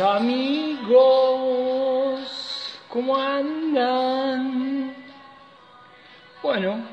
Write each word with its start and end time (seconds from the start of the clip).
Amigos, 0.00 1.00
¿cómo 2.88 3.16
andan? 3.16 4.94
Bueno, 6.40 6.84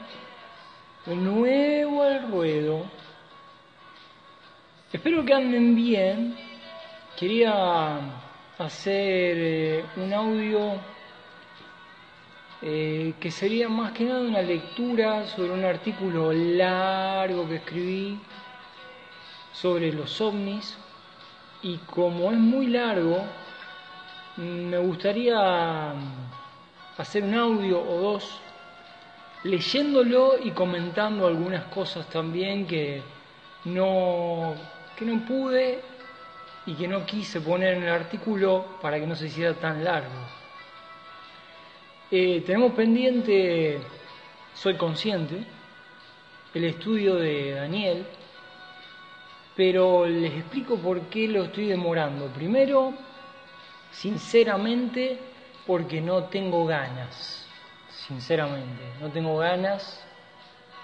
de 1.06 1.16
nuevo 1.16 2.02
al 2.02 2.32
ruedo. 2.32 2.86
Espero 4.92 5.24
que 5.24 5.36
anden 5.36 5.76
bien. 5.76 6.36
Quería 7.16 8.00
hacer 8.58 9.38
eh, 9.38 9.86
un 9.98 10.12
audio 10.12 10.82
eh, 12.64 13.14
que 13.20 13.30
sería 13.30 13.70
más 13.70 13.92
que 13.92 14.06
nada 14.06 14.22
una 14.22 14.42
lectura 14.42 15.28
sobre 15.28 15.52
un 15.52 15.64
artículo 15.64 16.34
largo 16.34 17.48
que 17.48 17.58
escribí 17.58 18.20
sobre 19.54 19.94
los 19.94 20.20
ovnis 20.22 20.76
y 21.66 21.78
como 21.78 22.32
es 22.32 22.38
muy 22.38 22.68
largo, 22.68 23.26
me 24.38 24.78
gustaría 24.78 25.96
hacer 26.96 27.24
un 27.24 27.34
audio 27.34 27.82
o 27.82 28.02
dos 28.02 28.40
leyéndolo 29.44 30.36
y 30.44 30.52
comentando 30.52 31.26
algunas 31.26 31.64
cosas 31.66 32.08
también 32.08 32.68
que 32.68 33.02
no, 33.64 34.54
que 34.96 35.06
no 35.06 35.26
pude 35.26 35.82
y 36.68 36.76
que 36.76 36.88
no 36.88 37.04
quise 37.04 37.42
poner 37.42 37.78
en 37.78 37.84
el 37.84 37.90
artículo 37.90 38.78
para 38.80 39.00
que 39.00 39.08
no 39.08 39.16
se 39.16 39.26
hiciera 39.26 39.56
tan 39.56 39.84
largo. 39.84 40.22
Eh, 42.12 42.44
tenemos 42.46 42.74
pendiente, 42.74 43.80
soy 44.54 44.78
consciente, 44.78 45.44
el 46.54 46.64
estudio 46.64 47.16
de 47.16 47.54
Daniel, 47.54 48.06
pero 49.56 50.06
les 50.06 50.34
explico 50.34 50.78
por 50.78 51.02
qué 51.04 51.28
lo 51.28 51.44
estoy 51.44 51.68
demorando. 51.68 52.28
Primero, 52.28 52.94
sinceramente, 53.92 55.18
porque 55.66 56.02
no 56.02 56.26
tengo 56.26 56.66
ganas, 56.66 57.48
sinceramente, 58.08 58.84
no 59.00 59.10
tengo 59.10 59.38
ganas, 59.38 60.06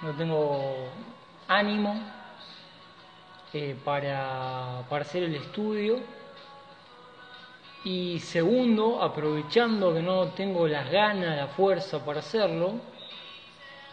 no 0.02 0.12
tengo 0.14 0.90
ánimo 1.48 2.00
eh, 3.54 3.76
para, 3.84 4.84
para 4.90 5.04
hacer 5.04 5.24
el 5.24 5.36
estudio. 5.36 6.00
Y 7.84 8.20
segundo, 8.20 9.02
aprovechando 9.02 9.94
que 9.94 10.02
no 10.02 10.28
tengo 10.30 10.68
las 10.68 10.90
ganas, 10.90 11.36
la 11.36 11.48
fuerza 11.48 12.06
para 12.06 12.20
hacerlo, 12.20 12.76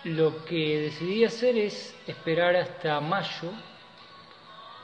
lo 0.05 0.45
que 0.45 0.79
decidí 0.81 1.25
hacer 1.25 1.57
es 1.59 1.97
esperar 2.07 2.55
hasta 2.55 3.01
mayo 3.01 3.51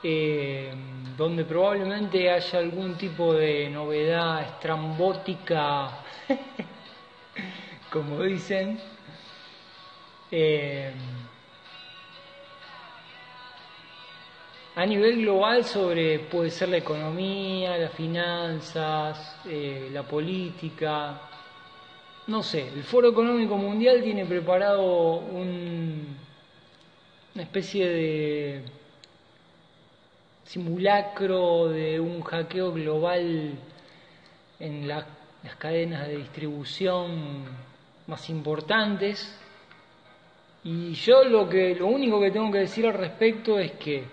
eh, 0.07 0.71
donde 1.17 1.47
probablemente 1.47 2.31
haya 2.31 2.59
algún 2.59 2.95
tipo 2.97 3.33
de 3.33 3.71
novedad 3.71 4.43
estrambótica, 4.43 6.03
como 7.91 8.23
dicen. 8.23 8.79
Eh, 10.31 10.93
a 14.77 14.85
nivel 14.85 15.23
global 15.23 15.65
sobre 15.65 16.19
puede 16.19 16.51
ser 16.51 16.69
la 16.69 16.77
economía, 16.77 17.79
las 17.79 17.93
finanzas, 17.93 19.41
eh, 19.47 19.89
la 19.91 20.03
política, 20.03 21.19
no 22.27 22.43
sé, 22.43 22.69
el 22.69 22.85
Foro 22.85 23.09
Económico 23.09 23.57
Mundial 23.57 24.03
tiene 24.03 24.27
preparado 24.27 25.17
un, 25.21 26.15
una 27.35 27.43
especie 27.43 27.89
de 27.89 28.65
simulacro 30.55 31.67
de 31.67 31.99
un 31.99 32.23
hackeo 32.23 32.73
global 32.73 33.59
en 34.61 34.87
las 34.87 35.05
cadenas 35.59 36.07
de 36.07 36.19
distribución 36.19 37.45
más 38.07 38.31
importantes. 38.31 39.37
Y 40.63 40.95
yo 40.95 41.25
lo 41.25 41.49
que 41.49 41.75
lo 41.75 41.89
único 41.89 42.21
que 42.21 42.31
tengo 42.31 42.53
que 42.53 42.59
decir 42.59 42.87
al 42.87 42.95
respecto 42.95 43.59
es 43.59 43.73
que 43.73 44.05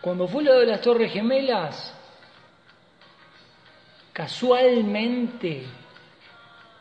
cuando 0.00 0.26
fue 0.26 0.42
lo 0.42 0.58
de 0.58 0.66
las 0.66 0.80
Torres 0.80 1.12
Gemelas, 1.12 1.94
casualmente, 4.12 5.62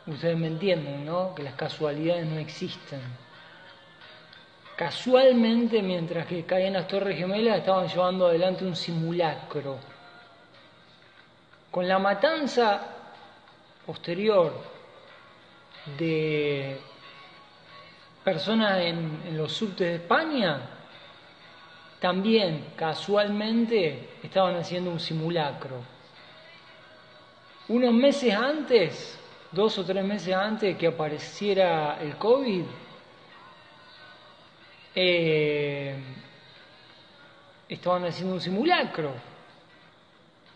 ustedes 0.07 0.38
me 0.39 0.47
entienden, 0.47 1.06
¿no? 1.06 1.35
Que 1.35 1.44
las 1.44 1.53
casualidades 1.53 2.25
no 2.25 2.39
existen 2.39 3.28
Casualmente, 4.79 5.81
mientras 5.81 6.25
que 6.25 6.45
caían 6.45 6.72
las 6.72 6.88
Torres 6.88 7.17
Gemelas, 7.17 7.57
estaban 7.57 7.85
llevando 7.85 8.28
adelante 8.28 8.63
un 8.63 8.78
simulacro. 8.78 9.78
Con 11.69 11.85
la 11.85 12.00
matanza 12.00 12.79
posterior 13.85 14.53
de 15.97 16.79
personas 18.23 18.79
en, 18.79 19.35
los 19.35 19.51
subtes 19.51 19.85
de 19.85 19.95
España, 19.95 20.62
también 22.00 22.68
casualmente 22.78 24.12
estaban 24.23 24.56
haciendo 24.56 24.91
un 24.91 25.00
simulacro. 25.01 25.81
Unos 27.68 27.94
meses 27.94 28.34
antes, 28.34 29.19
dos 29.51 29.78
o 29.78 29.84
tres 29.84 30.06
meses 30.06 30.34
antes 30.34 30.78
que 30.78 30.88
apareciera 30.88 32.00
el 32.00 32.16
COVID, 32.16 32.63
eh, 34.95 35.95
estaban 37.67 38.05
haciendo 38.05 38.33
un 38.35 38.41
simulacro 38.41 39.13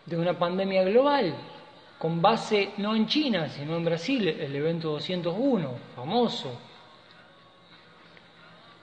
de 0.06 0.16
una 0.16 0.38
pandemia 0.38 0.82
global 0.84 1.34
con 1.98 2.20
base 2.20 2.72
no 2.78 2.94
en 2.94 3.06
China, 3.06 3.48
sino 3.48 3.76
en 3.76 3.84
Brasil, 3.84 4.28
el 4.28 4.54
evento 4.54 4.90
201, 4.90 5.70
famoso. 5.96 6.50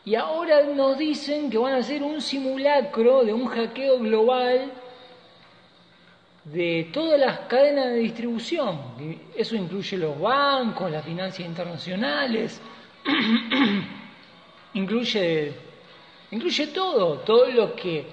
Y 0.03 0.15
ahora 0.15 0.63
nos 0.63 0.97
dicen 0.97 1.49
que 1.49 1.59
van 1.59 1.73
a 1.73 1.77
hacer 1.77 2.01
un 2.01 2.19
simulacro 2.21 3.23
de 3.23 3.33
un 3.33 3.45
hackeo 3.45 3.99
global 3.99 4.71
de 6.45 6.89
todas 6.91 7.19
las 7.19 7.39
cadenas 7.41 7.91
de 7.91 7.97
distribución. 7.97 8.79
Eso 9.35 9.55
incluye 9.55 9.97
los 9.97 10.19
bancos, 10.19 10.89
las 10.89 11.05
finanzas 11.05 11.41
internacionales. 11.41 12.59
incluye, 14.73 15.53
incluye 16.31 16.67
todo, 16.67 17.19
todo 17.19 17.47
lo 17.47 17.75
que 17.75 18.05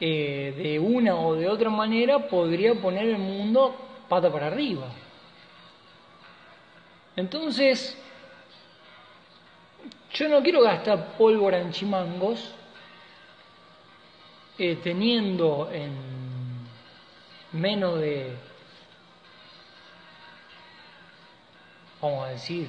eh, 0.00 0.54
de 0.56 0.78
una 0.78 1.16
o 1.16 1.34
de 1.34 1.48
otra 1.48 1.70
manera 1.70 2.28
podría 2.28 2.74
poner 2.74 3.06
el 3.06 3.18
mundo 3.18 3.74
pata 4.08 4.30
para 4.30 4.48
arriba. 4.48 4.88
Entonces, 7.16 7.96
yo 10.12 10.28
no 10.28 10.42
quiero 10.42 10.62
gastar 10.62 11.16
pólvora 11.16 11.58
en 11.58 11.72
chimangos 11.72 12.54
eh, 14.58 14.78
teniendo 14.82 15.68
en 15.72 15.92
menos 17.50 17.98
de, 18.00 18.36
vamos 22.00 22.26
a 22.26 22.28
decir, 22.30 22.68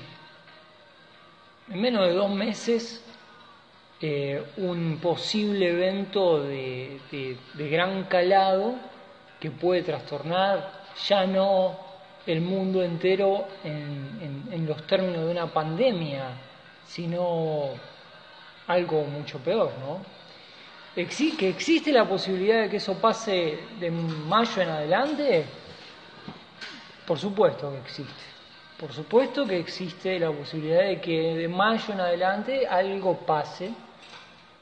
en 1.69 1.81
menos 1.81 2.07
de 2.07 2.13
dos 2.13 2.31
meses 2.31 3.05
eh, 4.01 4.44
un 4.57 5.00
posible 5.01 5.69
evento 5.69 6.44
de, 6.44 7.00
gran 7.56 8.03
calado 8.03 8.75
que 9.39 9.51
puede 9.51 9.83
trastornar 9.83 10.83
ya 11.07 11.25
no 11.25 11.77
el 12.27 12.42
mundo 12.42 12.83
entero 12.83 13.47
en, 13.63 14.65
los 14.68 14.86
términos 14.86 15.25
de 15.25 15.31
una 15.31 15.47
pandemia, 15.47 16.25
sino 16.86 17.69
algo 18.68 19.03
mucho 19.06 19.39
peor, 19.39 19.71
¿no? 19.80 20.01
que 20.94 21.50
existe 21.50 21.92
la 21.92 22.07
posibilidad 22.07 22.63
de 22.63 22.69
que 22.69 22.77
eso 22.77 22.95
pase 23.00 23.59
de 23.80 23.92
mayo 23.92 24.62
en 24.62 24.69
adelante, 24.69 25.45
por 27.07 27.18
supuesto 27.18 27.71
que 27.71 27.80
existe. 27.80 28.24
Por 28.77 28.92
supuesto 28.92 29.45
que 29.45 29.57
existe 29.57 30.19
la 30.19 30.31
posibilidad 30.31 30.83
de 30.83 31.00
que 31.00 31.36
de 31.36 31.47
mayo 31.47 31.94
en 31.94 32.01
adelante 32.01 32.68
algo 32.68 33.18
pase 33.19 33.71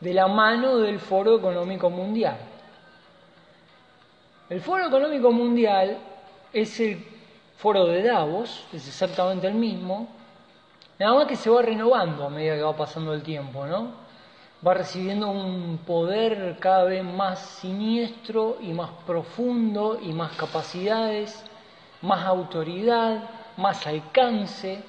de 0.04 0.14
la 0.14 0.28
mano 0.28 0.80
del 0.80 1.00
Foro 1.00 1.38
Económico 1.38 1.90
Mundial. 1.90 2.38
El 4.50 4.60
Foro 4.60 4.86
Económico 4.86 5.32
Mundial 5.32 5.98
es 6.52 6.78
el 6.82 7.02
foro 7.56 7.86
de 7.86 8.04
Davos, 8.04 8.66
es 8.74 8.86
exactamente 8.86 9.48
el 9.48 9.54
mismo, 9.54 10.10
nada 11.00 11.14
más 11.16 11.26
que 11.26 11.38
se 11.38 11.50
va 11.50 11.62
renovando 11.62 12.26
a 12.26 12.30
medida 12.30 12.56
que 12.56 12.64
va 12.64 12.76
pasando 12.76 13.14
el 13.14 13.24
tiempo, 13.24 13.66
¿no? 13.66 14.04
Va 14.66 14.74
recibiendo 14.74 15.32
un 15.32 15.80
poder 15.88 16.58
cada 16.60 16.84
vez 16.84 17.04
más 17.04 17.40
siniestro 17.40 18.58
y 18.62 18.74
más 18.74 18.90
profundo 19.08 19.98
y 20.02 20.12
más 20.12 20.34
capacidades, 20.36 21.46
más 22.02 22.26
autoridad, 22.26 23.24
más 23.56 23.88
alcance, 23.88 24.84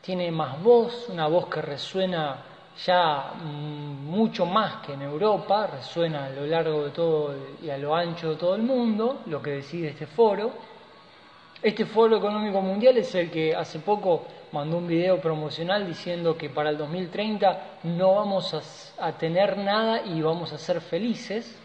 tiene 0.00 0.30
más 0.30 0.62
voz, 0.62 1.08
una 1.08 1.26
voz 1.26 1.46
que 1.48 1.60
resuena 1.60 2.36
ya 2.84 3.32
mm, 3.34 4.06
mucho 4.06 4.46
más 4.46 4.86
que 4.86 4.92
en 4.92 5.02
Europa, 5.02 5.66
resuena 5.66 6.26
a 6.26 6.30
lo 6.30 6.46
largo 6.46 6.84
de 6.84 6.90
todo 6.90 7.34
y 7.62 7.70
a 7.70 7.78
lo 7.78 7.94
ancho 7.94 8.30
de 8.30 8.36
todo 8.36 8.54
el 8.54 8.62
mundo, 8.62 9.20
lo 9.26 9.42
que 9.42 9.50
decide 9.50 9.88
este 9.88 10.06
foro. 10.06 10.52
Este 11.60 11.86
foro 11.86 12.16
económico 12.16 12.60
mundial 12.60 12.98
es 12.98 13.12
el 13.16 13.30
que 13.30 13.54
hace 13.54 13.80
poco 13.80 14.26
mandó 14.52 14.78
un 14.78 14.86
video 14.86 15.20
promocional 15.20 15.86
diciendo 15.86 16.36
que 16.36 16.50
para 16.50 16.70
el 16.70 16.78
2030 16.78 17.80
no 17.84 18.14
vamos 18.14 18.54
a, 18.54 19.06
a 19.06 19.12
tener 19.18 19.58
nada 19.58 20.06
y 20.06 20.22
vamos 20.22 20.52
a 20.52 20.58
ser 20.58 20.80
felices, 20.80 21.58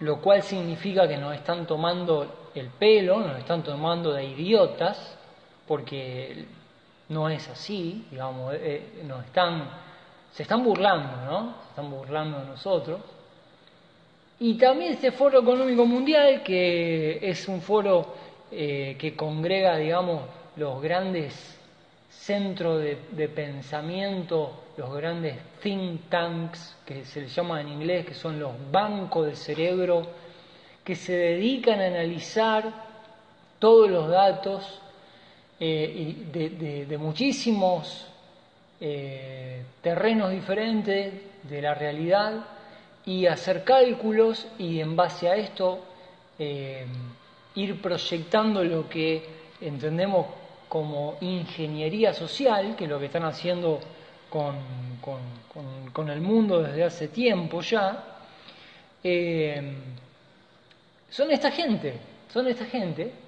lo 0.00 0.20
cual 0.20 0.42
significa 0.42 1.08
que 1.08 1.16
nos 1.16 1.34
están 1.34 1.66
tomando 1.66 2.50
el 2.54 2.68
pelo, 2.68 3.20
nos 3.20 3.38
están 3.38 3.62
tomando 3.62 4.12
de 4.12 4.24
idiotas, 4.24 5.16
porque 5.66 6.46
no 7.12 7.28
es 7.28 7.48
así, 7.48 8.06
digamos, 8.10 8.54
eh, 8.54 8.82
eh, 8.96 9.62
se 10.32 10.42
están 10.42 10.64
burlando, 10.64 11.24
¿no? 11.26 11.54
Se 11.62 11.68
están 11.68 11.90
burlando 11.90 12.40
de 12.40 12.46
nosotros. 12.46 13.00
Y 14.40 14.54
también 14.54 14.94
este 14.94 15.12
Foro 15.12 15.40
Económico 15.40 15.84
Mundial, 15.84 16.42
que 16.42 17.18
es 17.22 17.46
un 17.48 17.60
foro 17.60 18.14
eh, 18.50 18.96
que 18.98 19.14
congrega, 19.14 19.76
digamos, 19.76 20.22
los 20.56 20.82
grandes 20.82 21.58
centros 22.08 22.80
de, 22.80 22.98
de, 23.10 23.28
pensamiento, 23.28 24.64
los 24.76 24.92
grandes 24.94 25.36
think 25.62 26.08
tanks, 26.08 26.76
que 26.84 27.04
se 27.04 27.20
les 27.20 27.34
llama 27.34 27.60
en 27.60 27.68
inglés, 27.68 28.06
que 28.06 28.14
son 28.14 28.40
los 28.40 28.52
bancos 28.70 29.26
del 29.26 29.36
cerebro, 29.36 30.06
que 30.82 30.94
se 30.94 31.12
dedican 31.14 31.80
a 31.80 31.86
analizar 31.86 32.64
todos 33.58 33.88
los 33.88 34.08
datos 34.08 34.81
eh, 35.64 36.86
de, 36.88 36.98
muchísimos 36.98 38.08
eh, 38.80 39.62
terrenos 39.80 40.32
diferentes 40.32 41.14
de 41.40 41.62
la 41.62 41.72
realidad 41.72 42.44
y 43.06 43.26
hacer 43.26 43.62
cálculos 43.62 44.48
y 44.58 44.80
en 44.80 44.96
base 44.96 45.28
a 45.28 45.36
esto 45.36 45.84
eh, 46.36 46.84
ir 47.54 47.80
proyectando 47.80 48.64
lo 48.64 48.88
que 48.88 49.22
entendemos 49.60 50.26
como 50.68 51.16
ingeniería 51.20 52.12
social, 52.12 52.74
que 52.74 52.82
es 52.82 52.90
lo 52.90 52.98
que 52.98 53.06
están 53.06 53.24
haciendo 53.24 53.78
con, 54.28 54.56
con, 55.00 55.20
con 55.92 56.10
el 56.10 56.20
mundo 56.20 56.60
desde 56.60 56.82
hace 56.82 57.06
tiempo 57.06 57.60
ya, 57.60 58.04
son 61.08 61.30
esta 61.30 61.52
gente, 61.52 61.94
son 62.32 62.48
esta 62.48 62.64
gente 62.64 63.21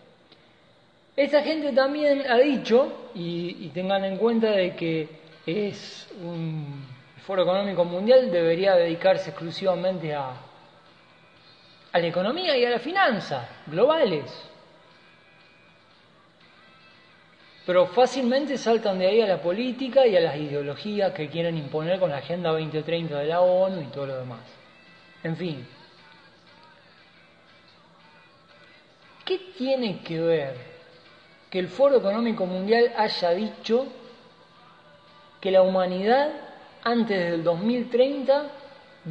esta 1.16 1.42
gente 1.42 1.72
también 1.72 2.24
ha 2.28 2.38
dicho, 2.38 3.10
y, 3.14 3.68
tengan 3.68 4.04
en 4.04 4.16
cuenta 4.16 4.50
de 4.50 4.74
que 4.74 5.08
es 5.46 6.08
un 6.20 6.84
foro 7.24 7.42
económico 7.42 7.84
mundial, 7.84 8.30
debería 8.30 8.74
dedicarse 8.74 9.30
exclusivamente 9.30 10.12
a, 10.12 10.32
a 11.92 11.98
la 11.98 12.06
economía 12.06 12.56
y 12.56 12.64
a 12.64 12.70
la 12.70 12.78
finanza 12.80 13.48
globales. 13.66 14.50
Pero 17.64 17.86
fácilmente 17.86 18.58
saltan 18.58 18.98
de 18.98 19.06
ahí 19.06 19.20
a 19.22 19.26
la 19.26 19.40
política 19.40 20.06
y 20.06 20.16
a 20.16 20.20
las 20.20 20.36
ideologías 20.36 21.12
que 21.12 21.28
quieren 21.28 21.56
imponer 21.56 21.98
con 21.98 22.10
la 22.10 22.18
Agenda 22.18 22.50
2030 22.50 23.20
de 23.20 23.26
la 23.26 23.40
ONU 23.40 23.80
y 23.80 23.86
todo 23.86 24.06
lo 24.06 24.18
demás. 24.18 24.42
En 25.22 25.36
fin. 25.36 25.66
¿Qué 29.24 29.38
tiene 29.56 30.00
que 30.02 30.20
ver 30.20 30.73
que 31.54 31.60
el 31.60 31.68
Foro 31.68 31.98
Económico 31.98 32.46
Mundial 32.46 32.92
haya 32.96 33.30
dicho 33.30 33.86
que 35.40 35.52
la 35.52 35.62
humanidad 35.62 36.32
antes 36.82 37.30
del 37.30 37.44
2030 37.44 38.50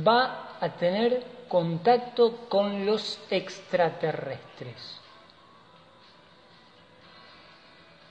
va 0.06 0.58
a 0.60 0.70
tener 0.74 1.24
contacto 1.48 2.50
con 2.50 2.86
los 2.86 3.18
extraterrestres. 3.30 5.00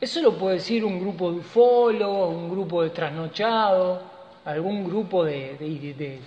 Eso 0.01 0.23
lo 0.23 0.39
puede 0.39 0.55
decir 0.55 0.83
un 0.83 0.99
grupo 0.99 1.31
de 1.31 1.41
ufólogos, 1.41 2.35
un 2.35 2.49
grupo 2.49 2.83
de 2.85 2.89
trasnochados, 2.89 4.01
algún 4.47 4.83
grupo 4.89 5.25
de, 5.25 5.59
de, 5.59 6.21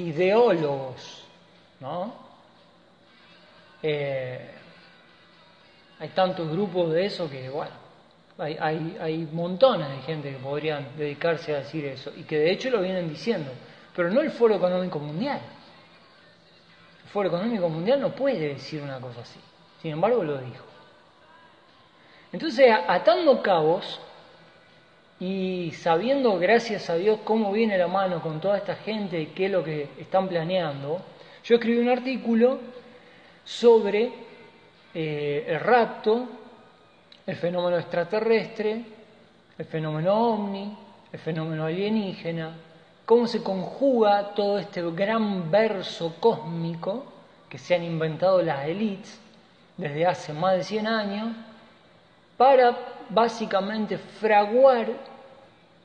ideólogos, 0.00 1.24
¿no? 1.80 2.14
Eh, 3.82 4.61
hay 6.02 6.08
tantos 6.08 6.50
grupos 6.50 6.92
de 6.92 7.04
eso 7.04 7.30
que, 7.30 7.48
bueno, 7.48 7.70
hay, 8.36 9.28
montones 9.32 9.88
de 9.88 9.98
gente 9.98 10.32
que 10.32 10.38
podrían 10.38 10.96
dedicarse 10.98 11.54
a 11.54 11.58
decir 11.58 11.84
eso 11.84 12.12
y 12.16 12.24
que 12.24 12.38
de 12.38 12.50
hecho 12.50 12.70
lo 12.70 12.82
vienen 12.82 13.08
diciendo, 13.08 13.52
pero 13.94 14.10
no 14.10 14.20
el 14.20 14.32
Foro 14.32 14.56
Económico 14.56 14.98
Mundial. 14.98 15.40
El 17.04 17.08
Foro 17.08 17.28
Económico 17.28 17.68
Mundial 17.68 18.00
no 18.00 18.10
puede 18.16 18.48
decir 18.48 18.82
una 18.82 18.98
cosa 18.98 19.20
así, 19.20 19.38
sin 19.80 19.92
embargo 19.92 20.24
lo 20.24 20.38
dijo. 20.38 20.64
Entonces, 22.32 22.74
atando 22.88 23.40
cabos 23.40 24.00
y 25.20 25.70
sabiendo, 25.70 26.36
gracias 26.36 26.90
a 26.90 26.96
Dios, 26.96 27.20
cómo 27.22 27.52
viene 27.52 27.78
la 27.78 27.86
mano 27.86 28.20
con 28.20 28.40
toda 28.40 28.58
esta 28.58 28.74
gente 28.74 29.20
y 29.20 29.26
qué 29.26 29.44
es 29.44 29.52
lo 29.52 29.62
que 29.62 29.90
están 30.00 30.26
planeando, 30.28 31.00
yo 31.44 31.54
escribí 31.54 31.78
un 31.78 31.90
artículo 31.90 32.58
sobre 33.44 34.31
eh, 34.94 35.44
el 35.48 35.60
rapto, 35.60 36.28
el 37.26 37.36
fenómeno 37.36 37.78
extraterrestre, 37.78 38.84
el 39.56 39.64
fenómeno 39.66 40.14
ovni, 40.14 40.76
el 41.12 41.18
fenómeno 41.18 41.64
alienígena, 41.64 42.54
cómo 43.04 43.26
se 43.26 43.42
conjuga 43.42 44.34
todo 44.34 44.58
este 44.58 44.82
gran 44.90 45.50
verso 45.50 46.16
cósmico 46.18 47.04
que 47.48 47.58
se 47.58 47.74
han 47.74 47.84
inventado 47.84 48.42
las 48.42 48.66
élites 48.66 49.20
desde 49.76 50.06
hace 50.06 50.32
más 50.32 50.56
de 50.56 50.64
100 50.64 50.86
años 50.86 51.36
para 52.36 52.76
básicamente 53.10 53.98
fraguar 53.98 54.88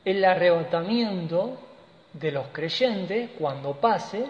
el 0.04 0.24
arrebatamiento 0.24 1.58
de 2.12 2.32
los 2.32 2.46
creyentes 2.48 3.30
cuando 3.38 3.74
pase. 3.74 4.24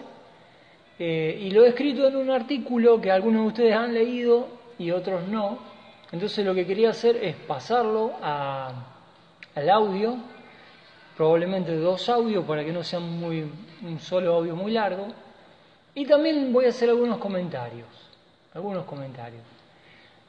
Eh, 0.97 1.39
y 1.41 1.51
lo 1.51 1.63
he 1.63 1.69
escrito 1.69 2.07
en 2.07 2.17
un 2.17 2.29
artículo 2.29 2.99
que 2.99 3.09
algunos 3.09 3.41
de 3.43 3.47
ustedes 3.47 3.75
han 3.75 3.93
leído 3.93 4.58
y 4.79 4.89
otros 4.91 5.27
no. 5.27 5.59
Entonces 6.11 6.43
lo 6.43 6.55
que 6.55 6.65
quería 6.65 6.89
hacer 6.89 7.17
es 7.17 7.35
pasarlo 7.35 8.13
al 8.21 9.69
audio, 9.69 10.17
probablemente 11.15 11.75
dos 11.75 12.09
audios 12.09 12.43
para 12.45 12.65
que 12.65 12.71
no 12.71 12.83
sea 12.83 12.99
un 12.99 13.99
solo 13.99 14.35
audio 14.35 14.55
muy 14.55 14.71
largo. 14.71 15.07
Y 15.93 16.05
también 16.05 16.51
voy 16.51 16.65
a 16.65 16.69
hacer 16.69 16.89
algunos 16.89 17.19
comentarios, 17.19 17.87
algunos 18.53 18.85
comentarios. 18.85 19.43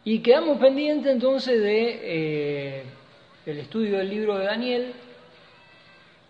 Y 0.04 0.20
quedamos 0.20 0.58
pendientes 0.58 1.12
entonces 1.12 1.60
de 1.60 2.00
eh, 2.02 2.84
el 3.46 3.58
estudio 3.58 3.98
del 3.98 4.08
libro 4.08 4.38
de 4.38 4.46
Daniel 4.46 4.94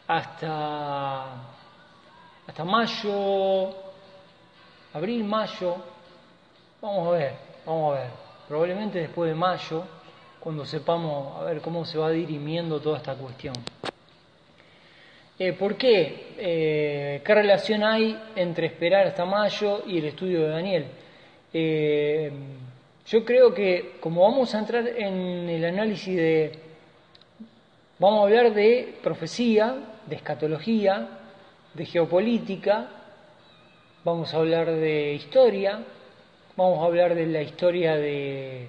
hasta, 0.06 1.24
hasta 2.46 2.64
mayo, 2.64 3.70
abril, 4.92 5.24
mayo. 5.24 5.76
Vamos 6.80 7.08
a 7.08 7.10
ver, 7.12 7.49
Vamos 7.70 7.96
a 7.96 8.00
ver, 8.00 8.10
probablemente 8.48 8.98
después 8.98 9.30
de 9.30 9.36
mayo, 9.36 9.84
cuando 10.40 10.66
sepamos 10.66 11.40
a 11.40 11.44
ver 11.44 11.60
cómo 11.60 11.84
se 11.84 11.98
va 11.98 12.10
dirimiendo 12.10 12.80
toda 12.80 12.96
esta 12.96 13.14
cuestión. 13.14 13.54
Eh, 15.38 15.52
¿Por 15.52 15.76
qué? 15.76 16.34
Eh, 16.36 17.22
¿Qué 17.24 17.32
relación 17.32 17.84
hay 17.84 18.20
entre 18.34 18.66
esperar 18.66 19.06
hasta 19.06 19.24
mayo 19.24 19.84
y 19.86 19.98
el 19.98 20.06
estudio 20.06 20.40
de 20.40 20.48
Daniel? 20.48 20.86
Eh, 21.52 22.32
yo 23.06 23.24
creo 23.24 23.54
que 23.54 23.98
como 24.00 24.22
vamos 24.22 24.52
a 24.52 24.58
entrar 24.58 24.88
en 24.88 25.48
el 25.48 25.64
análisis 25.64 26.16
de, 26.16 26.52
vamos 28.00 28.18
a 28.18 28.22
hablar 28.24 28.52
de 28.52 28.96
profecía, 29.00 29.76
de 30.06 30.16
escatología, 30.16 31.08
de 31.74 31.86
geopolítica, 31.86 32.88
vamos 34.02 34.34
a 34.34 34.38
hablar 34.38 34.72
de 34.72 35.12
historia, 35.12 35.84
vamos 36.60 36.82
a 36.82 36.86
hablar 36.88 37.14
de 37.14 37.24
la 37.24 37.40
historia 37.40 37.96
de, 37.96 38.68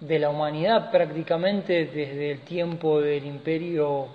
de 0.00 0.18
la 0.18 0.28
humanidad 0.28 0.90
prácticamente 0.90 1.86
desde 1.86 2.32
el 2.32 2.40
tiempo 2.40 3.00
del 3.00 3.24
imperio 3.24 4.08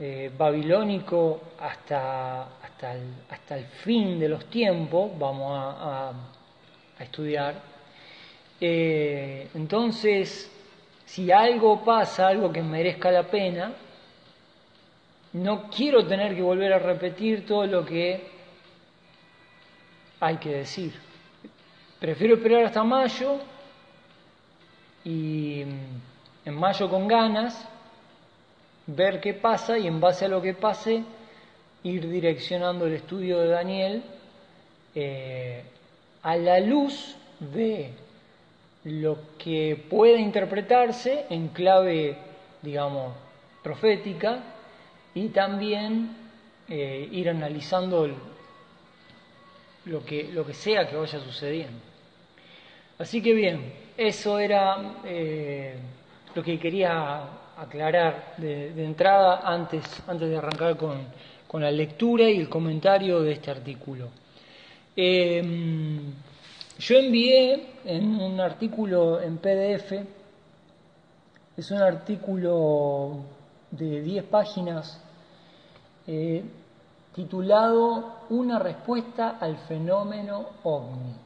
eh, 0.00 0.30
babilónico 0.34 1.42
hasta, 1.60 2.44
hasta, 2.62 2.94
el, 2.94 3.02
hasta 3.28 3.58
el 3.58 3.66
fin 3.66 4.18
de 4.18 4.30
los 4.30 4.46
tiempos, 4.46 5.10
vamos 5.18 5.52
a, 5.54 6.12
estudiar. 6.98 7.54
Eh, 8.58 9.46
entonces, 9.54 10.50
si 11.04 11.30
algo 11.30 11.84
pasa, 11.84 12.28
algo 12.28 12.50
que 12.50 12.62
merezca 12.62 13.10
la 13.10 13.24
pena, 13.24 13.74
no 15.34 15.68
quiero 15.68 16.06
tener 16.06 16.34
que 16.34 16.40
volver 16.40 16.72
a 16.72 16.78
repetir 16.78 17.44
todo 17.44 17.66
lo 17.66 17.84
que 17.84 18.37
hay 20.20 20.36
que 20.36 20.50
decir. 20.50 20.92
Prefiero 22.00 22.34
esperar 22.34 22.64
hasta 22.64 22.84
mayo 22.84 23.38
y 25.04 25.62
en 26.44 26.54
mayo 26.54 26.88
con 26.88 27.08
ganas 27.08 27.66
ver 28.86 29.20
qué 29.20 29.34
pasa 29.34 29.78
y 29.78 29.86
en 29.86 30.00
base 30.00 30.24
a 30.24 30.28
lo 30.28 30.40
que 30.40 30.54
pase 30.54 31.04
ir 31.82 32.08
direccionando 32.08 32.86
el 32.86 32.94
estudio 32.94 33.38
de 33.38 33.48
Daniel 33.48 34.02
eh, 34.94 35.62
a 36.22 36.36
la 36.36 36.60
luz 36.60 37.16
de 37.38 37.90
lo 38.84 39.18
que 39.38 39.84
puede 39.88 40.20
interpretarse 40.20 41.26
en 41.30 41.48
clave, 41.48 42.16
digamos, 42.62 43.14
profética 43.62 44.42
y 45.14 45.28
también 45.28 46.16
eh, 46.68 47.08
ir 47.12 47.28
analizando 47.28 48.06
lo, 49.88 50.04
que, 50.04 50.30
lo 50.32 50.46
que 50.46 50.54
sea 50.54 50.88
que 50.88 50.96
vaya 50.96 51.18
sucediendo. 51.20 51.80
Así 52.98 53.22
que 53.22 53.32
bien, 53.32 53.72
eso 53.96 54.38
era 54.38 55.00
eh, 55.04 55.76
lo 56.34 56.42
que 56.42 56.58
quería 56.58 57.24
aclarar 57.56 58.34
de, 58.38 58.84
entrada 58.84 59.40
antes, 59.44 59.84
antes 60.06 60.28
de 60.28 60.36
arrancar 60.36 60.76
con, 60.76 60.98
con, 61.46 61.62
la 61.62 61.70
lectura 61.70 62.28
y 62.28 62.38
el 62.38 62.48
comentario 62.48 63.20
de 63.20 63.32
este 63.32 63.50
artículo. 63.50 64.08
Eh, 64.96 65.42
yo 66.78 66.96
envié 66.96 67.66
en 67.84 68.20
un 68.20 68.40
artículo 68.40 69.20
en 69.20 69.38
PDF, 69.38 69.92
es 71.56 71.70
un 71.70 71.78
artículo 71.78 73.24
de 73.70 74.00
10 74.00 74.24
páginas 74.24 75.02
eh, 76.06 76.42
titulado 77.18 78.12
Una 78.30 78.60
respuesta 78.60 79.38
al 79.40 79.56
fenómeno 79.56 80.50
ovni. 80.62 81.16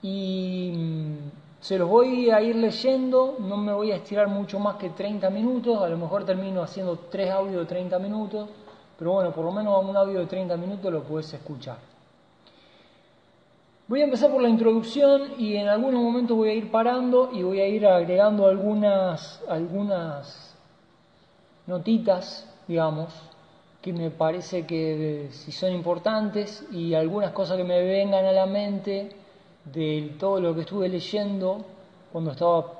Y 0.00 0.72
mm, 0.74 1.16
se 1.60 1.76
los 1.76 1.86
voy 1.86 2.30
a 2.30 2.40
ir 2.40 2.56
leyendo, 2.56 3.36
no 3.40 3.58
me 3.58 3.74
voy 3.74 3.92
a 3.92 3.96
estirar 3.96 4.28
mucho 4.28 4.58
más 4.58 4.76
que 4.76 4.88
30 4.88 5.28
minutos, 5.28 5.82
a 5.82 5.88
lo 5.90 5.98
mejor 5.98 6.24
termino 6.24 6.62
haciendo 6.62 6.96
tres 7.10 7.30
audios 7.30 7.60
de 7.60 7.66
30 7.66 7.98
minutos, 7.98 8.48
pero 8.98 9.12
bueno, 9.12 9.32
por 9.32 9.44
lo 9.44 9.52
menos 9.52 9.84
un 9.84 9.94
audio 9.94 10.20
de 10.20 10.26
30 10.26 10.56
minutos 10.56 10.90
lo 10.90 11.02
puedes 11.02 11.30
escuchar. 11.34 11.76
Voy 13.86 14.00
a 14.00 14.04
empezar 14.04 14.30
por 14.30 14.40
la 14.40 14.48
introducción 14.48 15.32
y 15.36 15.56
en 15.56 15.68
algunos 15.68 16.02
momentos 16.02 16.34
voy 16.34 16.48
a 16.48 16.54
ir 16.54 16.70
parando 16.70 17.28
y 17.34 17.42
voy 17.42 17.60
a 17.60 17.68
ir 17.68 17.86
agregando 17.86 18.46
algunas, 18.46 19.42
algunas 19.46 20.56
notitas, 21.66 22.48
digamos, 22.66 23.27
que 23.80 23.92
me 23.92 24.10
parece 24.10 24.66
que 24.66 25.28
si 25.30 25.52
son 25.52 25.72
importantes 25.72 26.64
y 26.72 26.94
algunas 26.94 27.32
cosas 27.32 27.56
que 27.56 27.64
me 27.64 27.82
vengan 27.82 28.24
a 28.24 28.32
la 28.32 28.46
mente 28.46 29.10
de 29.64 30.14
todo 30.18 30.40
lo 30.40 30.54
que 30.54 30.62
estuve 30.62 30.88
leyendo 30.88 31.64
cuando 32.12 32.32
estaba 32.32 32.72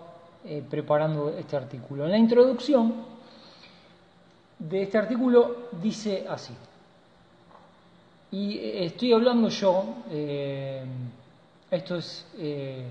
eh, 0.44 0.62
preparando 0.68 1.30
este 1.30 1.56
artículo. 1.56 2.04
En 2.04 2.10
la 2.10 2.18
introducción 2.18 2.94
de 4.58 4.82
este 4.82 4.98
artículo 4.98 5.68
dice 5.80 6.26
así. 6.28 6.54
Y 8.30 8.58
estoy 8.58 9.12
hablando 9.12 9.48
yo, 9.48 9.84
eh, 10.10 10.84
esto 11.70 11.96
es 11.96 12.26
eh, 12.36 12.86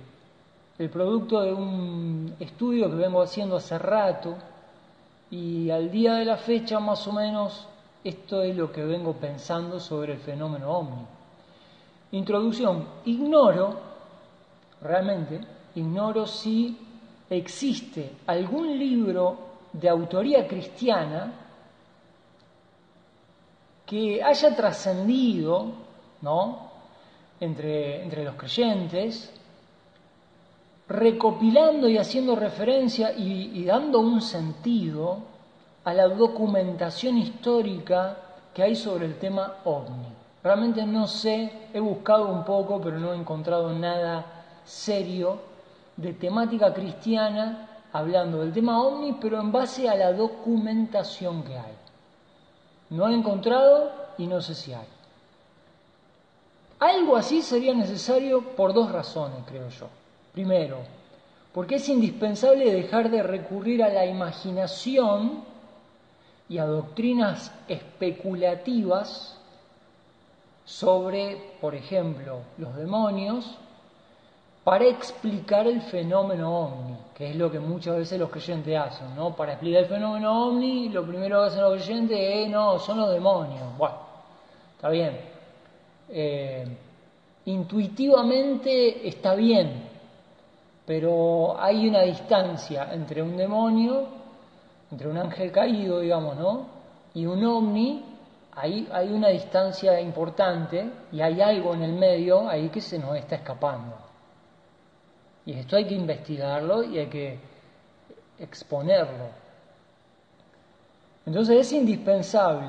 el 0.79 0.89
producto 0.89 1.41
de 1.41 1.53
un 1.53 2.35
estudio 2.39 2.89
que 2.89 2.95
vengo 2.95 3.21
haciendo 3.21 3.57
hace 3.57 3.77
rato 3.77 4.35
y 5.29 5.69
al 5.69 5.91
día 5.91 6.13
de 6.15 6.25
la 6.25 6.37
fecha 6.37 6.79
más 6.79 7.05
o 7.07 7.13
menos 7.13 7.67
esto 8.07 8.41
es 8.41 8.55
lo 8.55 8.71
que 8.71 8.83
vengo 8.83 9.13
pensando 9.13 9.79
sobre 9.79 10.13
el 10.13 10.19
fenómeno 10.19 10.71
ovni. 10.71 11.05
Introducción, 12.11 12.87
ignoro, 13.05 13.79
realmente, 14.81 15.41
ignoro 15.75 16.25
si 16.25 16.77
existe 17.29 18.17
algún 18.27 18.77
libro 18.77 19.37
de 19.73 19.89
autoría 19.89 20.47
cristiana 20.47 21.33
que 23.85 24.23
haya 24.23 24.55
trascendido 24.55 25.71
¿no? 26.21 26.71
entre, 27.39 28.03
entre 28.03 28.23
los 28.23 28.35
creyentes, 28.35 29.33
recopilando 30.87 31.87
y 31.89 31.97
haciendo 31.97 32.35
referencia 32.35 33.13
y, 33.17 33.63
dando 33.65 33.99
un 33.99 34.21
sentido 34.21 35.19
a 35.87 35.93
la 35.93 36.09
documentación 36.09 37.17
histórica 37.17 38.17
que 38.53 38.61
hay 38.61 38.75
sobre 38.75 39.05
el 39.05 39.17
tema 39.17 39.59
ovni. 39.63 40.09
Realmente 40.43 40.85
no 40.85 41.07
sé, 41.07 41.69
he 41.73 41.79
buscado 41.79 42.27
un 42.27 42.43
poco, 42.43 42.81
pero 42.81 42.99
no 42.99 43.13
he 43.13 43.15
encontrado 43.15 43.71
nada 43.71 44.25
serio 44.65 45.39
de 45.95 46.11
temática 46.11 46.73
cristiana 46.73 47.69
hablando 47.93 48.39
del 48.39 48.51
tema 48.51 48.81
ovni, 48.83 49.13
pero 49.13 49.39
en 49.39 49.49
base 49.49 49.87
a 49.87 49.95
la 49.95 50.11
documentación 50.11 51.43
que 51.43 51.57
hay. 51.57 51.77
No 52.89 53.07
he 53.07 53.13
encontrado 53.13 53.89
y 54.17 54.27
no 54.27 54.41
sé 54.41 54.55
si 54.55 54.73
hay. 54.73 54.87
Algo 56.79 57.15
así 57.15 57.41
sería 57.41 57.73
necesario 57.73 58.41
por 58.57 58.73
dos 58.73 58.91
razones, 58.91 59.37
creo 59.47 59.69
yo. 59.69 59.87
Primero, 60.33 60.79
porque 61.53 61.75
es 61.75 61.87
indispensable 61.87 62.73
dejar 62.73 63.09
de 63.09 63.23
recurrir 63.23 63.81
a 63.81 63.87
la 63.87 64.05
imaginación 64.05 65.55
y 66.49 66.57
a 66.57 66.65
doctrinas 66.65 67.51
especulativas 67.67 69.37
sobre, 70.65 71.55
por 71.61 71.75
ejemplo, 71.75 72.39
los 72.57 72.75
demonios 72.75 73.57
para 74.67 74.83
explicar 74.83 75.65
el 75.65 75.81
fenómeno 75.81 76.53
ovni, 76.53 76.97
que 77.15 77.29
es 77.29 77.35
lo 77.37 77.49
que 77.49 77.57
muchas 77.57 77.95
veces 77.95 78.19
los 78.19 78.29
creyentes 78.29 78.77
hacen, 78.77 79.15
¿no? 79.15 79.33
Para 79.33 79.53
explicar 79.53 79.83
el 79.83 79.87
fenómeno 79.87 80.47
ovni, 80.47 80.89
lo 80.89 81.05
primero 81.05 81.39
que 81.39 81.47
hacen 81.47 81.61
los 81.61 81.75
creyentes 81.75 82.19
es, 82.19 82.49
no, 82.49 82.77
son 82.77 82.97
los 82.97 83.09
demonios. 83.09 83.77
Bueno, 83.77 83.95
está 84.75 84.89
bien. 84.89 85.17
Eh, 86.09 86.67
intuitivamente 87.45 89.07
está 89.07 89.35
bien, 89.35 89.83
pero 90.85 91.55
hay 91.57 91.87
una 91.87 92.01
distancia 92.01 92.89
entre 92.91 93.21
un 93.21 93.37
demonio, 93.37 94.05
entre 94.91 95.07
un 95.07 95.17
ángel 95.17 95.51
caído, 95.51 95.99
digamos, 95.99 96.35
¿no? 96.37 96.67
Y 97.13 97.25
un 97.25 97.43
ovni, 97.43 98.03
hay, 98.53 98.87
hay 98.91 99.11
una 99.11 99.29
distancia 99.29 99.99
importante 99.99 100.89
y 101.11 101.21
hay 101.21 101.41
algo 101.41 101.73
en 101.73 101.83
el 101.83 101.93
medio 101.93 102.47
ahí 102.47 102.69
que 102.69 102.81
se 102.81 102.97
nos 102.97 103.15
está 103.15 103.35
escapando. 103.35 103.95
Y 105.45 105.53
esto 105.53 105.77
hay 105.77 105.85
que 105.85 105.95
investigarlo 105.95 106.83
y 106.83 106.99
hay 106.99 107.07
que 107.07 107.39
exponerlo. 108.39 109.29
Entonces 111.25 111.57
es 111.57 111.73
indispensable 111.73 112.67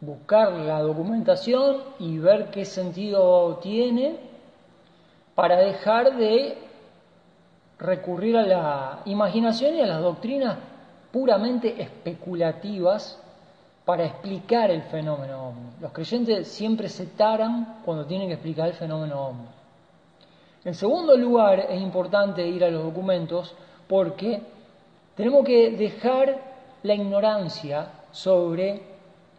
buscar 0.00 0.52
la 0.52 0.80
documentación 0.80 1.82
y 1.98 2.18
ver 2.18 2.50
qué 2.50 2.64
sentido 2.64 3.56
tiene 3.62 4.18
para 5.34 5.56
dejar 5.56 6.16
de 6.16 6.65
recurrir 7.78 8.36
a 8.36 8.46
la 8.46 9.00
imaginación 9.04 9.74
y 9.74 9.80
a 9.80 9.86
las 9.86 10.00
doctrinas 10.00 10.56
puramente 11.12 11.80
especulativas 11.80 13.20
para 13.84 14.04
explicar 14.04 14.70
el 14.70 14.82
fenómeno 14.82 15.48
ovni. 15.48 15.70
Los 15.80 15.92
creyentes 15.92 16.48
siempre 16.48 16.88
se 16.88 17.06
taran 17.06 17.80
cuando 17.84 18.04
tienen 18.04 18.28
que 18.28 18.34
explicar 18.34 18.68
el 18.68 18.74
fenómeno 18.74 19.28
ovni. 19.28 19.46
En 20.64 20.74
segundo 20.74 21.16
lugar, 21.16 21.60
es 21.70 21.80
importante 21.80 22.46
ir 22.46 22.64
a 22.64 22.70
los 22.70 22.82
documentos 22.82 23.54
porque 23.86 24.42
tenemos 25.14 25.44
que 25.44 25.70
dejar 25.70 26.40
la 26.82 26.94
ignorancia 26.94 27.88
sobre 28.10 28.82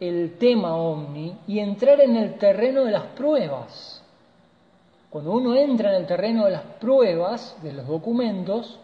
el 0.00 0.38
tema 0.38 0.74
ovni 0.76 1.36
y 1.46 1.58
entrar 1.58 2.00
en 2.00 2.16
el 2.16 2.38
terreno 2.38 2.84
de 2.84 2.92
las 2.92 3.04
pruebas. 3.04 3.97
Cuando 5.10 5.32
uno 5.32 5.54
entra 5.54 5.90
en 5.90 6.02
el 6.02 6.06
terreno 6.06 6.44
de 6.44 6.50
las 6.50 6.62
pruebas, 6.62 7.56
de 7.62 7.72
los 7.72 7.86
documentos, 7.86 8.78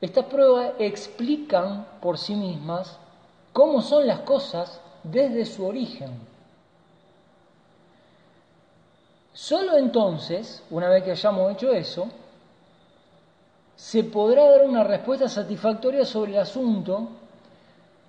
estas 0.00 0.26
pruebas 0.26 0.72
explican 0.78 1.86
por 2.00 2.18
sí 2.18 2.34
mismas 2.34 2.98
cómo 3.52 3.80
son 3.80 4.06
las 4.06 4.20
cosas 4.20 4.80
desde 5.02 5.46
su 5.46 5.64
origen. 5.64 6.10
Solo 9.32 9.76
entonces, 9.78 10.62
una 10.70 10.88
vez 10.88 11.04
que 11.04 11.12
hayamos 11.12 11.52
hecho 11.52 11.72
eso, 11.72 12.08
se 13.76 14.04
podrá 14.04 14.50
dar 14.50 14.64
una 14.64 14.84
respuesta 14.84 15.28
satisfactoria 15.28 16.04
sobre 16.04 16.32
el 16.32 16.38
asunto 16.38 17.08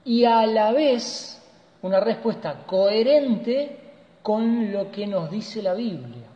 y 0.06 0.24
a 0.24 0.46
la 0.46 0.72
vez 0.72 1.42
una 1.82 2.00
respuesta 2.00 2.64
coherente 2.66 3.78
con 4.24 4.72
lo 4.72 4.90
que 4.92 5.06
nos 5.08 5.30
dice 5.30 5.62
la 5.62 5.74
Biblia. 5.74 6.27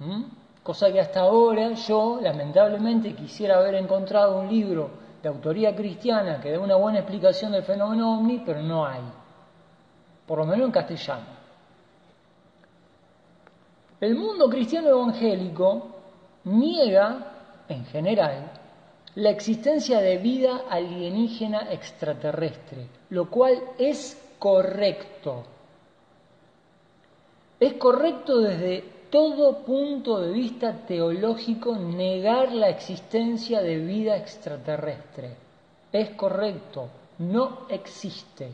¿Mm? 0.00 0.22
Cosa 0.62 0.90
que 0.92 1.00
hasta 1.00 1.20
ahora 1.20 1.72
yo 1.72 2.18
lamentablemente 2.20 3.14
quisiera 3.14 3.58
haber 3.58 3.74
encontrado 3.76 4.38
un 4.40 4.48
libro 4.48 4.90
de 5.22 5.28
autoría 5.28 5.74
cristiana 5.74 6.40
que 6.40 6.50
dé 6.50 6.58
una 6.58 6.76
buena 6.76 6.98
explicación 7.00 7.52
del 7.52 7.62
fenómeno 7.62 8.18
ovni, 8.18 8.42
pero 8.44 8.62
no 8.62 8.86
hay. 8.86 9.02
Por 10.26 10.38
lo 10.38 10.46
menos 10.46 10.66
en 10.66 10.72
castellano. 10.72 11.40
El 14.00 14.14
mundo 14.14 14.48
cristiano 14.48 14.88
evangélico 14.88 15.88
niega, 16.44 17.64
en 17.68 17.84
general, 17.86 18.50
la 19.16 19.30
existencia 19.30 20.00
de 20.00 20.18
vida 20.18 20.62
alienígena 20.70 21.70
extraterrestre, 21.72 22.86
lo 23.10 23.28
cual 23.28 23.60
es 23.78 24.16
correcto. 24.38 25.44
Es 27.58 27.74
correcto 27.74 28.38
desde 28.38 28.99
todo 29.10 29.64
punto 29.64 30.20
de 30.20 30.32
vista 30.32 30.86
teológico 30.86 31.76
negar 31.76 32.52
la 32.52 32.68
existencia 32.68 33.60
de 33.60 33.76
vida 33.78 34.16
extraterrestre. 34.16 35.36
Es 35.92 36.10
correcto, 36.10 36.88
no 37.18 37.66
existe. 37.68 38.52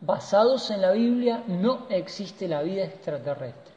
Basados 0.00 0.70
en 0.70 0.80
la 0.80 0.92
Biblia, 0.92 1.44
no 1.46 1.86
existe 1.90 2.48
la 2.48 2.62
vida 2.62 2.84
extraterrestre. 2.84 3.74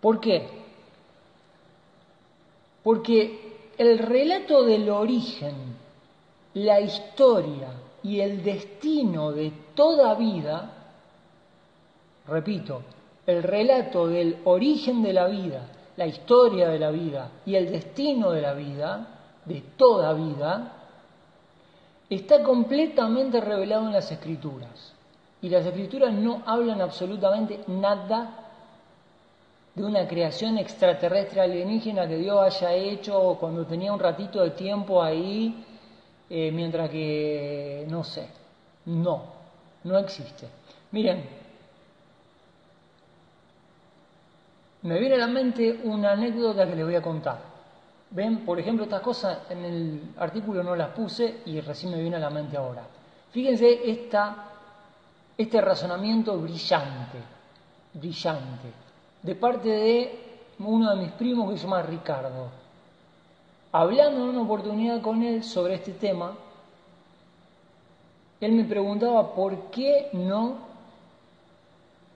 ¿Por 0.00 0.20
qué? 0.20 0.46
Porque 2.82 3.72
el 3.78 3.98
relato 3.98 4.62
del 4.64 4.90
origen, 4.90 5.54
la 6.54 6.80
historia 6.80 7.85
y 8.06 8.20
el 8.20 8.44
destino 8.44 9.32
de 9.32 9.52
toda 9.74 10.14
vida, 10.14 10.70
repito, 12.28 12.82
el 13.26 13.42
relato 13.42 14.06
del 14.06 14.38
origen 14.44 15.02
de 15.02 15.12
la 15.12 15.26
vida, 15.26 15.66
la 15.96 16.06
historia 16.06 16.68
de 16.68 16.78
la 16.78 16.92
vida 16.92 17.30
y 17.44 17.56
el 17.56 17.68
destino 17.68 18.30
de 18.30 18.42
la 18.42 18.52
vida, 18.52 19.08
de 19.44 19.60
toda 19.76 20.12
vida, 20.12 20.72
está 22.08 22.44
completamente 22.44 23.40
revelado 23.40 23.88
en 23.88 23.94
las 23.94 24.12
escrituras. 24.12 24.92
Y 25.42 25.48
las 25.48 25.66
escrituras 25.66 26.14
no 26.14 26.42
hablan 26.46 26.80
absolutamente 26.80 27.64
nada 27.66 28.52
de 29.74 29.84
una 29.84 30.06
creación 30.06 30.58
extraterrestre 30.58 31.40
alienígena 31.40 32.06
que 32.06 32.18
Dios 32.18 32.40
haya 32.40 32.72
hecho 32.72 33.36
cuando 33.40 33.66
tenía 33.66 33.92
un 33.92 33.98
ratito 33.98 34.44
de 34.44 34.50
tiempo 34.50 35.02
ahí, 35.02 35.64
eh, 36.28 36.50
mientras 36.52 36.90
que, 36.90 37.86
no 37.88 38.04
sé, 38.04 38.28
no, 38.86 39.24
no 39.84 39.98
existe. 39.98 40.48
Miren, 40.92 41.24
me 44.82 44.98
viene 44.98 45.16
a 45.16 45.18
la 45.18 45.26
mente 45.26 45.80
una 45.84 46.12
anécdota 46.12 46.66
que 46.66 46.76
les 46.76 46.84
voy 46.84 46.94
a 46.94 47.02
contar. 47.02 47.38
Ven, 48.10 48.44
por 48.44 48.58
ejemplo, 48.60 48.84
estas 48.84 49.02
cosas 49.02 49.38
en 49.50 49.64
el 49.64 50.14
artículo 50.18 50.62
no 50.62 50.76
las 50.76 50.90
puse 50.90 51.40
y 51.46 51.60
recién 51.60 51.92
me 51.92 52.00
viene 52.00 52.16
a 52.16 52.20
la 52.20 52.30
mente 52.30 52.56
ahora. 52.56 52.82
Fíjense 53.32 53.90
esta, 53.90 54.44
este 55.36 55.60
razonamiento 55.60 56.38
brillante, 56.38 57.18
brillante 57.94 58.86
de 59.26 59.34
parte 59.34 59.68
de 59.68 60.26
uno 60.60 60.94
de 60.94 61.02
mis 61.02 61.12
primos 61.12 61.50
que 61.50 61.58
se 61.58 61.64
llama 61.64 61.82
Ricardo. 61.82 62.48
Hablando 63.78 64.22
en 64.22 64.30
una 64.30 64.40
oportunidad 64.40 65.02
con 65.02 65.22
él 65.22 65.44
sobre 65.44 65.74
este 65.74 65.92
tema, 65.92 66.34
él 68.40 68.52
me 68.52 68.64
preguntaba 68.64 69.34
por 69.34 69.70
qué 69.70 70.08
no, 70.14 70.56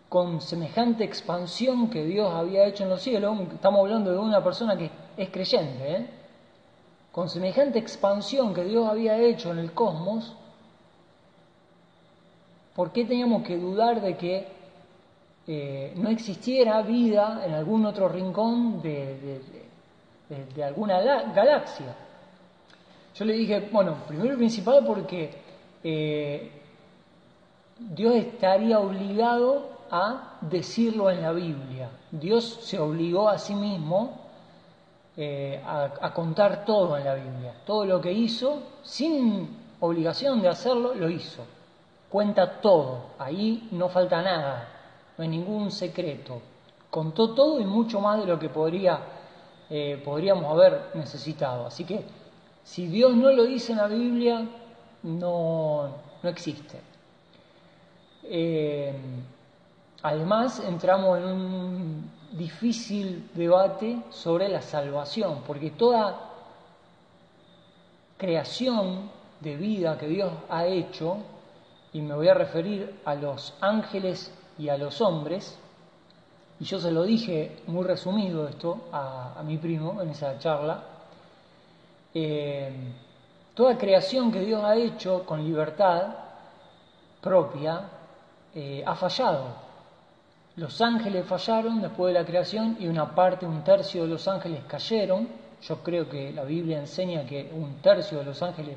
con 0.08 0.40
semejante 0.40 1.04
expansión 1.04 1.90
que 1.90 2.02
Dios 2.06 2.32
había 2.32 2.64
hecho 2.64 2.84
en 2.84 2.88
los 2.88 3.02
cielos, 3.02 3.38
estamos 3.52 3.80
hablando 3.80 4.10
de 4.10 4.16
una 4.16 4.42
persona 4.42 4.74
que 4.74 4.90
es 5.18 5.28
creyente, 5.28 5.96
¿eh? 5.96 6.06
con 7.12 7.28
semejante 7.28 7.78
expansión 7.78 8.54
que 8.54 8.64
Dios 8.64 8.88
había 8.88 9.18
hecho 9.18 9.52
en 9.52 9.58
el 9.58 9.72
cosmos, 9.72 10.34
¿por 12.74 12.90
qué 12.90 13.04
teníamos 13.04 13.42
que 13.42 13.58
dudar 13.58 14.00
de 14.00 14.16
que 14.16 14.48
eh, 15.46 15.92
no 15.94 16.08
existiera 16.08 16.80
vida 16.80 17.42
en 17.44 17.52
algún 17.52 17.84
otro 17.84 18.08
rincón 18.08 18.80
de, 18.80 19.42
alguna 20.62 21.00
galaxia. 21.32 21.94
Yo 23.14 23.24
le 23.24 23.34
dije, 23.34 23.68
bueno, 23.72 23.96
primero 24.06 24.34
y 24.34 24.36
principal 24.36 24.84
porque 24.86 25.30
eh, 25.82 26.50
Dios 27.78 28.14
estaría 28.14 28.78
obligado 28.78 29.68
a 29.90 30.38
decirlo 30.40 31.10
en 31.10 31.22
la 31.22 31.32
Biblia. 31.32 31.90
Dios 32.10 32.60
se 32.62 32.78
obligó 32.78 33.28
a 33.28 33.38
sí 33.38 33.54
mismo 33.54 34.18
eh, 35.16 35.60
a, 35.66 36.12
contar 36.14 36.64
todo 36.64 36.96
en 36.96 37.04
la 37.04 37.14
Biblia. 37.14 37.54
Todo 37.66 37.84
lo 37.84 38.00
que 38.00 38.12
hizo, 38.12 38.62
sin 38.82 39.56
obligación 39.80 40.40
de 40.40 40.48
hacerlo, 40.48 40.94
lo 40.94 41.10
hizo. 41.10 41.44
Cuenta 42.08 42.60
todo, 42.60 43.06
ahí 43.18 43.68
no 43.72 43.88
falta 43.88 44.22
nada 44.22 44.80
no 45.20 45.24
hay 45.24 45.28
ningún 45.28 45.70
secreto. 45.70 46.40
Contó 46.88 47.34
todo 47.34 47.60
y 47.60 47.64
mucho 47.66 48.00
más 48.00 48.20
de 48.20 48.26
lo 48.26 48.38
que 48.38 48.48
podría, 48.48 48.98
eh, 49.70 50.02
podríamos 50.04 50.44
haber 50.46 50.90
necesitado. 50.94 51.66
Así 51.66 51.84
que 51.84 52.04
si 52.64 52.88
Dios 52.88 53.14
no 53.14 53.30
lo 53.30 53.44
dice 53.44 53.72
en 53.72 53.78
la 53.78 53.86
Biblia, 53.86 54.46
no, 55.04 55.88
no 56.22 56.28
existe. 56.28 56.80
Eh, 58.24 58.92
además, 60.02 60.60
entramos 60.66 61.18
en 61.18 61.24
un 61.24 62.10
difícil 62.32 63.30
debate 63.34 64.02
sobre 64.10 64.48
la 64.48 64.60
salvación, 64.60 65.42
porque 65.46 65.70
toda 65.70 66.30
creación 68.18 69.10
de 69.40 69.56
vida 69.56 69.96
que 69.98 70.08
Dios 70.08 70.32
ha 70.48 70.66
hecho, 70.66 71.18
y 71.92 72.02
me 72.02 72.14
voy 72.14 72.28
a 72.28 72.34
referir 72.34 73.00
a 73.04 73.14
los 73.14 73.54
ángeles 73.60 74.32
y 74.58 74.68
a 74.68 74.76
los 74.76 75.00
hombres, 75.00 75.58
y 76.60 76.64
yo 76.64 76.78
se 76.78 76.90
lo 76.90 77.04
dije 77.04 77.62
muy 77.68 77.84
resumido 77.84 78.46
esto 78.46 78.88
a, 78.92 79.42
mi 79.42 79.56
primo 79.56 80.00
en 80.02 80.10
esa 80.10 80.38
charla, 80.38 80.82
eh, 82.12 82.70
toda 83.54 83.78
creación 83.78 84.30
que 84.30 84.40
Dios 84.40 84.62
ha 84.62 84.76
hecho 84.76 85.24
con 85.24 85.42
libertad 85.42 86.02
propia 87.22 87.88
eh, 88.54 88.82
ha 88.84 88.94
fallado. 88.94 89.70
Los 90.56 90.80
ángeles 90.82 91.24
fallaron 91.24 91.80
después 91.80 92.12
de 92.12 92.20
la 92.20 92.26
creación 92.26 92.76
y 92.78 92.88
una 92.88 93.14
parte, 93.14 93.46
un 93.46 93.64
tercio 93.64 94.02
de 94.02 94.08
los 94.08 94.28
ángeles 94.28 94.62
cayeron. 94.66 95.28
Yo 95.62 95.82
creo 95.82 96.08
que 96.10 96.30
la 96.32 96.44
Biblia 96.44 96.78
enseña 96.78 97.24
que 97.24 97.50
un 97.54 97.76
tercio 97.76 98.18
de 98.18 98.24
los 98.24 98.42
ángeles 98.42 98.76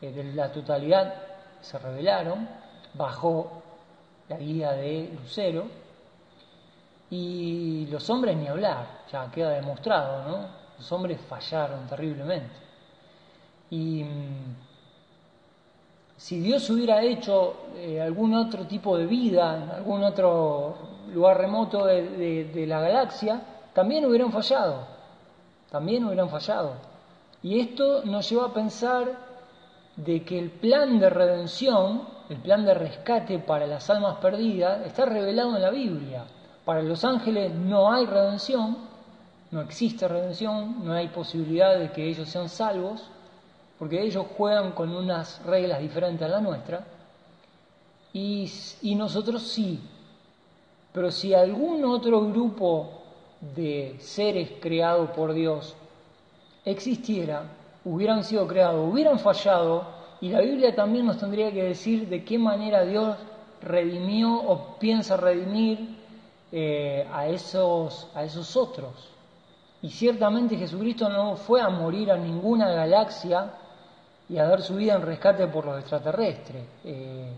eh, 0.00 0.12
de 0.12 0.24
la 0.32 0.50
totalidad 0.50 1.14
se 1.60 1.78
rebelaron, 1.78 2.48
bajó 2.94 3.62
la 4.28 4.38
guía 4.38 4.72
de 4.72 5.10
Lucero, 5.20 5.66
y 7.10 7.86
los 7.86 8.08
hombres 8.10 8.36
ni 8.36 8.48
hablar, 8.48 9.04
ya 9.10 9.30
queda 9.30 9.50
demostrado, 9.50 10.28
¿no? 10.28 10.46
Los 10.78 10.92
hombres 10.92 11.20
fallaron 11.28 11.86
terriblemente. 11.86 12.54
Y 13.70 14.04
mm, 14.04 14.56
si 16.16 16.40
Dios 16.40 16.68
hubiera 16.70 17.02
hecho 17.02 17.66
eh, 17.76 18.00
algún 18.00 18.34
otro 18.34 18.66
tipo 18.66 18.96
de 18.96 19.06
vida 19.06 19.56
en 19.56 19.70
algún 19.70 20.02
otro 20.02 20.76
lugar 21.12 21.38
remoto 21.38 21.84
de, 21.84 22.64
la 22.66 22.80
galaxia, 22.80 23.40
también 23.72 24.04
hubieran 24.06 24.32
fallado, 24.32 24.86
también 25.70 26.04
hubieran 26.04 26.28
fallado. 26.28 26.74
Y 27.42 27.60
esto 27.60 28.04
nos 28.04 28.28
lleva 28.28 28.46
a 28.46 28.54
pensar 28.54 29.26
de 29.96 30.24
que 30.24 30.38
el 30.38 30.50
plan 30.50 30.98
de 30.98 31.08
redención 31.08 32.16
el 32.28 32.38
plan 32.38 32.64
de 32.64 32.74
rescate 32.74 33.38
para 33.38 33.66
las 33.66 33.88
almas 33.88 34.16
perdidas 34.16 34.84
está 34.84 35.04
revelado 35.04 35.54
en 35.54 35.62
la 35.62 35.70
Biblia. 35.70 36.24
Para 36.66 36.82
los 36.82 37.04
ángeles 37.04 37.54
no 37.54 37.92
hay 37.92 38.06
redención, 38.06 38.76
no 39.52 39.60
existe 39.60 40.08
redención, 40.08 40.84
no 40.84 40.94
hay 40.94 41.06
posibilidad 41.06 41.78
de 41.78 41.92
que 41.92 42.08
ellos 42.08 42.28
sean 42.28 42.48
salvos, 42.48 43.08
porque 43.78 44.02
ellos 44.02 44.26
juegan 44.36 44.72
con 44.72 44.90
unas 44.90 45.40
reglas 45.46 45.80
diferentes 45.80 46.26
a 46.26 46.28
la 46.28 46.40
nuestra, 46.40 46.84
y, 48.12 48.50
y 48.82 48.96
nosotros 48.96 49.42
sí. 49.42 49.78
Pero 50.92 51.12
si 51.12 51.34
algún 51.34 51.84
otro 51.84 52.22
grupo 52.32 53.00
de 53.54 53.94
seres 54.00 54.50
creados 54.60 55.10
por 55.10 55.34
Dios 55.34 55.76
existiera, 56.64 57.44
hubieran 57.84 58.24
sido 58.24 58.44
creados, 58.48 58.92
hubieran 58.92 59.20
fallado, 59.20 59.86
y 60.20 60.30
la 60.30 60.40
Biblia 60.40 60.74
también 60.74 61.06
nos 61.06 61.18
tendría 61.18 61.52
que 61.52 61.62
decir 61.62 62.08
de 62.08 62.24
qué 62.24 62.38
manera 62.40 62.82
Dios 62.82 63.16
redimió 63.62 64.34
o 64.34 64.78
piensa 64.80 65.16
redimir 65.16 66.05
eh, 66.52 67.06
a, 67.12 67.26
esos, 67.28 68.08
a 68.14 68.24
esos 68.24 68.56
otros. 68.56 68.92
Y 69.82 69.90
ciertamente 69.90 70.56
Jesucristo 70.56 71.08
no 71.08 71.36
fue 71.36 71.60
a 71.60 71.68
morir 71.68 72.10
a 72.10 72.16
ninguna 72.16 72.68
galaxia 72.70 73.52
y 74.28 74.38
a 74.38 74.44
dar 74.46 74.62
su 74.62 74.76
vida 74.76 74.94
en 74.94 75.02
rescate 75.02 75.46
por 75.48 75.64
los 75.64 75.78
extraterrestres. 75.78 76.64
Eh, 76.84 77.32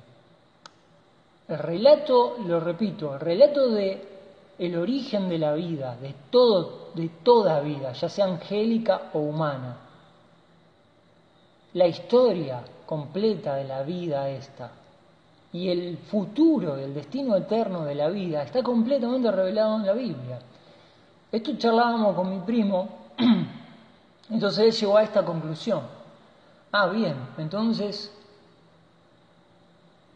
el 1.49 1.59
relato, 1.59 2.37
lo 2.47 2.61
repito, 2.61 3.15
el 3.15 3.21
relato 3.21 3.71
de 3.71 4.19
el 4.59 4.77
origen 4.77 5.29
de 5.29 5.39
la 5.39 5.53
vida, 5.53 5.97
de 5.97 6.15
todo, 6.31 6.89
de 6.95 7.09
toda 7.23 7.61
vida, 7.61 7.93
ya 7.93 8.09
sea 8.09 8.25
angélica 8.25 9.11
o 9.13 9.21
humana, 9.21 9.77
la 11.75 11.87
historia 11.87 12.63
completa 12.85 13.55
de 13.55 13.65
la 13.65 13.83
vida 13.83 14.29
esta 14.29 14.71
y 15.53 15.69
el 15.69 15.99
futuro, 15.99 16.77
el 16.77 16.95
destino 16.95 17.37
eterno 17.37 17.85
de 17.85 17.95
la 17.95 18.09
vida 18.09 18.43
está 18.43 18.63
completamente 18.63 19.31
revelado 19.31 19.77
en 19.77 19.87
la 19.87 19.93
Biblia. 19.93 20.39
Esto 21.33 21.57
charlábamos 21.57 22.15
con 22.15 22.31
mi 22.31 22.41
primo, 22.41 22.89
entonces 24.31 24.65
él 24.65 24.73
llegó 24.73 24.97
a 24.97 25.03
esta 25.03 25.25
conclusión. 25.25 25.83
Ah, 26.71 26.89
bien, 26.89 27.17
entonces 27.39 28.13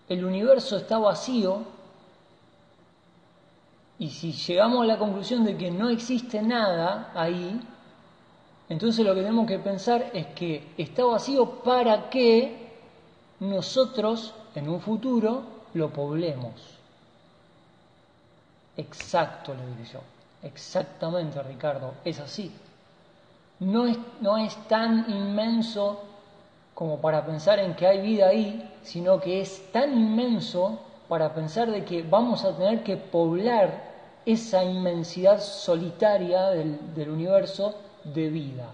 el 0.08 0.24
universo 0.24 0.76
está 0.76 0.98
vacío 0.98 1.62
y 3.98 4.10
si 4.10 4.32
llegamos 4.32 4.82
a 4.82 4.86
la 4.86 4.98
conclusión 4.98 5.44
de 5.44 5.56
que 5.56 5.70
no 5.70 5.88
existe 5.88 6.42
nada 6.42 7.10
ahí, 7.14 7.58
entonces 8.68 9.04
lo 9.04 9.14
que 9.14 9.20
tenemos 9.20 9.46
que 9.46 9.58
pensar 9.58 10.10
es 10.12 10.26
que 10.28 10.74
está 10.76 11.04
vacío 11.04 11.62
para 11.62 12.10
que 12.10 12.72
nosotros 13.40 14.34
en 14.60 14.68
un 14.68 14.80
futuro 14.80 15.42
lo 15.74 15.90
poblemos. 15.90 16.52
Exacto, 18.76 19.54
le 19.54 19.66
digo 19.66 19.92
yo. 19.92 20.00
Exactamente, 20.42 21.42
Ricardo, 21.42 21.94
es 22.04 22.18
así. 22.20 22.50
No 23.60 23.86
es, 23.86 23.96
no 24.20 24.38
es 24.38 24.56
tan 24.66 25.08
inmenso 25.08 26.02
como 26.74 27.00
para 27.00 27.24
pensar 27.24 27.58
en 27.58 27.74
que 27.74 27.86
hay 27.86 28.00
vida 28.00 28.28
ahí, 28.28 28.70
sino 28.82 29.20
que 29.20 29.40
es 29.40 29.70
tan 29.72 29.92
inmenso 29.96 30.80
para 31.08 31.32
pensar 31.32 31.70
de 31.70 31.84
que 31.84 32.02
vamos 32.02 32.44
a 32.44 32.56
tener 32.56 32.82
que 32.82 32.96
poblar 32.96 33.92
esa 34.24 34.64
inmensidad 34.64 35.40
solitaria 35.40 36.46
del, 36.46 36.94
del 36.94 37.10
universo 37.10 37.74
de 38.04 38.28
vida. 38.30 38.66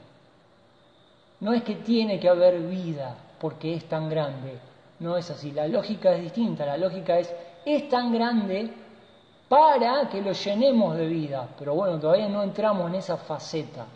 No 1.41 1.53
es 1.53 1.63
que 1.63 1.75
tiene 1.75 2.19
que 2.19 2.29
haber 2.29 2.61
vida 2.61 3.17
porque 3.41 3.75
es 3.75 3.85
tan 3.89 4.09
grande, 4.09 4.59
no 5.01 5.17
es 5.17 5.31
así, 5.31 5.53
la 5.53 5.69
lógica 5.69 6.13
es 6.13 6.23
distinta, 6.23 6.67
la 6.67 6.77
lógica 6.77 7.19
es, 7.19 7.33
es 7.65 7.89
tan 7.89 8.13
grande 8.13 8.73
para 9.49 10.09
que 10.09 10.21
lo 10.21 10.33
llenemos 10.33 10.97
de 10.97 11.07
vida, 11.07 11.49
pero 11.59 11.75
bueno, 11.75 11.99
todavía 11.99 12.29
no 12.29 12.43
entramos 12.43 12.89
en 12.89 12.97
esa 12.97 13.17
faceta, 13.17 13.87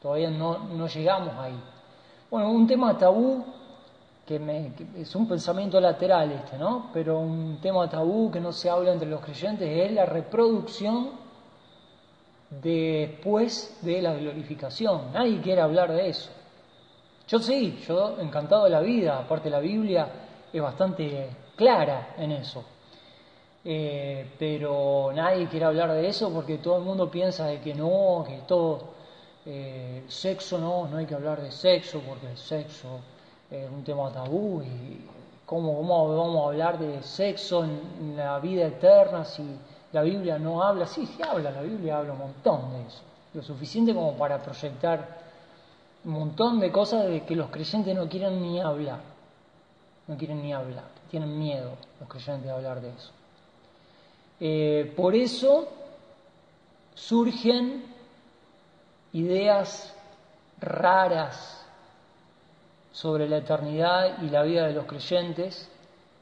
todavía 0.00 0.30
no, 0.30 0.58
no 0.58 0.86
llegamos 0.86 1.34
ahí. 1.38 1.58
Bueno, 2.30 2.50
un 2.50 2.66
tema 2.66 2.96
tabú 2.96 3.44
que, 4.26 4.38
me, 4.38 4.72
es 4.96 5.14
un 5.16 5.26
pensamiento 5.26 5.80
lateral 5.80 6.32
este, 6.32 6.56
¿no? 6.56 6.90
Pero 6.92 7.18
un 7.18 7.58
tema 7.60 7.88
tabú 7.90 8.30
que 8.30 8.40
no 8.40 8.52
se 8.52 8.70
habla 8.70 8.92
entre 8.92 9.08
los 9.08 9.20
creyentes 9.20 9.68
es 9.68 9.92
la 9.92 10.06
reproducción 10.06 11.10
después 12.48 13.78
de 13.82 14.02
la 14.02 14.14
glorificación. 14.14 15.12
Nadie 15.12 15.40
quiere 15.40 15.60
hablar 15.60 15.92
de 15.92 16.08
eso. 16.08 16.30
Yo 17.26 17.38
sí, 17.38 17.82
yo 17.86 18.18
encantado 18.20 18.64
de 18.64 18.70
la 18.70 18.80
vida, 18.80 19.18
aparte 19.18 19.50
la 19.50 19.60
Biblia 19.60 20.08
es 20.52 20.62
bastante 20.62 21.30
clara 21.56 22.14
en 22.18 22.32
eso. 22.32 22.64
Eh, 23.64 24.32
pero 24.38 25.12
nadie 25.14 25.46
quiere 25.46 25.66
hablar 25.66 25.92
de 25.92 26.08
eso 26.08 26.32
porque 26.32 26.58
todo 26.58 26.78
el 26.78 26.82
mundo 26.82 27.08
piensa 27.10 27.46
de 27.46 27.60
que 27.60 27.74
no, 27.74 28.24
que 28.26 28.38
todo 28.46 28.92
eh, 29.46 30.04
sexo 30.08 30.58
no, 30.58 30.88
no 30.88 30.96
hay 30.96 31.06
que 31.06 31.14
hablar 31.14 31.40
de 31.40 31.52
sexo 31.52 32.00
porque 32.00 32.28
el 32.28 32.36
sexo 32.36 33.00
es 33.48 33.70
un 33.70 33.84
tema 33.84 34.10
tabú 34.12 34.62
y 34.62 35.06
cómo, 35.46 35.80
vamos 35.86 36.44
a 36.44 36.48
hablar 36.48 36.78
de 36.78 37.02
sexo 37.02 37.64
en, 37.64 38.16
la 38.16 38.38
vida 38.40 38.66
eterna 38.66 39.24
si 39.24 39.44
la 39.92 40.02
Biblia 40.02 40.38
no 40.38 40.62
habla, 40.62 40.86
sí, 40.86 41.06
sí 41.06 41.22
habla, 41.22 41.50
la 41.50 41.60
Biblia 41.60 41.98
habla 41.98 42.12
un 42.14 42.18
montón 42.18 42.72
de 42.72 42.86
eso, 42.86 43.02
lo 43.34 43.42
suficiente 43.42 43.94
como 43.94 44.14
para 44.14 44.42
proyectar 44.42 45.20
un 46.04 46.12
montón 46.12 46.58
de 46.58 46.72
cosas 46.72 47.04
de 47.06 47.24
que 47.24 47.36
los 47.36 47.50
creyentes 47.50 47.94
no 47.94 48.08
quieren 48.08 48.40
ni 48.40 48.60
hablar, 48.60 49.00
no 50.12 50.18
quieren 50.18 50.42
ni 50.42 50.52
hablar, 50.52 50.84
tienen 51.10 51.38
miedo 51.38 51.72
los 51.98 52.08
creyentes 52.08 52.44
de 52.44 52.50
hablar 52.50 52.82
de 52.82 52.90
eso. 52.90 53.10
Eh, 54.40 54.92
por 54.94 55.14
eso 55.14 55.68
surgen 56.94 57.84
ideas 59.14 59.94
raras 60.60 61.64
sobre 62.92 63.26
la 63.26 63.38
eternidad 63.38 64.22
y 64.22 64.28
la 64.28 64.42
vida 64.42 64.66
de 64.66 64.74
los 64.74 64.84
creyentes 64.84 65.66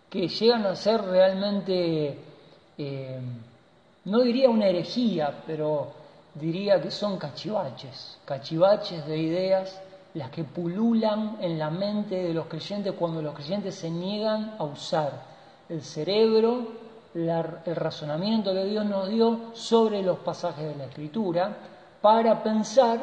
que 0.08 0.28
llegan 0.28 0.64
a 0.66 0.76
ser 0.76 1.02
realmente, 1.02 2.16
eh, 2.78 3.20
no 4.04 4.20
diría 4.20 4.50
una 4.50 4.66
herejía, 4.68 5.42
pero 5.46 5.92
diría 6.34 6.80
que 6.80 6.92
son 6.92 7.18
cachivaches, 7.18 8.18
cachivaches 8.24 9.04
de 9.06 9.18
ideas 9.18 9.80
las 10.14 10.30
que 10.30 10.44
pululan 10.44 11.36
en 11.40 11.58
la 11.58 11.70
mente 11.70 12.16
de 12.16 12.34
los 12.34 12.46
creyentes 12.46 12.94
cuando 12.94 13.22
los 13.22 13.34
creyentes 13.34 13.74
se 13.74 13.90
niegan 13.90 14.54
a 14.58 14.64
usar 14.64 15.12
el 15.68 15.82
cerebro, 15.82 16.68
el 17.14 17.76
razonamiento 17.76 18.52
que 18.52 18.64
Dios 18.64 18.84
nos 18.84 19.08
dio 19.08 19.50
sobre 19.54 20.02
los 20.02 20.18
pasajes 20.18 20.66
de 20.66 20.76
la 20.76 20.84
Escritura 20.84 21.56
para 22.00 22.42
pensar 22.42 22.98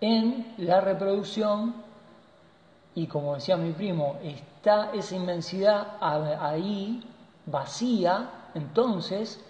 en 0.00 0.54
la 0.58 0.80
reproducción 0.80 1.84
y 2.94 3.06
como 3.06 3.34
decía 3.34 3.56
mi 3.56 3.72
primo, 3.72 4.16
está 4.22 4.92
esa 4.92 5.16
inmensidad 5.16 5.96
ahí 6.00 7.02
vacía, 7.46 8.30
entonces, 8.54 9.40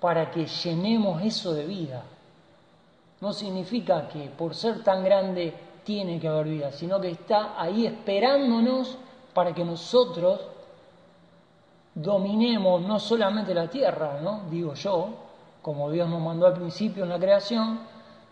para 0.00 0.30
que 0.30 0.46
llenemos 0.46 1.22
eso 1.22 1.52
de 1.52 1.66
vida. 1.66 2.02
No 3.20 3.32
significa 3.32 4.08
que 4.08 4.30
por 4.30 4.54
ser 4.54 4.82
tan 4.82 5.04
grande 5.04 5.52
tiene 5.86 6.18
que 6.18 6.26
haber 6.26 6.48
vida, 6.48 6.72
sino 6.72 7.00
que 7.00 7.10
está 7.10 7.54
ahí 7.56 7.86
esperándonos 7.86 8.98
para 9.32 9.54
que 9.54 9.64
nosotros 9.64 10.40
dominemos 11.94 12.82
no 12.82 12.98
solamente 12.98 13.54
la 13.54 13.70
tierra, 13.70 14.18
¿no? 14.20 14.42
digo 14.50 14.74
yo, 14.74 15.10
como 15.62 15.88
Dios 15.92 16.08
nos 16.08 16.20
mandó 16.20 16.46
al 16.46 16.54
principio 16.54 17.04
en 17.04 17.10
la 17.10 17.20
creación, 17.20 17.78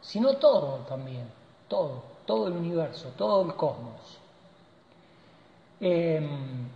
sino 0.01 0.35
todo 0.35 0.81
también, 0.89 1.31
todo, 1.69 2.03
todo 2.27 2.49
el 2.49 2.55
universo, 2.55 3.13
todo 3.17 3.43
el 3.43 3.55
cosmos. 3.55 4.19
Em, 5.81 6.69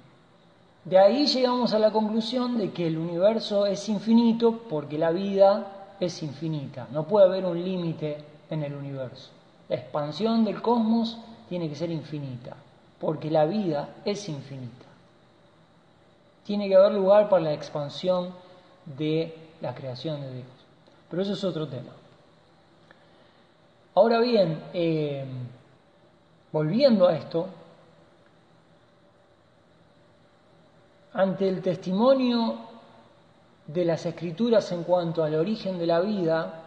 de 0.85 0.99
ahí 0.99 1.27
llegamos 1.27 1.75
a 1.75 1.81
la 1.81 1.91
conclusión 1.91 2.57
de 2.57 2.71
que 2.71 2.87
el 2.87 2.99
universo 2.99 3.67
es 3.67 3.89
infinito 3.89 4.61
porque 4.71 4.97
la 4.97 5.11
vida 5.11 5.97
es 5.99 6.23
infinita. 6.23 6.87
No 6.93 7.05
puede 7.05 7.27
haber 7.27 7.45
un 7.47 7.63
límite 7.63 8.25
en 8.49 8.63
el 8.63 8.75
universo. 8.75 9.38
La 9.69 9.77
expansión 9.77 10.45
del 10.45 10.63
cosmos 10.63 11.19
tiene 11.49 11.69
que 11.69 11.75
ser 11.75 11.91
infinita 11.91 12.57
porque 13.01 13.31
la 13.31 13.45
vida 13.47 13.91
es 14.05 14.29
infinita. 14.29 14.87
Tiene 16.45 16.69
que 16.69 16.75
haber 16.75 16.93
lugar 16.93 17.29
para 17.29 17.45
la 17.45 17.53
expansión 17.53 18.33
de 18.85 19.37
la 19.61 19.75
creación 19.75 20.21
de 20.21 20.33
Dios. 20.35 20.47
Pero 21.11 21.23
eso 21.23 21.33
es 21.35 21.45
otro 21.45 21.69
tema. 21.69 21.93
Ahora 23.95 24.21
bien, 24.21 24.63
em, 24.73 25.29
volviendo 26.53 27.07
a 27.07 27.17
esto, 27.17 27.49
ante 31.13 31.49
el 31.49 31.63
testimonio 31.63 32.57
de 33.67 33.85
las 33.85 34.07
escrituras 34.07 34.71
en 34.73 34.85
cuanto 34.85 35.23
al 35.23 35.35
origen 35.35 35.79
de 35.79 35.87
la 35.87 36.01
vida, 36.01 36.63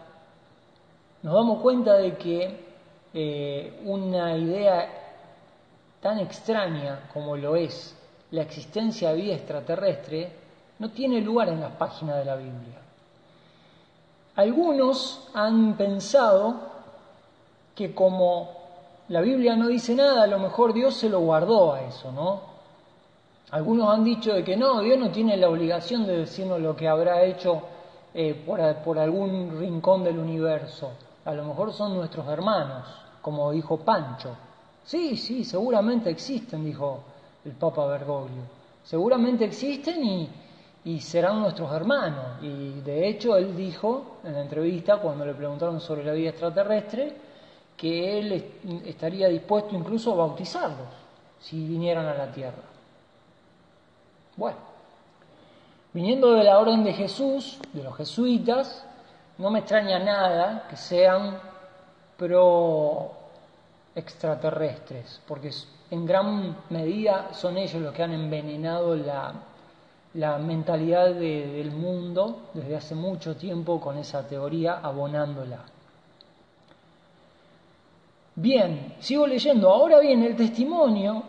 nos 1.23 1.33
damos 1.33 1.61
cuenta 1.61 1.93
de 1.93 2.17
que 2.17 2.70
eh, 3.13 3.81
una 3.85 4.35
idea 4.37 4.89
tan 6.01 6.19
extraña 6.19 7.09
como 7.13 7.35
lo 7.35 7.55
es 7.55 7.97
la 8.31 8.41
existencia 8.41 9.09
de 9.09 9.15
vida 9.15 9.35
extraterrestre 9.35 10.31
no 10.79 10.89
tiene 10.91 11.21
lugar 11.21 11.49
en 11.49 11.59
las 11.59 11.73
páginas 11.73 12.17
de 12.17 12.25
la 12.25 12.35
Biblia. 12.35 12.79
Algunos 14.35 15.29
han 15.33 15.75
pensado 15.75 16.71
que 17.75 17.93
como 17.93 18.49
la 19.09 19.21
Biblia 19.21 19.55
no 19.55 19.67
dice 19.67 19.93
nada, 19.93 20.23
a 20.23 20.27
lo 20.27 20.39
mejor 20.39 20.73
Dios 20.73 20.95
se 20.95 21.09
lo 21.09 21.19
guardó 21.19 21.73
a 21.73 21.81
eso, 21.81 22.11
¿no? 22.11 22.41
Algunos 23.51 23.93
han 23.93 24.05
dicho 24.05 24.33
de 24.33 24.43
que 24.43 24.55
no, 24.55 24.79
Dios 24.79 24.97
no 24.97 25.11
tiene 25.11 25.35
la 25.35 25.49
obligación 25.49 26.07
de 26.07 26.19
decirnos 26.19 26.61
lo 26.61 26.75
que 26.75 26.87
habrá 26.87 27.23
hecho 27.23 27.61
eh, 28.13 28.33
por, 28.45 28.97
algún 28.97 29.59
rincón 29.59 30.05
del 30.05 30.17
universo. 30.17 30.91
A 31.25 31.33
lo 31.33 31.45
mejor 31.45 31.71
son 31.73 31.95
nuestros 31.95 32.27
hermanos, 32.27 32.85
como 33.21 33.51
dijo 33.51 33.77
Pancho. 33.77 34.35
Sí, 34.83 35.15
sí, 35.17 35.43
seguramente 35.43 36.09
existen, 36.09 36.65
dijo 36.65 37.03
el 37.45 37.51
Papa 37.51 37.85
Bergoglio. 37.85 38.41
Seguramente 38.83 39.45
existen 39.45 40.03
y, 40.03 40.29
y 40.85 40.99
serán 40.99 41.41
nuestros 41.41 41.71
hermanos. 41.71 42.41
Y 42.41 42.81
de 42.81 43.07
hecho 43.07 43.37
él 43.37 43.55
dijo 43.55 44.17
en 44.23 44.33
la 44.33 44.41
entrevista, 44.41 44.97
cuando 44.97 45.25
le 45.25 45.33
preguntaron 45.33 45.79
sobre 45.79 46.03
la 46.03 46.13
vida 46.13 46.29
extraterrestre, 46.29 47.15
que 47.77 48.19
él 48.19 48.53
estaría 48.85 49.27
dispuesto 49.27 49.75
incluso 49.75 50.13
a 50.13 50.15
bautizarlos 50.15 50.87
si 51.39 51.67
vinieran 51.67 52.05
a 52.05 52.13
la 52.13 52.31
Tierra. 52.31 52.61
Bueno, 54.37 54.57
viniendo 55.93 56.33
de 56.33 56.43
la 56.43 56.59
orden 56.59 56.83
de 56.83 56.93
Jesús, 56.93 57.59
de 57.73 57.83
los 57.83 57.95
jesuitas, 57.97 58.85
no 59.37 59.49
me 59.49 59.59
extraña 59.59 59.99
nada 59.99 60.67
que 60.69 60.75
sean 60.75 61.39
pro 62.17 63.11
extraterrestres, 63.95 65.21
porque 65.27 65.51
en 65.89 66.05
gran 66.05 66.57
medida 66.69 67.33
son 67.33 67.57
ellos 67.57 67.81
los 67.81 67.93
que 67.93 68.03
han 68.03 68.13
envenenado 68.13 68.95
la, 68.95 69.33
la 70.13 70.37
mentalidad 70.37 71.13
del 71.13 71.71
mundo 71.71 72.49
desde 72.53 72.75
hace 72.75 72.95
mucho 72.95 73.35
tiempo 73.35 73.79
con 73.81 73.97
esa 73.97 74.27
teoría 74.27 74.79
abonándola. 74.81 75.59
Bien, 78.35 78.95
sigo 78.99 79.27
leyendo. 79.27 79.69
Ahora 79.69 79.99
bien, 79.99 80.23
el 80.23 80.35
testimonio, 80.35 81.23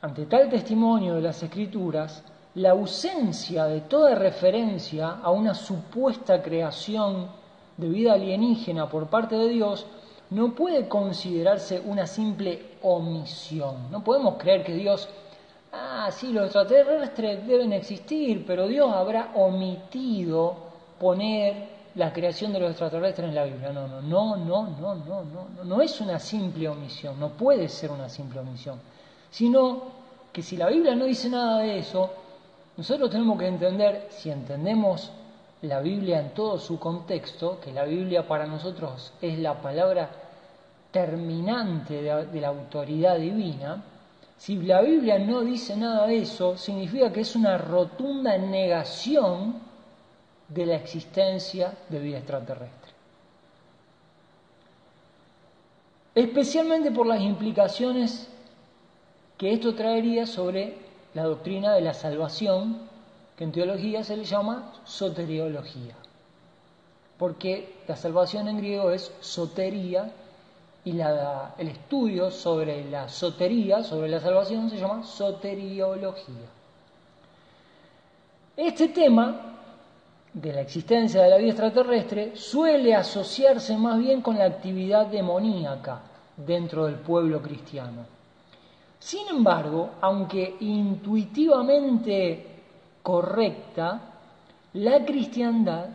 ante 0.00 0.26
tal 0.26 0.48
testimonio 0.48 1.14
de 1.14 1.20
las 1.20 1.42
escrituras, 1.42 2.24
la 2.54 2.70
ausencia 2.70 3.66
de 3.66 3.82
toda 3.82 4.14
referencia 4.14 5.18
a 5.22 5.30
una 5.30 5.54
supuesta 5.54 6.42
creación 6.42 7.28
de 7.76 7.88
vida 7.88 8.14
alienígena 8.14 8.88
por 8.88 9.08
parte 9.08 9.36
de 9.36 9.48
Dios 9.48 9.86
no 10.30 10.54
puede 10.54 10.88
considerarse 10.88 11.80
una 11.84 12.06
simple 12.06 12.76
omisión. 12.82 13.90
No 13.90 14.02
podemos 14.02 14.36
creer 14.36 14.64
que 14.64 14.74
Dios, 14.74 15.08
ah, 15.72 16.08
sí, 16.12 16.32
los 16.32 16.44
extraterrestres 16.44 17.46
deben 17.46 17.72
existir, 17.72 18.44
pero 18.46 18.66
Dios 18.66 18.92
habrá 18.92 19.32
omitido 19.34 20.70
poner 20.98 21.80
la 21.96 22.12
creación 22.12 22.52
de 22.52 22.60
los 22.60 22.70
extraterrestres 22.70 23.28
en 23.28 23.34
la 23.34 23.44
Biblia. 23.44 23.72
No, 23.72 23.88
no, 23.88 24.02
no, 24.02 24.36
no, 24.36 24.66
no, 24.66 24.94
no, 24.94 25.24
no, 25.24 25.64
no 25.64 25.82
es 25.82 26.00
una 26.00 26.18
simple 26.18 26.68
omisión, 26.68 27.18
no 27.18 27.30
puede 27.30 27.68
ser 27.68 27.90
una 27.90 28.08
simple 28.08 28.40
omisión, 28.40 28.80
sino 29.30 30.00
que 30.32 30.42
si 30.42 30.56
la 30.56 30.68
Biblia 30.68 30.94
no 30.94 31.06
dice 31.06 31.28
nada 31.28 31.58
de 31.58 31.78
eso, 31.78 32.10
nosotros 32.80 33.10
tenemos 33.10 33.38
que 33.38 33.46
entender, 33.46 34.06
si 34.08 34.30
entendemos 34.30 35.10
la 35.60 35.80
Biblia 35.80 36.18
en 36.18 36.30
todo 36.30 36.58
su 36.58 36.78
contexto, 36.78 37.60
que 37.60 37.72
la 37.72 37.84
Biblia 37.84 38.26
para 38.26 38.46
nosotros 38.46 39.12
es 39.20 39.38
la 39.38 39.60
palabra 39.60 40.08
terminante 40.90 42.00
de, 42.00 42.40
la 42.40 42.48
autoridad 42.48 43.18
divina, 43.18 43.84
si 44.38 44.56
la 44.56 44.80
Biblia 44.80 45.18
no 45.18 45.42
dice 45.42 45.76
nada 45.76 46.06
de 46.06 46.20
eso, 46.22 46.56
significa 46.56 47.12
que 47.12 47.20
es 47.20 47.36
una 47.36 47.58
rotunda 47.58 48.38
negación 48.38 49.56
de 50.48 50.64
la 50.64 50.76
existencia 50.76 51.74
de 51.86 51.98
vida 51.98 52.16
extraterrestre. 52.16 52.92
Especialmente 56.14 56.90
por 56.90 57.06
las 57.06 57.20
implicaciones 57.20 58.26
que 59.36 59.52
esto 59.52 59.74
traería 59.74 60.24
sobre 60.24 60.89
la 61.14 61.24
doctrina 61.24 61.74
de 61.74 61.80
la 61.80 61.94
salvación, 61.94 62.78
que 63.36 63.44
en 63.44 63.52
teología 63.52 64.04
se 64.04 64.16
le 64.16 64.24
llama 64.24 64.72
soteriología. 64.84 65.94
Porque 67.18 67.76
la 67.88 67.96
salvación 67.96 68.48
en 68.48 68.58
griego 68.58 68.90
es 68.90 69.12
sotería 69.20 70.12
y 70.84 70.92
la, 70.92 71.54
el 71.58 71.68
estudio 71.68 72.30
sobre 72.30 72.84
la 72.90 73.08
sotería, 73.08 73.82
sobre 73.82 74.08
la 74.08 74.20
salvación, 74.20 74.70
se 74.70 74.78
llama 74.78 75.02
soteriología. 75.02 76.48
Este 78.56 78.88
tema 78.88 79.50
de 80.32 80.52
la 80.52 80.60
existencia 80.60 81.22
de 81.22 81.30
la 81.30 81.36
vida 81.38 81.50
extraterrestre 81.50 82.36
suele 82.36 82.94
asociarse 82.94 83.76
más 83.76 83.98
bien 83.98 84.22
con 84.22 84.38
la 84.38 84.44
actividad 84.44 85.06
demoníaca 85.06 86.00
dentro 86.36 86.86
del 86.86 86.96
pueblo 86.96 87.42
cristiano. 87.42 88.19
Sin 89.00 89.26
embargo, 89.28 89.90
aunque 90.02 90.56
intuitivamente 90.60 92.46
correcta, 93.02 94.00
la 94.74 95.04
cristiandad 95.04 95.86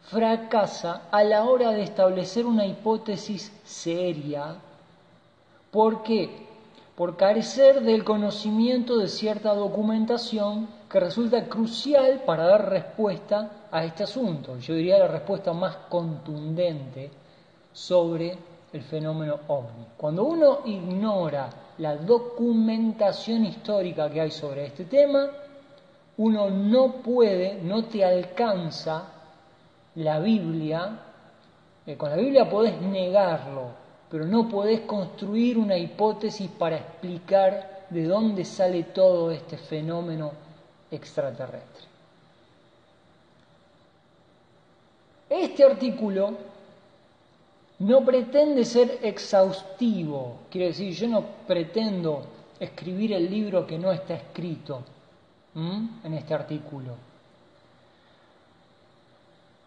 fracasa 0.00 1.02
a 1.10 1.22
la 1.22 1.44
hora 1.44 1.70
de 1.70 1.82
establecer 1.82 2.46
una 2.46 2.66
hipótesis 2.66 3.52
seria. 3.64 4.56
¿Por 5.70 6.02
qué? 6.02 6.48
Por 6.96 7.16
carecer 7.16 7.82
del 7.82 8.02
conocimiento 8.02 8.98
de 8.98 9.08
cierta 9.08 9.54
documentación 9.54 10.68
que 10.90 11.00
resulta 11.00 11.48
crucial 11.48 12.22
para 12.26 12.46
dar 12.46 12.68
respuesta 12.70 13.68
a 13.70 13.84
este 13.84 14.04
asunto. 14.04 14.58
Yo 14.58 14.74
diría 14.74 14.98
la 14.98 15.08
respuesta 15.08 15.52
más 15.52 15.76
contundente 15.88 17.10
sobre 17.72 18.36
el 18.72 18.82
fenómeno 18.82 19.40
ovni. 19.48 19.86
Cuando 19.96 20.24
uno 20.24 20.60
ignora 20.64 21.50
la 21.78 21.96
documentación 21.96 23.44
histórica 23.44 24.10
que 24.10 24.20
hay 24.20 24.30
sobre 24.30 24.66
este 24.66 24.84
tema, 24.86 25.30
uno 26.16 26.50
no 26.50 26.94
puede, 27.02 27.60
no 27.62 27.84
te 27.84 28.04
alcanza 28.04 29.08
la 29.96 30.18
Biblia. 30.20 30.98
Eh, 31.86 31.96
con 31.96 32.10
la 32.10 32.16
Biblia 32.16 32.48
podés 32.48 32.80
negarlo, 32.80 33.70
pero 34.10 34.26
no 34.26 34.48
podés 34.48 34.80
construir 34.80 35.58
una 35.58 35.76
hipótesis 35.76 36.50
para 36.50 36.76
explicar 36.76 37.86
de 37.90 38.04
dónde 38.04 38.44
sale 38.44 38.84
todo 38.84 39.30
este 39.30 39.58
fenómeno 39.58 40.32
extraterrestre. 40.90 41.92
Este 45.28 45.64
artículo 45.64 46.51
no 47.82 48.04
pretende 48.04 48.64
ser 48.64 49.00
exhaustivo, 49.02 50.42
quiere 50.48 50.68
decir, 50.68 50.94
yo 50.94 51.08
no 51.08 51.24
pretendo 51.48 52.22
escribir 52.60 53.12
el 53.12 53.28
libro 53.28 53.66
que 53.66 53.76
no 53.76 53.90
está 53.90 54.14
escrito 54.14 54.84
en 55.56 56.14
este 56.14 56.32
artículo, 56.32 56.94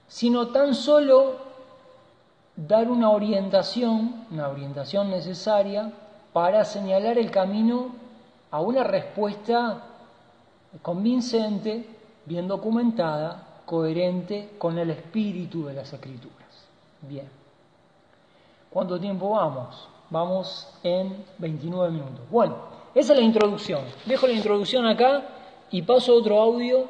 sino 0.07 0.47
tan 0.47 0.73
solo 0.73 1.35
dar 2.55 2.89
una 2.89 3.09
orientación, 3.09 4.25
una 4.31 4.47
orientación 4.47 5.11
necesaria 5.11 5.91
para 6.31 6.63
señalar 6.63 7.17
el 7.17 7.29
camino 7.29 7.95
a 8.49 8.61
una 8.61 8.85
respuesta 8.85 9.83
convincente, 10.81 11.85
bien 12.25 12.47
documentada, 12.47 13.61
coherente 13.65 14.51
con 14.57 14.77
el 14.77 14.91
espíritu 14.91 15.65
de 15.65 15.73
las 15.73 15.91
escrituras. 15.91 16.47
Bien. 17.01 17.44
¿Cuánto 18.75 18.99
tiempo 18.99 19.29
vamos? 19.29 19.87
Vamos 20.09 20.67
en 20.83 21.23
29 21.37 21.91
minutos. 21.91 22.29
Bueno, 22.29 22.57
esa 22.93 23.13
es 23.13 23.19
la 23.19 23.23
introducción. 23.23 23.79
Dejo 24.05 24.27
la 24.27 24.33
introducción 24.33 24.85
acá 24.85 25.23
y 25.71 25.81
paso 25.83 26.13
otro 26.13 26.41
audio 26.41 26.89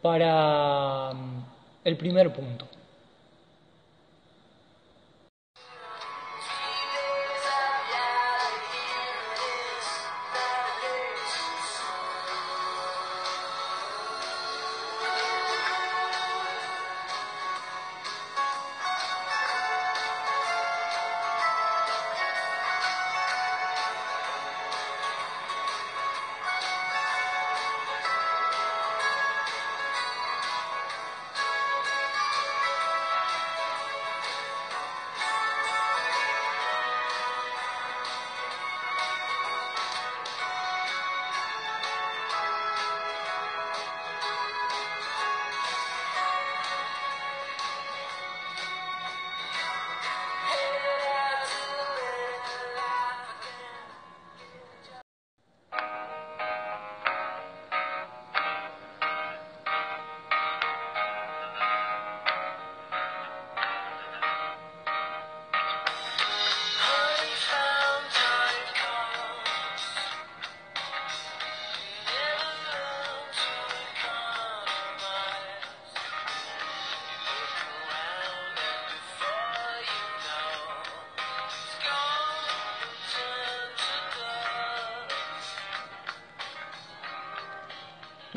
para 0.00 1.12
mm, 1.12 1.44
el 1.82 1.96
primer 1.96 2.32
punto. 2.32 2.66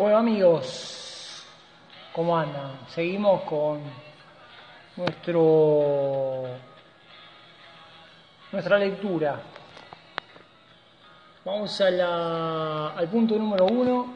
Bueno 0.02 0.18
amigos, 0.18 1.46
¿cómo 2.12 2.36
andan? 2.36 2.72
Seguimos 2.88 3.44
con 3.44 3.84
nuestro 4.96 6.44
nuestra 8.52 8.80
lectura. 8.80 9.40
Vamos 11.46 11.80
al 11.82 13.08
punto 13.12 13.38
número 13.38 13.68
uno. 13.68 14.14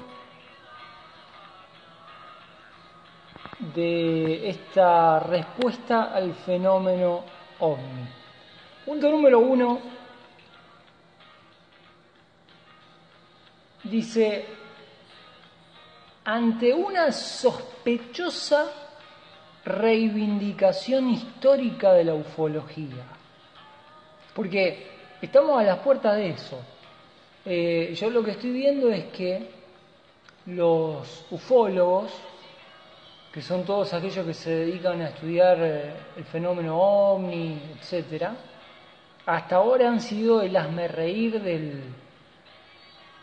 de 3.76 4.50
esta 4.50 5.20
respuesta 5.20 6.16
al 6.16 6.34
fenómeno 6.34 7.24
ovni. 7.60 8.08
Punto 8.86 9.12
número 9.12 9.38
uno 9.38 9.80
dice, 13.84 14.55
ante 16.26 16.74
una 16.74 17.12
sospechosa 17.12 18.72
reivindicación 19.64 21.10
histórica 21.10 21.94
de 21.94 22.04
la 22.04 22.16
ufología, 22.16 23.04
porque 24.34 24.88
estamos 25.22 25.60
a 25.60 25.64
las 25.64 25.80
puertas 25.80 26.16
de 26.18 26.30
eso. 26.30 26.60
Eh, 27.46 27.94
yo 27.96 28.10
lo 28.10 28.24
que 28.24 28.32
estoy 28.32 28.52
viendo 28.52 28.90
es 28.90 29.06
que 29.06 29.50
los 30.48 31.26
ufólogos, 31.30 32.12
que 33.32 33.42
son 33.42 33.64
todos 33.64 33.94
aquellos 33.94 34.26
que 34.26 34.34
se 34.34 34.50
dedican 34.50 35.02
a 35.02 35.10
estudiar 35.10 35.58
eh, 35.62 35.94
el 36.18 36.24
fenómeno 36.26 36.80
ovni, 36.80 37.60
etc., 37.80 38.30
hasta 39.28 39.56
ahora 39.56 39.90
han 39.90 40.02
sido 40.02 40.42
el 40.42 40.56
reír 40.90 41.42
del, 41.42 41.84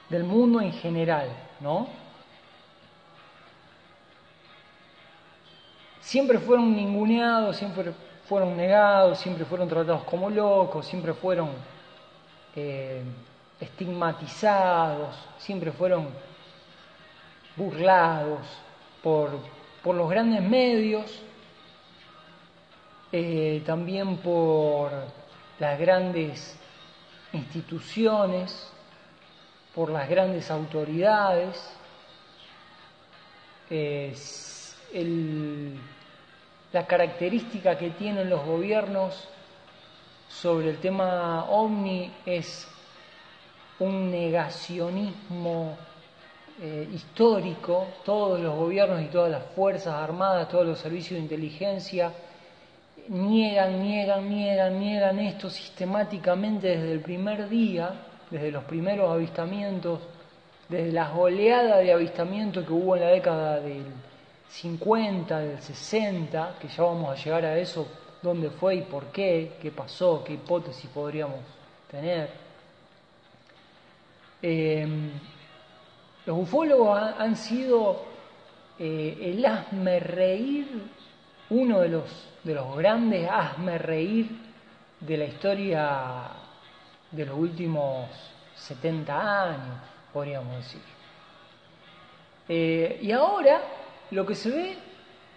del 0.09 0.25
mundo 0.25 0.61
en 0.61 0.73
general, 0.73 1.29
¿no? 1.61 2.02
Siempre 6.13 6.39
fueron 6.39 6.77
ninguneados, 6.77 7.57
siempre 7.57 7.91
fueron 8.29 8.55
negados, 8.55 9.19
siempre 9.19 9.47
fueron 9.47 9.67
tratados 9.67 10.05
como 10.05 10.29
locos, 10.29 10.85
siempre 10.85 11.15
fueron 11.15 11.49
eh, 12.55 13.03
estigmatizados, 13.59 15.17
siempre 15.39 15.73
fueron 15.73 16.11
burlados 17.57 18.41
por, 19.03 19.31
los 19.87 20.11
grandes 20.11 20.43
medios, 20.43 21.23
eh, 23.11 23.63
también 23.65 24.19
por 24.19 24.91
las 25.59 25.79
grandes 25.81 26.59
instituciones, 27.33 28.71
por 29.75 29.89
las 29.89 30.07
grandes 30.11 30.51
autoridades. 30.51 31.75
La 36.73 36.87
característica 36.87 37.77
que 37.77 37.91
tienen 37.91 38.31
los 38.31 38.45
gobiernos 38.45 39.29
sobre 40.29 40.71
el 40.71 40.79
tema 40.79 41.45
ovni 41.51 42.11
es 42.25 42.67
un 43.79 44.11
negacionismo 44.11 45.77
eh, 46.61 46.89
histórico, 46.93 47.87
todos 48.05 48.41
los 48.41 48.55
gobiernos 48.55 49.03
y 49.03 49.07
todas 49.07 49.31
las 49.31 49.45
fuerzas 49.55 49.95
armadas, 49.95 50.49
todos 50.49 50.67
los 50.67 50.79
servicios 50.79 51.19
de 51.19 51.25
inteligencia, 51.25 52.13
niegan, 53.09 53.83
niegan, 53.83 54.29
niegan, 54.29 54.79
niegan 54.79 55.19
esto 55.19 55.51
sistemáticamente 55.51 56.69
desde 56.69 56.93
el 56.93 57.01
primer 57.01 57.49
día, 57.49 57.91
desde 58.31 58.51
los 58.51 58.65
primeros 58.65 59.11
avistamientos, 59.11 60.01
desde 60.69 60.93
las 60.93 61.15
oleadas 61.15 61.81
de 61.81 61.93
avistamientos 61.93 62.65
que 62.65 62.73
hubo 62.73 62.97
en 62.97 63.03
la 63.03 63.09
década 63.09 63.61
del 63.61 63.85
50, 64.53 65.39
del 65.39 65.63
60, 65.63 66.57
que 66.61 66.69
ya 66.69 66.83
vamos 66.83 67.11
a 67.11 67.25
llegar 67.25 67.45
a 67.47 67.59
eso, 67.59 67.89
dónde 68.21 68.51
fue 68.51 68.77
y 68.77 68.83
por 68.83 69.07
qué, 69.07 69.57
qué 69.61 69.71
pasó, 69.71 70.23
qué 70.23 70.35
hipótesis 70.35 70.91
podríamos 70.91 71.41
tener. 71.91 72.31
Eh, 74.43 74.87
los 76.27 76.39
ufólogos 76.39 77.01
han, 77.19 77.35
sido 77.35 78.05
eh, 78.79 79.19
el 79.23 79.45
asme 79.47 79.99
reír, 80.01 80.83
uno 81.49 81.81
de 81.81 81.89
los, 81.89 82.29
de 82.45 82.55
los 82.55 82.77
grandes 82.77 83.29
asme 83.31 83.79
reír 83.79 84.29
de 85.01 85.17
la 85.17 85.25
historia 85.25 86.29
de 87.11 87.25
los 87.25 87.39
últimos 87.39 88.11
70 88.55 89.45
años, 89.45 89.79
podríamos 90.13 90.57
decir. 90.57 90.83
Eh, 92.49 92.99
y 93.01 93.13
ahora 93.13 93.82
lo 94.13 94.27
que 94.27 94.35
se 94.35 94.51
ve, 94.51 94.77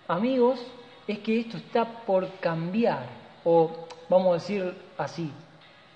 amigos, 0.07 0.59
es 1.07 1.19
que 1.19 1.39
esto 1.39 1.57
está 1.57 1.85
por 2.05 2.29
cambiar, 2.39 3.07
o 3.45 3.87
vamos 4.09 4.31
a 4.31 4.33
decir 4.33 4.75
así, 4.97 5.31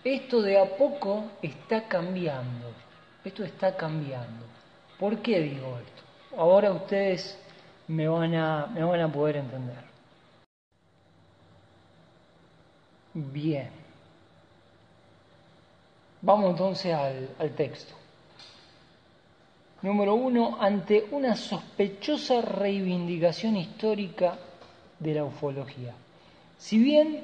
esto 0.04 0.42
de 0.42 0.58
a 0.58 0.78
poco 0.78 1.26
está 1.42 1.88
cambiando, 1.90 2.72
esto 3.26 3.44
está 3.44 3.76
cambiando. 3.76 4.46
¿Por 4.98 5.22
qué 5.22 5.42
digo 5.42 5.78
esto? 5.78 6.04
Ahora 6.42 6.72
ustedes 6.72 7.38
me 7.88 8.08
van 8.08 8.34
a, 8.36 8.68
me 8.68 8.84
van 8.84 9.02
a 9.02 9.12
poder 9.12 9.38
entender. 9.38 9.84
Bien. 13.14 13.70
Vamos 16.22 16.52
entonces 16.52 16.94
al, 16.94 17.30
al 17.40 17.56
texto. 17.56 17.99
Número 19.82 20.14
uno, 20.14 20.58
ante 20.60 21.08
una 21.12 21.38
sospechosa 21.38 22.42
reivindicación 22.42 23.56
histórica 23.56 24.38
de 25.00 25.14
la 25.14 25.24
ufología. 25.24 25.94
Si 26.58 26.78
bien 26.78 27.24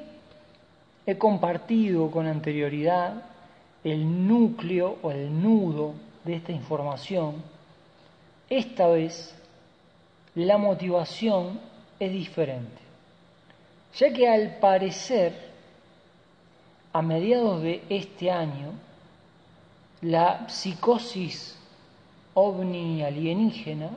he 1.05 1.17
compartido 1.17 2.09
con 2.09 2.27
anterioridad 2.27 3.25
el 3.83 4.25
núcleo 4.27 4.97
o 5.01 5.11
el 5.11 5.41
nudo 5.41 5.95
de 6.23 6.35
esta 6.35 6.53
información, 6.53 7.43
esta 8.49 8.87
vez 8.87 9.35
la 10.35 10.57
motivación 10.57 11.59
es 11.99 12.11
diferente, 12.11 12.81
ya 13.95 14.13
que 14.13 14.29
al 14.29 14.59
parecer, 14.59 15.33
a 16.93 17.01
mediados 17.01 17.61
de 17.61 17.83
este 17.89 18.31
año, 18.31 18.71
la 20.01 20.47
psicosis 20.47 21.54
ovni 22.35 23.03
alienígena 23.03 23.89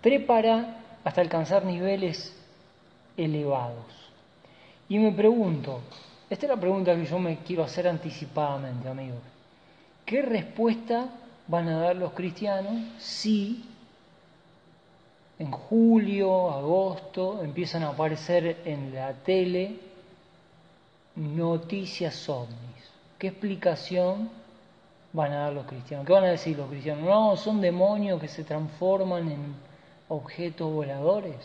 prepara 0.00 0.82
hasta 1.02 1.20
alcanzar 1.20 1.64
niveles 1.64 2.32
elevados. 3.16 3.92
Y 4.88 4.98
me 4.98 5.12
pregunto, 5.12 5.80
esta 6.30 6.46
es 6.46 6.50
la 6.50 6.60
pregunta 6.60 6.94
que 6.94 7.06
yo 7.06 7.18
me 7.18 7.38
quiero 7.38 7.64
hacer 7.64 7.88
anticipadamente, 7.88 8.88
amigos. 8.88 9.20
¿Qué 10.06 10.22
respuesta 10.22 11.08
van 11.48 11.68
a 11.68 11.80
dar 11.80 11.96
los 11.96 12.12
cristianos 12.12 12.74
si 12.98 13.64
en 15.38 15.50
julio, 15.50 16.50
agosto 16.50 17.42
empiezan 17.42 17.82
a 17.82 17.88
aparecer 17.88 18.62
en 18.64 18.94
la 18.94 19.12
tele 19.12 19.78
noticias 21.16 22.28
ovnis. 22.28 22.56
¿Qué 23.18 23.28
explicación 23.28 24.30
van 25.14 25.32
a 25.32 25.38
dar 25.44 25.52
los 25.52 25.64
cristianos? 25.64 26.06
¿Qué 26.06 26.12
van 26.12 26.24
a 26.24 26.30
decir 26.30 26.58
los 26.58 26.68
cristianos? 26.68 27.04
No, 27.04 27.36
son 27.36 27.60
demonios 27.60 28.20
que 28.20 28.28
se 28.28 28.44
transforman 28.44 29.30
en 29.30 29.54
objetos 30.08 30.70
voladores. 30.70 31.36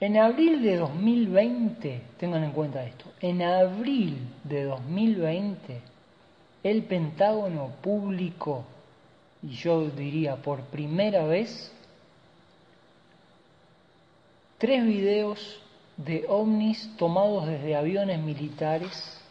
En 0.00 0.16
abril 0.18 0.62
de 0.62 0.76
2020, 0.76 2.02
tengan 2.18 2.44
en 2.44 2.50
cuenta 2.50 2.84
esto, 2.84 3.04
en 3.20 3.42
abril 3.42 4.18
de 4.42 4.64
2020, 4.64 5.80
el 6.62 6.82
Pentágono 6.82 7.70
publicó, 7.80 8.64
y 9.42 9.50
yo 9.50 9.88
diría 9.88 10.36
por 10.36 10.62
primera 10.62 11.24
vez, 11.24 11.72
tres 14.58 14.84
videos 14.84 15.60
de 15.96 16.26
ovnis 16.28 16.90
tomados 16.96 17.46
desde 17.46 17.76
aviones 17.76 18.18
militares 18.18 19.23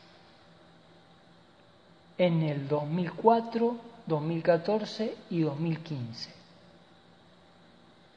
en 2.18 2.44
el 2.44 2.68
2004, 2.68 3.76
2014 4.06 5.16
y 5.30 5.42
2015. 5.42 6.30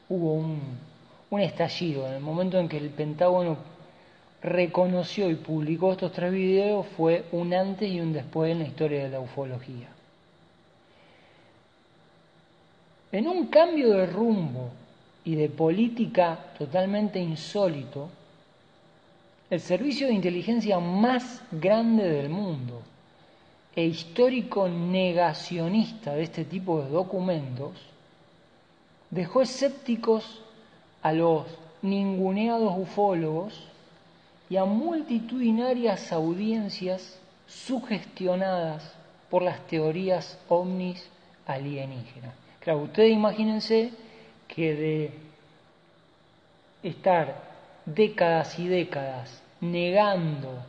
Hubo 0.09 0.35
un, 0.35 0.61
un 1.31 1.41
estallido 1.41 2.07
en 2.07 2.15
el 2.15 2.21
momento 2.21 2.59
en 2.59 2.69
que 2.69 2.77
el 2.77 2.91
Pentágono 2.91 3.57
reconoció 4.43 5.31
y 5.31 5.35
publicó 5.35 5.93
estos 5.93 6.13
tres 6.13 6.33
videos 6.33 6.87
fue 6.97 7.25
un 7.33 7.53
antes 7.55 7.91
y 7.91 8.01
un 8.01 8.13
después 8.13 8.53
en 8.53 8.61
la 8.61 8.69
historia 8.69 9.05
de 9.05 9.11
la 9.11 9.21
ufología. 9.21 9.89
En 13.11 13.27
un 13.27 13.47
cambio 13.47 13.91
de 13.91 14.07
rumbo 14.07 14.71
y 15.25 15.35
de 15.35 15.49
política 15.49 16.39
totalmente 16.59 17.19
insólito, 17.19 18.11
el 19.49 19.61
servicio 19.61 20.07
de 20.07 20.13
inteligencia 20.13 20.79
más 20.79 21.43
grande 21.51 22.09
del 22.09 22.29
mundo 22.29 22.83
e 23.77 23.85
histórico 23.85 24.69
negacionista 24.69 26.15
de 26.15 26.23
este 26.23 26.45
tipo 26.45 26.83
de 26.83 26.89
documentos 26.89 27.79
dejó 29.11 29.43
escépticos 29.43 30.41
a 31.03 31.13
los 31.13 31.47
ninguneados 31.83 32.73
ufólogos 32.77 33.69
y 34.49 34.57
a 34.57 34.65
multitudinarias 34.65 36.11
audiencias 36.13 37.21
sugestionadas 37.47 38.95
por 39.31 39.43
las 39.43 39.61
teorías 39.67 40.39
ovnis 40.49 41.07
alienígenas. 41.47 42.35
Claro, 42.61 42.81
ustedes 42.81 43.13
imagínense 43.13 43.93
que 44.49 44.75
de 44.75 45.11
estar 46.83 47.43
décadas 47.85 48.59
y 48.59 48.69
décadas 48.69 49.43
negando 49.61 50.65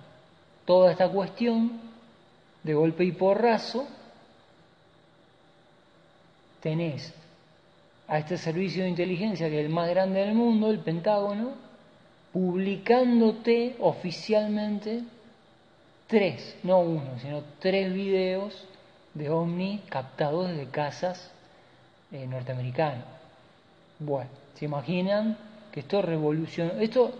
toda 0.65 0.91
esta 0.91 1.09
cuestión, 1.09 1.86
de 2.63 2.73
golpe 2.73 3.03
y 3.03 3.11
porrazo, 3.11 3.87
tenés 6.61 7.13
a 8.07 8.19
este 8.19 8.37
servicio 8.37 8.83
de 8.83 8.89
inteligencia, 8.89 9.49
que 9.49 9.59
es 9.59 9.65
el 9.65 9.71
más 9.71 9.89
grande 9.89 10.21
del 10.21 10.33
mundo, 10.33 10.69
el 10.69 10.79
Pentágono, 10.79 11.53
publicándote 12.31 13.75
oficialmente 13.79 15.03
tres, 16.07 16.57
no 16.63 16.79
uno, 16.79 17.19
sino 17.19 17.43
tres 17.59 17.93
videos 17.93 18.65
de 19.13 19.29
ovnis 19.29 19.81
captados 19.89 20.49
desde 20.49 20.69
casas 20.69 21.31
eh, 22.11 22.25
norteamericanas. 22.27 23.05
Bueno, 23.99 24.29
¿se 24.55 24.65
imaginan 24.65 25.37
que 25.71 25.81
esto 25.81 26.01
revolucionó? 26.01 26.79
Esto 26.79 27.13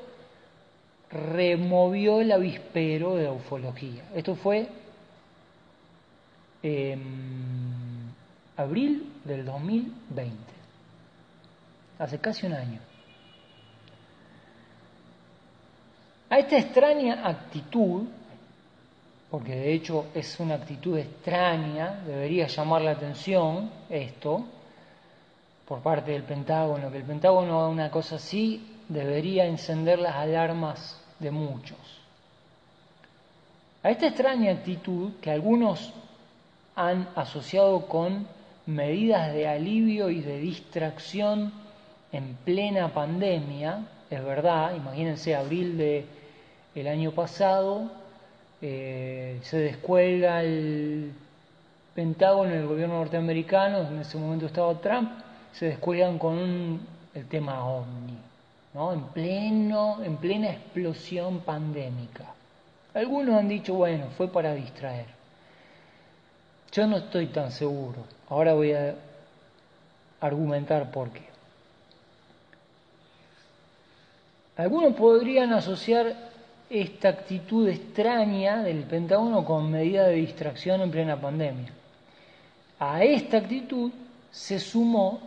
removió 1.09 2.21
el 2.21 2.31
avispero 2.31 3.15
de 3.15 3.23
la 3.23 3.31
ufología. 3.31 4.03
Esto 4.15 4.35
fue 4.35 4.67
abril 8.55 9.13
del 9.23 9.45
2020, 9.45 10.35
hace 11.99 12.19
casi 12.19 12.45
un 12.45 12.53
año. 12.53 12.79
A 16.29 16.39
esta 16.39 16.57
extraña 16.57 17.25
actitud, 17.27 18.03
porque 19.31 19.55
de 19.55 19.73
hecho 19.73 20.07
es 20.13 20.39
una 20.39 20.55
actitud 20.55 20.97
extraña, 20.97 22.01
debería 22.05 22.47
llamar 22.47 22.81
la 22.81 22.91
atención 22.91 23.71
esto, 23.89 24.45
por 25.67 25.81
parte 25.81 26.11
del 26.11 26.23
Pentágono, 26.23 26.91
que 26.91 26.97
el 26.97 27.03
Pentágono 27.03 27.59
haga 27.59 27.69
una 27.69 27.91
cosa 27.91 28.15
así, 28.15 28.77
debería 28.87 29.45
encender 29.45 29.99
las 29.99 30.15
alarmas 30.15 31.01
de 31.19 31.31
muchos. 31.31 31.77
A 33.83 33.89
esta 33.89 34.07
extraña 34.07 34.51
actitud 34.51 35.13
que 35.21 35.31
algunos 35.31 35.93
han 36.77 37.09
asociado 37.15 37.87
con 37.87 38.27
medidas 38.65 39.33
de 39.33 39.47
alivio 39.47 40.09
y 40.09 40.21
de 40.21 40.39
distracción 40.39 41.51
en 42.13 42.37
plena 42.45 42.93
pandemia, 42.93 43.85
es 44.09 44.23
verdad, 44.23 44.75
imagínense 44.75 45.35
abril 45.35 45.77
de 45.77 46.05
año 46.87 47.11
pasado, 47.11 47.89
eh, 48.61 49.39
se 49.41 49.57
descuelga 49.57 50.43
el 50.43 51.11
Pentágono, 51.95 52.53
el 52.53 52.67
gobierno 52.67 52.99
norteamericano, 52.99 53.87
en 53.87 53.99
ese 54.01 54.19
momento 54.19 54.45
estaba 54.45 54.79
Trump, 54.79 55.11
se 55.51 55.65
descuelgan 55.65 56.19
con 56.19 56.79
el 57.15 57.27
tema 57.27 57.65
OVNI, 57.65 58.17
¿no? 58.75 58.93
en, 58.93 59.01
pleno, 59.05 60.03
en 60.03 60.17
plena 60.17 60.51
explosión 60.51 61.39
pandémica. 61.39 62.25
Algunos 62.93 63.39
han 63.39 63.47
dicho, 63.47 63.73
bueno, 63.73 64.05
fue 64.15 64.31
para 64.31 64.53
distraer. 64.53 65.16
Yo 66.71 66.87
no 66.87 66.97
estoy 66.97 67.27
tan 67.27 67.51
seguro. 67.51 68.03
Ahora 68.29 68.53
voy 68.53 68.73
a 68.73 68.95
argumentar 70.19 70.91
por 70.91 71.09
qué. 71.11 71.25
Algunos 74.57 74.93
podrían 74.95 75.53
asociar 75.53 76.15
esta 76.69 77.09
actitud 77.09 77.67
extraña 77.69 78.63
del 78.63 78.83
Pentágono 78.83 79.45
con 79.45 79.71
medida 79.71 80.07
de 80.07 80.15
distracción 80.15 80.81
en 80.81 80.91
plena 80.91 81.19
pandemia. 81.19 81.71
A 82.79 83.03
esta 83.03 83.37
actitud 83.37 83.91
se 84.31 84.59
sumó 84.59 85.19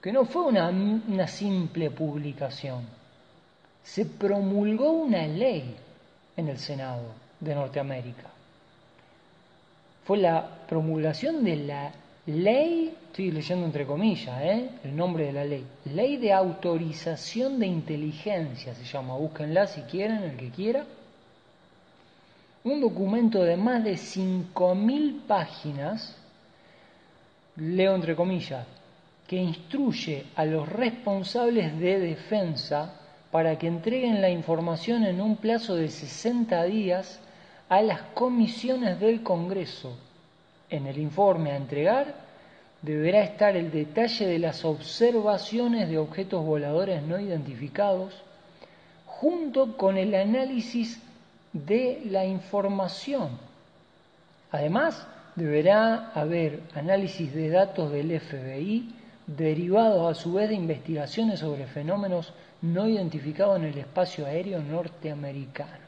que 0.00 0.12
no 0.12 0.24
fue 0.24 0.42
una, 0.42 0.68
una 0.68 1.26
simple 1.26 1.90
publicación, 1.90 2.86
se 3.82 4.04
promulgó 4.06 4.92
una 4.92 5.26
ley 5.26 5.74
en 6.36 6.48
el 6.48 6.58
Senado 6.58 7.02
de 7.40 7.54
Norteamérica. 7.54 8.37
Fue 10.08 10.16
la 10.16 10.48
promulgación 10.66 11.44
de 11.44 11.54
la 11.54 11.92
ley, 12.24 12.94
estoy 13.08 13.30
leyendo 13.30 13.66
entre 13.66 13.84
comillas, 13.84 14.40
¿eh? 14.40 14.70
el 14.82 14.96
nombre 14.96 15.26
de 15.26 15.32
la 15.34 15.44
ley, 15.44 15.66
ley 15.84 16.16
de 16.16 16.32
autorización 16.32 17.58
de 17.58 17.66
inteligencia 17.66 18.74
se 18.74 18.84
llama, 18.84 19.16
búsquenla 19.16 19.66
si 19.66 19.82
quieren, 19.82 20.22
el 20.22 20.36
que 20.38 20.48
quiera. 20.48 20.86
Un 22.64 22.80
documento 22.80 23.42
de 23.42 23.58
más 23.58 23.84
de 23.84 23.96
5.000 23.96 25.26
páginas, 25.26 26.16
leo 27.56 27.94
entre 27.94 28.16
comillas, 28.16 28.66
que 29.26 29.36
instruye 29.36 30.24
a 30.36 30.46
los 30.46 30.66
responsables 30.66 31.78
de 31.78 31.98
defensa 31.98 32.98
para 33.30 33.58
que 33.58 33.66
entreguen 33.66 34.22
la 34.22 34.30
información 34.30 35.04
en 35.04 35.20
un 35.20 35.36
plazo 35.36 35.76
de 35.76 35.90
60 35.90 36.64
días 36.64 37.20
a 37.68 37.82
las 37.82 38.02
comisiones 38.14 38.98
del 39.00 39.22
Congreso. 39.22 39.96
En 40.70 40.86
el 40.86 40.98
informe 40.98 41.52
a 41.52 41.56
entregar 41.56 42.14
deberá 42.82 43.22
estar 43.22 43.56
el 43.56 43.70
detalle 43.70 44.26
de 44.26 44.38
las 44.38 44.64
observaciones 44.64 45.88
de 45.88 45.98
objetos 45.98 46.44
voladores 46.44 47.02
no 47.02 47.18
identificados, 47.18 48.22
junto 49.06 49.76
con 49.76 49.96
el 49.96 50.14
análisis 50.14 51.00
de 51.52 52.02
la 52.06 52.24
información. 52.24 53.30
Además, 54.50 55.06
deberá 55.34 56.10
haber 56.12 56.60
análisis 56.74 57.34
de 57.34 57.50
datos 57.50 57.90
del 57.90 58.18
FBI 58.20 58.94
derivados 59.26 60.10
a 60.10 60.20
su 60.20 60.32
vez 60.34 60.48
de 60.48 60.54
investigaciones 60.54 61.40
sobre 61.40 61.66
fenómenos 61.66 62.32
no 62.62 62.88
identificados 62.88 63.58
en 63.58 63.64
el 63.64 63.78
espacio 63.78 64.26
aéreo 64.26 64.60
norteamericano. 64.60 65.87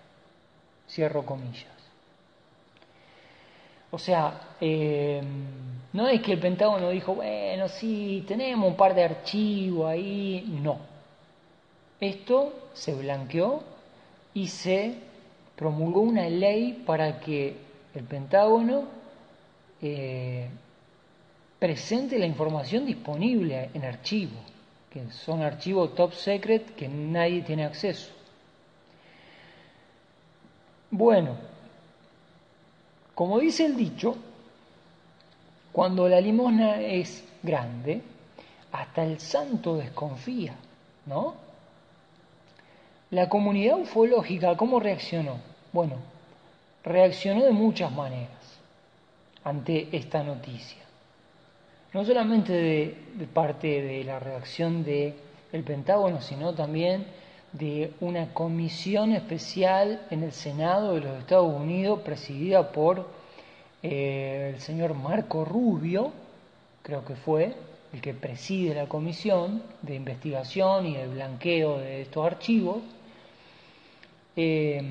Cierro 0.91 1.25
comillas. 1.25 1.67
O 3.93 3.99
sea, 3.99 4.57
eh, 4.61 5.21
no 5.93 6.09
es 6.09 6.21
que 6.21 6.33
el 6.33 6.41
Pentágono 6.41 6.91
dijo, 6.91 7.15
bueno, 7.15 7.69
sí, 7.69 8.25
tenemos 8.27 8.69
un 8.71 8.77
par 8.77 8.95
de 8.95 9.05
archivos 9.05 9.89
ahí. 9.89 10.45
No. 10.63 10.79
Esto 12.01 12.71
se 12.73 12.95
blanqueó 12.95 13.63
y 14.35 14.49
se 14.49 14.95
promulgó 15.57 16.01
una 16.01 16.29
ley 16.29 16.83
para 16.87 17.21
que 17.21 17.57
el 17.95 18.05
Pentágono 18.05 18.85
eh, 19.83 20.49
presente 21.59 22.19
la 22.19 22.27
información 22.27 22.87
disponible 22.87 23.71
en 23.75 23.85
archivo, 23.85 24.39
que 24.91 25.11
son 25.11 25.43
archivos 25.43 25.95
top 25.95 26.15
secret 26.15 26.75
que 26.75 26.89
nadie 26.89 27.43
tiene 27.43 27.65
acceso. 27.65 28.20
Bueno, 30.91 31.37
como 33.15 33.39
dice 33.39 33.67
el 33.67 33.77
dicho, 33.77 34.17
cuando 35.73 36.09
la 36.09 36.21
limosna 36.21 36.81
es 36.81 37.25
grande, 37.43 38.03
hasta 38.73 39.05
el 39.05 39.21
santo 39.21 39.77
desconfía, 39.77 40.55
¿no? 41.07 41.35
La 43.11 43.29
comunidad 43.29 43.79
ufológica, 43.79 44.57
¿cómo 44.57 44.79
reaccionó? 44.81 45.39
Bueno, 45.73 45.97
reaccionó 46.85 47.45
de 47.45 47.53
muchas 47.53 47.91
maneras 47.93 48.59
ante 49.45 49.89
esta 49.97 50.23
noticia 50.23 50.81
no 51.93 52.05
solamente 52.05 52.53
de, 52.53 53.27
parte 53.33 53.83
de 53.83 54.05
la 54.05 54.19
reacción 54.19 54.85
del 54.85 55.15
el 55.53 55.65
Pentágono, 55.65 56.21
sino 56.21 56.55
también 56.55 57.05
de 57.53 57.93
una 58.01 58.33
comisión 58.33 59.13
especial 59.13 60.07
en 60.11 60.23
el 60.23 60.33
Senado 60.33 60.95
de 60.95 61.01
los 61.01 61.19
Estados 61.19 61.53
Unidos 61.55 62.01
presidida 62.01 62.71
por 62.73 63.09
eh, 63.83 64.53
el 64.55 64.61
señor 64.61 64.95
Marco 64.95 65.45
Rubio, 65.45 66.13
creo 66.83 67.05
que 67.05 67.17
fue 67.17 67.55
el 67.93 68.01
que 68.01 68.15
preside 68.15 68.75
la 68.75 68.89
comisión 68.89 69.63
de 69.83 69.97
investigación 69.97 70.87
y 70.87 70.95
de 70.95 71.09
blanqueo 71.09 71.79
de 71.79 72.03
estos 72.03 72.25
archivos. 72.25 72.79
Eh, 74.37 74.83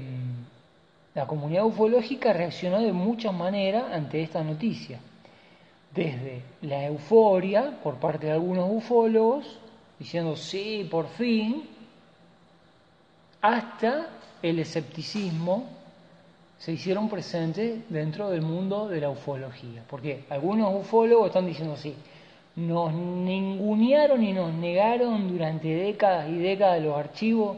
la 1.16 1.26
comunidad 1.26 1.66
ufológica 1.66 2.34
reaccionó 2.34 2.82
de 2.82 2.92
muchas 2.92 3.34
maneras 3.34 3.86
ante 3.92 4.22
esta 4.22 4.44
noticia 4.44 5.00
desde 5.94 6.44
la 6.62 6.86
euforia 6.86 7.80
por 7.84 7.96
parte 7.96 8.28
de 8.28 8.34
algunos 8.34 8.70
ufólogos, 8.72 9.60
diciendo 9.98 10.36
sí, 10.36 10.88
por 10.90 11.08
fin, 11.08 11.64
hasta 13.42 14.08
el 14.42 14.60
escepticismo 14.60 15.66
se 16.58 16.74
hicieron 16.74 17.10
presentes 17.10 17.82
dentro 17.90 18.30
del 18.30 18.42
mundo 18.42 18.88
de 18.88 19.02
la 19.02 19.10
ufología. 19.10 19.84
Porque 19.90 20.26
algunos 20.30 20.76
ufólogos 20.76 21.28
están 21.28 21.46
diciendo 21.46 21.76
sí, 21.78 21.96
nos 22.56 22.94
ningunearon 22.94 24.24
y 24.24 24.34
nos 24.34 24.54
negaron 24.54 25.30
durante 25.30 25.68
décadas 25.68 26.30
y 26.30 26.38
décadas 26.38 26.82
los 26.82 26.98
archivos 26.98 27.58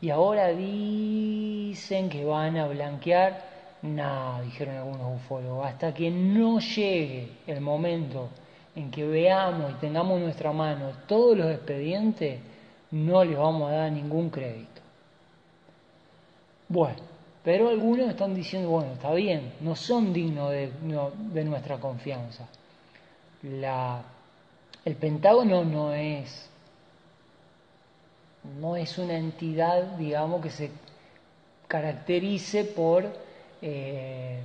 y 0.00 0.10
ahora 0.10 0.48
dicen 0.48 2.08
que 2.08 2.24
van 2.24 2.56
a 2.56 2.66
blanquear 2.66 3.48
no, 3.82 4.42
dijeron 4.42 4.76
algunos 4.76 5.16
ufólogos, 5.16 5.66
hasta 5.66 5.94
que 5.94 6.10
no 6.10 6.58
llegue 6.58 7.28
el 7.46 7.60
momento 7.60 8.28
en 8.74 8.90
que 8.90 9.06
veamos 9.06 9.72
y 9.72 9.74
tengamos 9.74 10.18
en 10.18 10.24
nuestra 10.24 10.52
mano 10.52 10.90
todos 11.06 11.36
los 11.36 11.50
expedientes, 11.50 12.40
no 12.90 13.24
les 13.24 13.36
vamos 13.36 13.70
a 13.70 13.74
dar 13.74 13.92
ningún 13.92 14.30
crédito. 14.30 14.67
Bueno, 16.68 16.98
pero 17.42 17.70
algunos 17.70 18.10
están 18.10 18.34
diciendo, 18.34 18.68
bueno, 18.68 18.92
está 18.92 19.12
bien, 19.14 19.54
no 19.60 19.74
son 19.74 20.12
dignos 20.12 20.50
de, 20.50 21.44
nuestra 21.44 21.78
confianza. 21.78 22.46
La, 23.42 24.02
el 24.84 24.94
Pentágono 24.96 25.64
no 25.64 25.94
es, 25.94 26.50
no 28.60 28.76
es 28.76 28.98
una 28.98 29.16
entidad, 29.16 29.82
digamos, 29.96 30.42
que 30.42 30.50
se 30.50 30.70
caracterice 31.66 32.64
por 32.64 33.06
eh, 33.62 34.40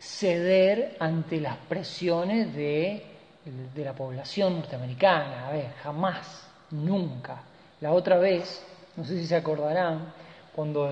ceder 0.00 0.96
ante 0.98 1.40
las 1.40 1.58
presiones 1.58 2.52
de, 2.56 3.04
de 3.72 3.84
la 3.84 3.92
población 3.92 4.56
norteamericana. 4.56 5.46
A 5.46 5.52
ver, 5.52 5.72
jamás, 5.80 6.48
nunca. 6.72 7.42
La 7.80 7.92
otra 7.92 8.18
vez, 8.18 8.66
no 8.96 9.04
sé 9.04 9.20
si 9.20 9.28
se 9.28 9.36
acordarán, 9.36 10.12
cuando 10.56 10.90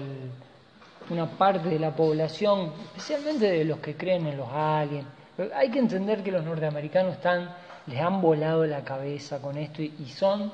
una 1.10 1.26
parte 1.26 1.70
de 1.70 1.78
la 1.78 1.96
población, 1.96 2.72
especialmente 2.94 3.50
de 3.50 3.64
los 3.64 3.78
que 3.78 3.96
creen 3.96 4.26
en 4.26 4.36
los 4.36 4.48
aliens, 4.50 5.06
hay 5.54 5.70
que 5.70 5.78
entender 5.80 6.22
que 6.22 6.30
los 6.30 6.44
norteamericanos 6.44 7.14
están, 7.14 7.50
les 7.86 8.00
han 8.00 8.20
volado 8.20 8.66
la 8.66 8.84
cabeza 8.84 9.40
con 9.40 9.56
esto 9.56 9.82
y 9.82 10.06
son 10.14 10.52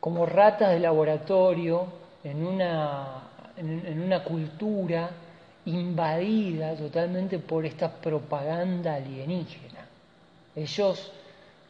como 0.00 0.26
ratas 0.26 0.70
de 0.70 0.80
laboratorio 0.80 1.86
en 2.24 2.44
una, 2.44 3.22
en, 3.56 4.02
una 4.02 4.24
cultura 4.24 5.10
invadida 5.66 6.74
totalmente 6.74 7.38
por 7.38 7.64
esta 7.64 7.88
propaganda 7.92 8.94
alienígena. 8.94 9.86
Ellos, 10.56 11.12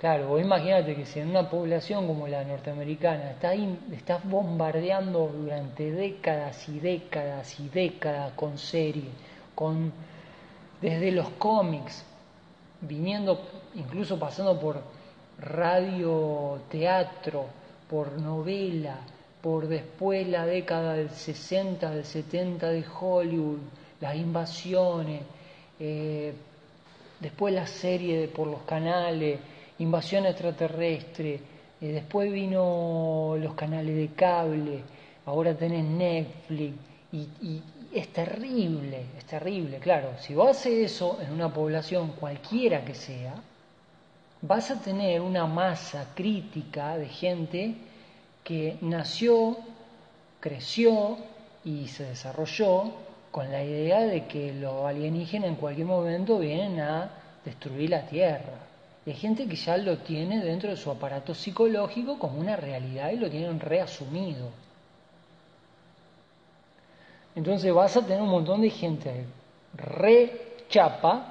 claro, 0.02 0.26
vos 0.26 0.40
imagínate 0.40 0.96
que 0.96 1.06
si 1.06 1.20
en 1.20 1.30
una 1.30 1.48
población 1.48 2.08
como 2.08 2.26
la 2.26 2.42
norteamericana 2.42 3.30
estás, 3.30 4.24
bombardeando 4.24 5.28
durante 5.28 5.92
décadas 5.92 6.68
y 6.68 6.80
décadas 6.80 7.60
y 7.60 7.68
décadas 7.68 8.32
con 8.32 8.58
series, 8.58 9.12
con 9.54 9.92
desde 10.80 11.12
los 11.12 11.28
cómics, 11.38 12.04
viniendo, 12.80 13.46
incluso 13.76 14.18
pasando 14.18 14.58
por 14.58 14.82
radio, 15.38 16.62
teatro, 16.68 17.46
por 17.88 18.20
novela, 18.20 18.96
por 19.40 19.68
después 19.68 20.26
la 20.26 20.44
década 20.44 20.94
del 20.94 21.10
60, 21.10 21.90
del 21.92 22.04
70 22.04 22.70
de 22.70 22.84
Hollywood, 23.00 23.60
las 24.00 24.16
invasiones, 24.16 25.22
eh, 25.78 26.34
después 27.20 27.54
la 27.54 27.68
serie 27.68 28.26
por 28.26 28.48
los 28.48 28.62
canales, 28.62 29.38
invasión 29.78 30.26
extraterrestre, 30.26 31.40
eh, 31.80 31.86
después 31.88 32.32
vino 32.32 33.36
los 33.38 33.54
canales 33.54 33.96
de 33.96 34.08
cable, 34.14 34.82
ahora 35.26 35.54
tenés 35.56 35.84
Netflix, 35.84 36.74
y, 37.12 37.18
y, 37.40 37.62
es 37.92 38.08
terrible, 38.08 39.04
es 39.18 39.24
terrible, 39.26 39.78
claro, 39.78 40.12
si 40.18 40.34
vos 40.34 40.50
haces 40.50 40.92
eso 40.92 41.18
en 41.20 41.32
una 41.32 41.52
población 41.52 42.12
cualquiera 42.18 42.84
que 42.84 42.94
sea, 42.94 43.34
vas 44.40 44.70
a 44.70 44.80
tener 44.80 45.20
una 45.20 45.46
masa 45.46 46.12
crítica 46.14 46.96
de 46.96 47.08
gente 47.08 47.74
que 48.42 48.78
nació, 48.80 49.58
creció 50.40 51.18
y 51.64 51.86
se 51.88 52.04
desarrolló 52.04 52.92
con 53.30 53.50
la 53.50 53.64
idea 53.64 54.00
de 54.00 54.26
que 54.26 54.52
los 54.52 54.84
alienígenas 54.84 55.48
en 55.48 55.56
cualquier 55.56 55.86
momento 55.86 56.38
vienen 56.38 56.80
a 56.80 57.10
destruir 57.44 57.90
la 57.90 58.06
Tierra. 58.06 58.71
Y 59.04 59.10
hay 59.10 59.16
gente 59.16 59.46
que 59.46 59.56
ya 59.56 59.76
lo 59.76 59.98
tiene 59.98 60.44
dentro 60.44 60.70
de 60.70 60.76
su 60.76 60.90
aparato 60.90 61.34
psicológico 61.34 62.18
como 62.18 62.38
una 62.38 62.56
realidad 62.56 63.10
y 63.10 63.16
lo 63.16 63.28
tienen 63.28 63.58
reasumido. 63.58 64.50
Entonces 67.34 67.72
vas 67.72 67.96
a 67.96 68.02
tener 68.02 68.22
un 68.22 68.28
montón 68.28 68.60
de 68.60 68.70
gente 68.70 69.24
re 69.74 70.56
chapa, 70.68 71.28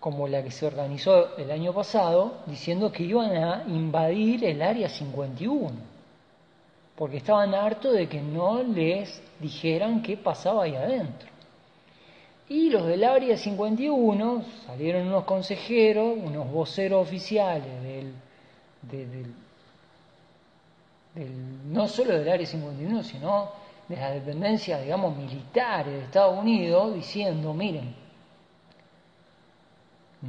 como 0.00 0.28
la 0.28 0.42
que 0.42 0.50
se 0.50 0.66
organizó 0.66 1.36
el 1.38 1.50
año 1.50 1.72
pasado, 1.72 2.42
diciendo 2.46 2.92
que 2.92 3.04
iban 3.04 3.34
a 3.36 3.64
invadir 3.66 4.44
el 4.44 4.60
área 4.60 4.88
51 4.88 5.94
porque 6.94 7.16
estaban 7.16 7.54
hartos 7.54 7.92
de 7.94 8.08
que 8.08 8.20
no 8.20 8.62
les 8.62 9.20
dijeran 9.40 10.02
qué 10.02 10.16
pasaba 10.16 10.64
ahí 10.64 10.76
adentro. 10.76 11.28
Y 12.48 12.68
los 12.70 12.86
del 12.86 13.04
Área 13.04 13.36
51 13.38 14.44
salieron 14.66 15.06
unos 15.06 15.24
consejeros, 15.24 16.16
unos 16.22 16.50
voceros 16.50 17.06
oficiales 17.06 17.82
del, 17.82 18.12
no 21.70 21.88
solo 21.88 22.18
del 22.18 22.28
Área 22.28 22.46
51, 22.46 23.02
sino 23.02 23.50
de 23.88 23.96
las 23.96 24.14
dependencias, 24.14 24.82
digamos, 24.82 25.16
militares 25.16 25.94
de 25.94 26.02
Estados 26.02 26.38
Unidos, 26.38 26.94
diciendo, 26.94 27.54
miren, 27.54 27.94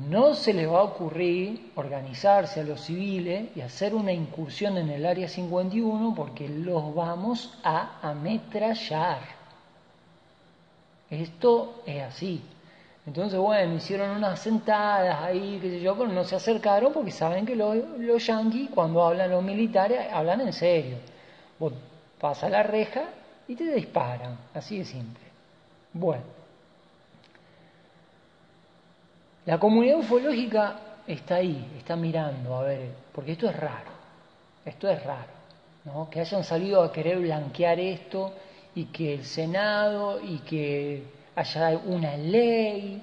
no 0.10 0.34
se 0.34 0.54
les 0.54 0.70
va 0.70 0.80
a 0.80 0.84
ocurrir 0.84 1.72
organizarse 1.76 2.60
a 2.60 2.64
los 2.64 2.82
civiles 2.82 3.50
y 3.56 3.62
hacer 3.62 3.96
una 3.96 4.12
incursión 4.12 4.78
en 4.78 4.90
el 4.90 5.06
área 5.06 5.30
51 5.30 6.14
porque 6.16 6.50
los 6.50 6.94
vamos 6.94 7.58
a 7.64 8.00
ametrallar. 8.02 9.45
Esto 11.10 11.84
es 11.86 12.02
así. 12.04 12.42
Entonces, 13.06 13.38
bueno, 13.38 13.76
hicieron 13.76 14.10
unas 14.12 14.40
sentadas 14.40 15.22
ahí, 15.22 15.60
qué 15.62 15.70
sé 15.70 15.82
yo, 15.82 15.96
pero 15.96 16.12
no 16.12 16.24
se 16.24 16.36
acercaron 16.36 16.92
porque 16.92 17.12
saben 17.12 17.46
que 17.46 17.56
los, 17.56 17.78
los 18.00 18.26
yanquis, 18.26 18.70
cuando 18.72 19.04
hablan 19.04 19.30
los 19.30 19.44
militares, 19.44 20.08
hablan 20.12 20.42
en 20.42 20.54
serio. 20.54 20.98
Vos 21.60 21.74
pasas 22.20 22.50
la 22.50 22.64
reja 22.64 23.04
y 23.48 23.56
te 23.56 23.76
disparan, 23.76 24.38
así 24.54 24.80
de 24.80 24.86
simple. 24.86 25.24
Bueno. 25.94 26.24
La 29.46 29.60
comunidad 29.60 30.00
ufológica 30.00 30.80
está 31.06 31.36
ahí, 31.36 31.74
está 31.78 31.96
mirando, 31.96 32.56
a 32.56 32.64
ver, 32.64 32.90
porque 33.14 33.34
esto 33.34 33.48
es 33.48 33.56
raro, 33.56 33.92
esto 34.66 34.90
es 34.90 35.04
raro, 35.04 35.30
¿no? 35.84 36.10
Que 36.10 36.22
hayan 36.22 36.44
salido 36.44 36.82
a 36.82 36.92
querer 36.92 37.20
blanquear 37.20 37.80
esto 37.80 38.34
y 38.76 38.86
que 38.86 39.14
el 39.16 39.26
Senado 39.26 40.22
y 40.22 40.40
que 40.40 41.04
haya 41.36 41.78
una 41.86 42.16
ley 42.18 43.02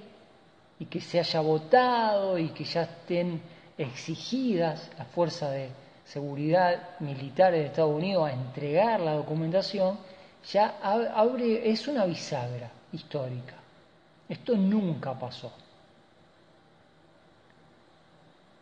y 0.79 0.85
que 0.87 1.01
se 1.01 1.19
haya 1.19 1.41
votado 1.41 2.39
y 2.39 2.51
que 2.51 2.65
ya 2.65 2.83
estén 2.83 3.41
exigidas 3.79 4.91
las 4.99 5.07
fuerzas 5.09 5.53
de 5.53 5.71
seguridad 6.05 6.99
militares 7.01 7.61
de 7.61 7.67
Estados 7.67 7.95
Unidos 7.95 8.29
a 8.29 8.33
entregar 8.33 9.01
la 9.01 9.15
documentación, 9.15 9.99
ya 10.51 10.79
abre, 10.83 11.71
es 11.71 11.87
una 11.89 12.05
bisagra 12.05 12.71
histórica. 12.93 13.55
Esto 14.29 14.57
nunca 14.57 15.19
pasó. 15.19 15.53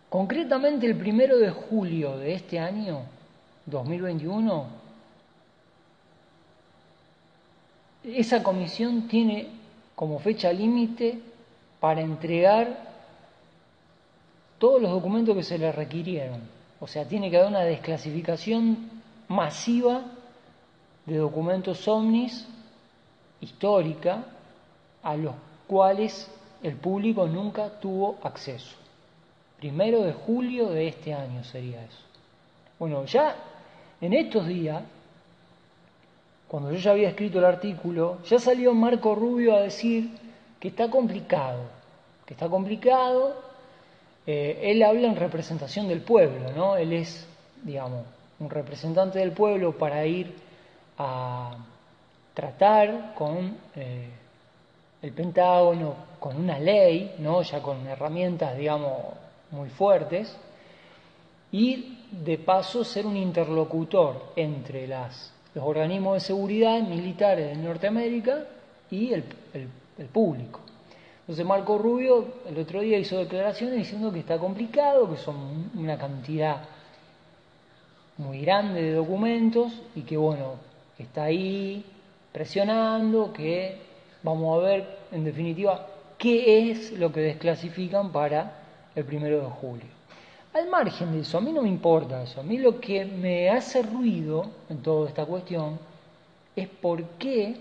Concretamente 0.08 0.86
el 0.86 0.96
primero 0.96 1.38
de 1.38 1.50
julio 1.50 2.18
de 2.18 2.34
este 2.34 2.58
año, 2.58 3.02
2021, 3.66 4.79
esa 8.04 8.42
comisión 8.42 9.08
tiene 9.08 9.48
como 9.94 10.18
fecha 10.18 10.52
límite 10.52 11.20
para 11.80 12.00
entregar 12.00 12.90
todos 14.58 14.80
los 14.80 14.90
documentos 14.90 15.36
que 15.36 15.42
se 15.42 15.58
le 15.58 15.72
requirieron. 15.72 16.40
O 16.80 16.86
sea, 16.86 17.06
tiene 17.06 17.30
que 17.30 17.36
haber 17.36 17.48
una 17.48 17.64
desclasificación 17.64 18.90
masiva 19.28 20.02
de 21.06 21.16
documentos 21.16 21.86
ovnis 21.88 22.46
histórica 23.40 24.24
a 25.02 25.16
los 25.16 25.34
cuales 25.66 26.30
el 26.62 26.76
público 26.76 27.26
nunca 27.26 27.80
tuvo 27.80 28.18
acceso. 28.22 28.76
Primero 29.58 30.02
de 30.02 30.12
julio 30.12 30.68
de 30.70 30.88
este 30.88 31.14
año 31.14 31.44
sería 31.44 31.82
eso. 31.84 32.02
Bueno, 32.78 33.04
ya 33.04 33.36
en 34.00 34.14
estos 34.14 34.46
días, 34.46 34.82
cuando 36.50 36.72
yo 36.72 36.78
ya 36.78 36.90
había 36.90 37.10
escrito 37.10 37.38
el 37.38 37.44
artículo, 37.44 38.18
ya 38.24 38.40
salió 38.40 38.74
Marco 38.74 39.14
Rubio 39.14 39.54
a 39.54 39.60
decir 39.60 40.10
que 40.58 40.66
está 40.66 40.90
complicado, 40.90 41.60
que 42.26 42.34
está 42.34 42.48
complicado. 42.48 43.40
Eh, 44.26 44.58
él 44.64 44.82
habla 44.82 45.06
en 45.06 45.14
representación 45.14 45.86
del 45.86 46.00
pueblo, 46.00 46.50
¿no? 46.50 46.76
Él 46.76 46.92
es, 46.92 47.24
digamos, 47.62 48.04
un 48.40 48.50
representante 48.50 49.20
del 49.20 49.30
pueblo 49.30 49.78
para 49.78 50.04
ir 50.04 50.34
a 50.98 51.52
tratar 52.34 53.14
con 53.14 53.56
eh, 53.76 54.08
el 55.02 55.12
Pentágono, 55.12 55.94
con 56.18 56.34
una 56.34 56.58
ley, 56.58 57.14
¿no? 57.20 57.42
Ya 57.42 57.62
con 57.62 57.86
herramientas, 57.86 58.58
digamos, 58.58 58.98
muy 59.52 59.68
fuertes 59.68 60.36
y 61.52 62.06
de 62.10 62.38
paso 62.38 62.82
ser 62.82 63.06
un 63.06 63.16
interlocutor 63.16 64.32
entre 64.34 64.88
las, 64.88 65.32
los 65.54 65.64
organismos 65.64 66.14
de 66.14 66.20
seguridad 66.20 66.80
militares 66.80 67.48
de 67.48 67.62
Norteamérica 67.62 68.44
y 68.90 69.12
el, 69.12 69.24
público. 70.12 70.60
Entonces 71.20 71.44
Marco 71.44 71.76
Rubio 71.76 72.26
el 72.48 72.58
otro 72.58 72.80
día 72.80 72.98
hizo 72.98 73.18
declaraciones 73.18 73.76
diciendo 73.76 74.10
que 74.10 74.20
está 74.20 74.38
complicado, 74.38 75.10
que 75.10 75.18
son 75.18 75.70
una 75.76 75.98
cantidad 75.98 76.62
muy 78.16 78.40
grande 78.40 78.82
de 78.82 78.92
documentos 78.94 79.72
y 79.94 80.02
que 80.02 80.16
bueno, 80.16 80.54
está 80.98 81.24
ahí 81.24 81.84
presionando, 82.32 83.32
que 83.32 83.76
vamos 84.22 84.58
a 84.58 84.66
ver 84.66 84.98
en 85.12 85.24
definitiva 85.24 85.86
qué 86.16 86.70
es 86.70 86.92
lo 86.92 87.12
que 87.12 87.20
desclasifican 87.20 88.12
para 88.12 88.62
el 88.94 89.04
primero 89.04 89.40
de 89.40 89.50
julio. 89.50 89.99
Al 90.52 90.68
margen 90.68 91.12
de 91.12 91.20
eso, 91.20 91.38
a 91.38 91.40
mí 91.40 91.52
no 91.52 91.62
me 91.62 91.68
importa 91.68 92.24
eso, 92.24 92.40
a 92.40 92.42
mí 92.42 92.58
lo 92.58 92.80
que 92.80 93.04
me 93.04 93.50
hace 93.50 93.82
ruido 93.82 94.50
en 94.68 94.82
toda 94.82 95.08
esta 95.08 95.24
cuestión 95.24 95.78
es 96.56 96.68
por 96.68 97.04
qué, 97.18 97.56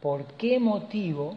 por 0.00 0.24
qué 0.24 0.60
motivo 0.60 1.34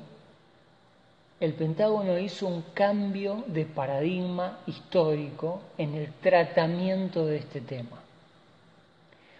el 1.39 1.54
Pentágono 1.54 2.20
hizo 2.20 2.47
un 2.47 2.64
cambio 2.74 3.43
de 3.47 3.66
paradigma 3.66 4.60
histórico 4.68 5.60
en 5.78 5.95
el 5.95 6.14
tratamiento 6.14 7.26
de 7.26 7.38
este 7.38 7.60
tema. 7.60 7.99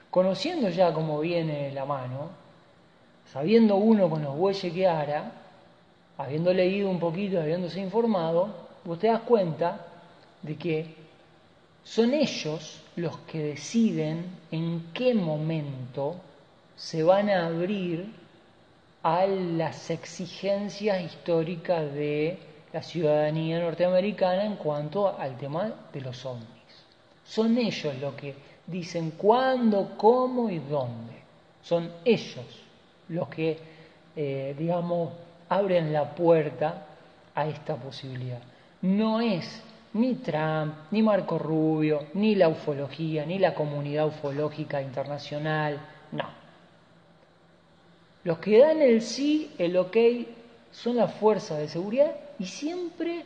Conociendo 0.10 0.70
ya 0.70 0.92
cómo 0.94 1.20
viene 1.20 1.72
la 1.72 1.86
mano, 1.86 2.30
sabiendo 3.32 3.76
uno 3.76 4.10
con 4.10 4.24
los 4.24 4.36
bueyes 4.36 4.74
que 4.74 4.88
hará, 4.88 5.32
habiendo 6.18 6.52
leído 6.54 6.90
un 6.90 7.00
poquito, 7.00 7.40
habiéndose 7.40 7.80
informado, 7.80 8.50
vos 8.84 8.98
te 8.98 9.08
das 9.08 9.22
cuenta 9.22 9.86
de 10.42 10.58
que 10.58 11.03
son 11.84 12.14
ellos 12.14 12.82
los 12.96 13.18
que 13.20 13.44
deciden 13.44 14.26
en 14.52 14.92
qué 14.94 15.14
momento 15.14 16.16
se 16.76 17.04
van 17.04 17.30
a 17.30 17.48
abrir 17.48 18.14
a 19.04 19.26
las 19.26 19.90
exigencias 19.90 21.02
históricas 21.04 21.94
de 21.94 22.40
la 22.72 22.82
ciudadanía 22.82 23.60
norteamericana 23.60 24.46
en 24.46 24.56
cuanto 24.56 25.20
al 25.20 25.38
tema 25.38 25.72
de 25.92 26.02
los 26.02 26.26
ovnis. 26.26 26.48
Son 27.26 27.58
ellos 27.58 27.96
los 28.00 28.16
que 28.16 28.34
dicen 28.66 29.12
cuándo, 29.12 29.94
cómo 29.98 30.50
y 30.50 30.60
dónde. 30.60 31.14
Son 31.62 31.92
ellos 32.04 32.46
los 33.10 33.28
que, 33.28 33.58
eh, 34.16 34.56
digamos, 34.58 35.12
abren 35.50 35.92
la 35.92 36.16
puerta 36.16 36.88
a 37.36 37.48
esta 37.48 37.76
posibilidad. 37.76 38.42
No 38.82 39.22
es 39.22 39.62
ni 39.94 40.16
Trump, 40.16 40.74
ni 40.92 41.02
Marco 41.02 41.38
Rubio, 41.38 42.08
ni 42.16 42.36
la 42.36 42.50
ufología, 42.50 43.26
ni 43.26 43.38
la 43.40 43.54
comunidad 43.54 44.08
ufológica 44.08 44.82
internacional, 44.82 45.80
no. 46.12 46.26
Los 48.24 48.40
que 48.40 48.60
dan 48.60 48.82
el 48.82 49.02
sí, 49.02 49.52
el 49.58 49.78
ok, 49.78 49.98
son 50.72 50.96
las 50.96 51.14
fuerzas 51.14 51.60
de 51.60 51.68
seguridad 51.68 52.16
y 52.40 52.46
siempre 52.46 53.26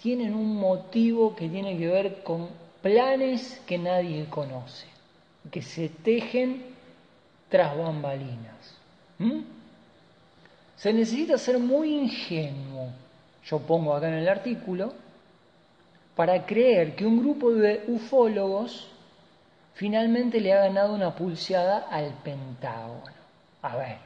tienen 0.00 0.34
un 0.34 0.56
motivo 0.56 1.36
que 1.36 1.48
tiene 1.48 1.76
que 1.76 1.88
ver 1.88 2.22
con 2.22 2.48
planes 2.80 3.60
que 3.66 3.76
nadie 3.76 4.26
conoce, 4.30 4.86
que 5.50 5.60
se 5.60 5.88
tejen 5.88 6.64
tras 7.50 7.76
bambalinas. 7.76 8.78
¿Mm? 9.18 9.40
Se 10.76 10.92
necesita 10.94 11.36
ser 11.36 11.58
muy 11.58 11.94
ingenuo, 11.94 12.88
yo 13.44 13.58
pongo 13.58 13.94
acá 13.94 14.08
en 14.08 14.14
el 14.14 14.28
artículo, 14.28 14.94
para 16.16 16.44
creer 16.44 16.96
que 16.96 17.06
un 17.06 17.20
grupo 17.20 17.52
de 17.52 17.84
ufólogos 17.88 18.88
finalmente 19.74 20.40
le 20.40 20.52
ha 20.52 20.64
ganado 20.64 20.94
una 20.94 21.14
pulseada 21.14 21.86
al 21.90 22.12
Pentágono. 22.22 23.02
A 23.62 23.76
ver, 23.76 23.96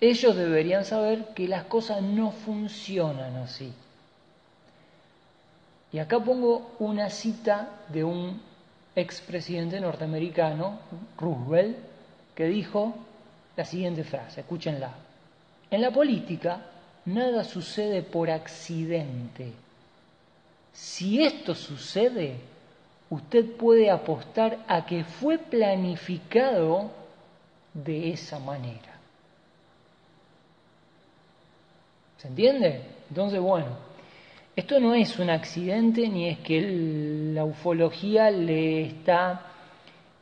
ellos 0.00 0.36
deberían 0.36 0.84
saber 0.84 1.26
que 1.34 1.48
las 1.48 1.64
cosas 1.64 2.02
no 2.02 2.30
funcionan 2.30 3.36
así. 3.36 3.72
Y 5.92 5.98
acá 5.98 6.20
pongo 6.20 6.72
una 6.78 7.10
cita 7.10 7.68
de 7.88 8.04
un 8.04 8.40
expresidente 8.94 9.80
norteamericano, 9.80 10.80
Roosevelt, 11.16 11.76
que 12.34 12.46
dijo 12.46 12.94
la 13.56 13.64
siguiente 13.64 14.04
frase, 14.04 14.40
escúchenla. 14.40 14.92
En 15.70 15.80
la 15.80 15.90
política 15.90 16.60
nada 17.06 17.44
sucede 17.44 18.02
por 18.02 18.30
accidente. 18.30 19.52
Si 20.72 21.22
esto 21.22 21.54
sucede, 21.54 22.36
usted 23.10 23.56
puede 23.56 23.90
apostar 23.90 24.58
a 24.68 24.84
que 24.84 25.04
fue 25.04 25.38
planificado 25.38 26.90
de 27.74 28.10
esa 28.10 28.38
manera. 28.38 28.98
¿Se 32.18 32.28
entiende? 32.28 32.82
Entonces, 33.08 33.40
bueno, 33.40 33.88
esto 34.56 34.80
no 34.80 34.92
es 34.94 35.18
un 35.18 35.30
accidente 35.30 36.08
ni 36.08 36.28
es 36.28 36.38
que 36.40 36.60
la 37.32 37.44
ufología 37.44 38.30
le 38.30 38.86
está 38.86 39.42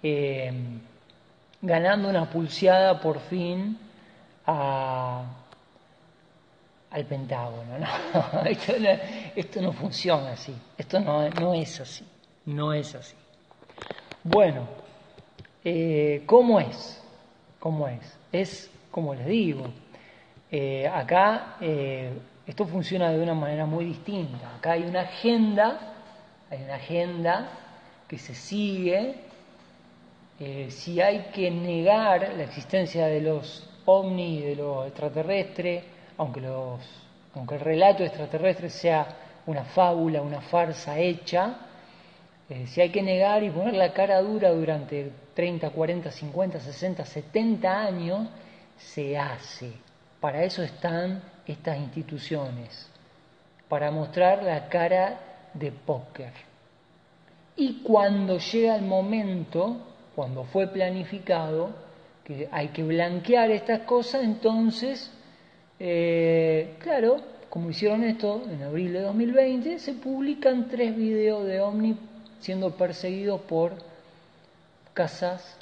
eh, 0.02 0.52
ganando 1.62 2.10
una 2.10 2.28
pulseada 2.28 3.00
por 3.00 3.18
fin 3.20 3.78
al 6.90 7.04
Pentágono. 7.04 7.76
No, 8.12 8.42
esto, 9.34 9.60
no, 9.60 9.72
funciona 9.72 10.32
así. 10.32 10.54
Esto 10.78 11.00
no, 11.00 11.28
no, 11.30 11.54
es 11.54 11.80
así. 11.80 12.04
No 12.46 12.72
es 12.72 12.94
así. 12.94 13.14
Bueno, 14.22 14.66
eh, 15.62 16.22
¿cómo 16.26 16.58
es? 16.58 17.02
¿Cómo 17.58 17.86
es? 17.88 18.18
Es, 18.32 18.70
como 18.90 19.14
les 19.14 19.26
digo, 19.26 19.66
eh, 20.50 20.88
acá 20.88 21.56
eh, 21.60 22.12
esto 22.46 22.64
funciona 22.64 23.10
de 23.10 23.20
una 23.20 23.34
manera 23.34 23.66
muy 23.66 23.84
distinta. 23.84 24.56
Acá 24.56 24.72
hay 24.72 24.84
una 24.84 25.02
agenda, 25.02 25.94
hay 26.50 26.62
una 26.62 26.76
agenda 26.76 27.50
que 28.08 28.18
se 28.18 28.34
sigue. 28.34 29.26
Si 30.68 31.00
hay 31.00 31.30
que 31.32 31.50
negar 31.50 32.34
la 32.36 32.42
existencia 32.42 33.06
de 33.06 33.22
los 33.22 33.66
ovnis 33.86 34.42
y 34.42 34.44
de 34.44 34.56
los 34.56 34.86
extraterrestres, 34.86 35.82
aunque, 36.18 36.40
el 36.40 37.60
relato 37.60 38.04
extraterrestre 38.04 38.70
sea 38.70 39.06
una 39.46 39.64
fábula, 39.64 40.22
una 40.22 40.40
farsa 40.40 40.98
hecha, 40.98 41.56
si 42.66 42.80
hay 42.80 42.90
que 42.90 43.02
negar 43.02 43.42
y 43.42 43.50
poner 43.50 43.74
la 43.74 43.92
cara 43.92 44.20
dura 44.22 44.50
durante 44.50 45.10
30, 45.34 45.70
40, 45.70 46.10
50, 46.10 46.60
60, 46.60 47.04
70 47.04 47.80
años, 47.80 48.28
se 48.76 49.18
hace. 49.18 49.72
Para 50.20 50.44
eso 50.44 50.62
están 50.62 51.22
estas 51.46 51.78
instituciones, 51.78 52.88
para 53.68 53.90
mostrar 53.90 54.42
la 54.42 54.68
cara 54.68 55.20
de 55.54 55.72
póker. 55.72 56.32
Y 57.56 57.82
cuando 57.82 58.38
llega 58.38 58.76
el 58.76 58.82
momento, 58.84 59.78
cuando 60.14 60.44
fue 60.44 60.68
planificado, 60.68 61.70
que 62.24 62.48
hay 62.50 62.68
que 62.68 62.82
blanquear 62.82 63.50
estas 63.50 63.80
cosas, 63.80 64.24
entonces, 64.24 65.10
eh, 65.78 66.76
claro, 66.80 67.20
como 67.50 67.70
hicieron 67.70 68.04
esto 68.04 68.42
en 68.50 68.62
abril 68.62 68.92
de 68.92 69.00
2020, 69.02 69.78
se 69.78 69.94
publican 69.94 70.68
tres 70.68 70.96
videos 70.96 71.46
de 71.46 71.60
OVNI 71.60 71.96
siendo 72.40 72.70
perseguidos 72.72 73.40
por 73.42 73.72
casas 74.94 75.56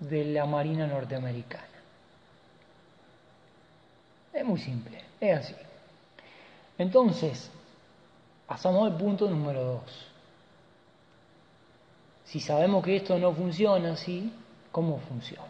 de 0.00 0.24
la 0.24 0.46
Marina 0.46 0.86
norteamericana. 0.86 1.64
Es 4.32 4.44
muy 4.44 4.58
simple, 4.58 5.02
es 5.20 5.38
así. 5.38 5.54
Entonces, 6.76 7.50
pasamos 8.46 8.90
al 8.90 8.96
punto 8.96 9.28
número 9.28 9.64
dos. 9.64 10.06
Si 12.24 12.40
sabemos 12.40 12.84
que 12.84 12.96
esto 12.96 13.18
no 13.18 13.32
funciona 13.32 13.92
así, 13.94 14.32
¿cómo 14.70 14.98
funciona? 15.00 15.44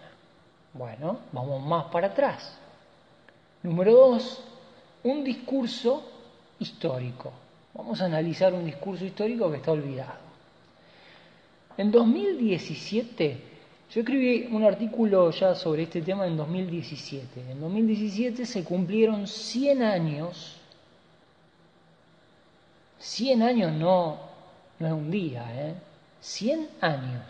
Bueno, 0.73 1.19
vamos 1.33 1.61
más 1.63 1.87
para 1.87 2.07
atrás. 2.09 2.57
Número 3.63 3.93
dos, 3.93 4.43
un 5.05 5.23
discurso 5.25 6.03
histórico. 6.61 7.33
Vamos 7.75 8.01
a 8.01 8.07
analizar 8.07 8.55
un 8.55 8.65
discurso 8.65 9.05
histórico 9.05 9.51
que 9.51 9.59
está 9.59 9.73
olvidado. 9.73 10.29
En 11.77 11.91
2017 11.91 13.43
yo 13.91 14.01
escribí 14.01 14.49
un 14.51 14.65
artículo 14.65 15.31
ya 15.31 15.55
sobre 15.55 15.83
este 15.85 16.03
tema 16.03 16.27
en 16.27 16.37
2017. 16.37 17.53
En 17.53 17.61
2017 17.61 18.45
se 18.45 18.65
cumplieron 18.65 19.27
100 19.27 19.83
años. 19.83 20.57
100 22.99 23.43
años 23.43 23.73
no, 23.73 24.19
no 24.79 24.87
es 24.87 24.93
un 24.93 25.11
día, 25.11 25.47
¿eh? 25.55 25.75
100 26.21 26.69
años. 26.81 27.25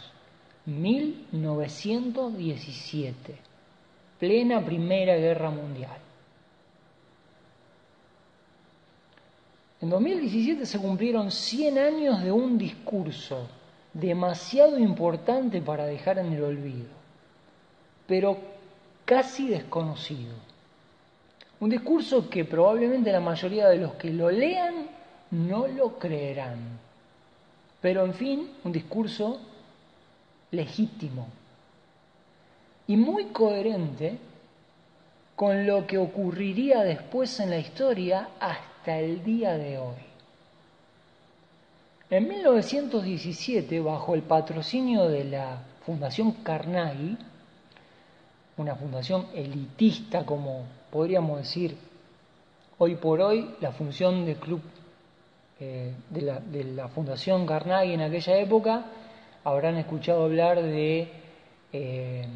1917. 0.66 3.38
Plena 4.18 4.64
Primera 4.64 5.14
Guerra 5.16 5.50
Mundial. 5.50 6.07
En 9.80 9.90
2017 9.90 10.66
se 10.66 10.78
cumplieron 10.78 11.30
100 11.30 11.78
años 11.78 12.22
de 12.22 12.32
un 12.32 12.58
discurso 12.58 13.48
demasiado 13.92 14.78
importante 14.78 15.60
para 15.62 15.86
dejar 15.86 16.18
en 16.18 16.32
el 16.32 16.42
olvido, 16.42 16.88
pero 18.06 18.36
casi 19.04 19.48
desconocido. 19.48 20.34
Un 21.60 21.70
discurso 21.70 22.28
que 22.28 22.44
probablemente 22.44 23.12
la 23.12 23.20
mayoría 23.20 23.68
de 23.68 23.78
los 23.78 23.94
que 23.94 24.10
lo 24.10 24.30
lean 24.30 24.86
no 25.30 25.66
lo 25.66 25.98
creerán. 25.98 26.78
Pero 27.80 28.04
en 28.04 28.14
fin, 28.14 28.50
un 28.64 28.72
discurso 28.72 29.40
legítimo 30.50 31.28
y 32.86 32.96
muy 32.96 33.26
coherente 33.26 34.18
con 35.36 35.66
lo 35.66 35.86
que 35.86 35.98
ocurriría 35.98 36.82
después 36.82 37.38
en 37.38 37.50
la 37.50 37.58
historia 37.58 38.30
hasta 38.40 38.77
el 38.96 39.22
día 39.24 39.58
de 39.58 39.78
hoy. 39.78 39.96
En 42.10 42.26
1917, 42.26 43.80
bajo 43.80 44.14
el 44.14 44.22
patrocinio 44.22 45.08
de 45.08 45.24
la 45.24 45.58
Fundación 45.84 46.32
Carnegie, 46.42 47.16
una 48.56 48.74
fundación 48.74 49.26
elitista 49.34 50.24
como 50.24 50.64
podríamos 50.90 51.38
decir 51.38 51.76
hoy 52.78 52.94
por 52.94 53.20
hoy, 53.20 53.54
la 53.60 53.72
función 53.72 54.24
del 54.24 54.36
club 54.36 54.62
eh, 55.60 55.92
de, 56.08 56.22
la, 56.22 56.40
de, 56.40 56.88
Fundación 56.94 57.44
Carnegie 57.44 57.94
en 57.94 58.00
aquella 58.00 58.38
época, 58.38 58.86
habrán 59.44 59.76
escuchado 59.76 60.24
hablar 60.24 60.62
de 60.62 61.08
eh, 61.72 62.26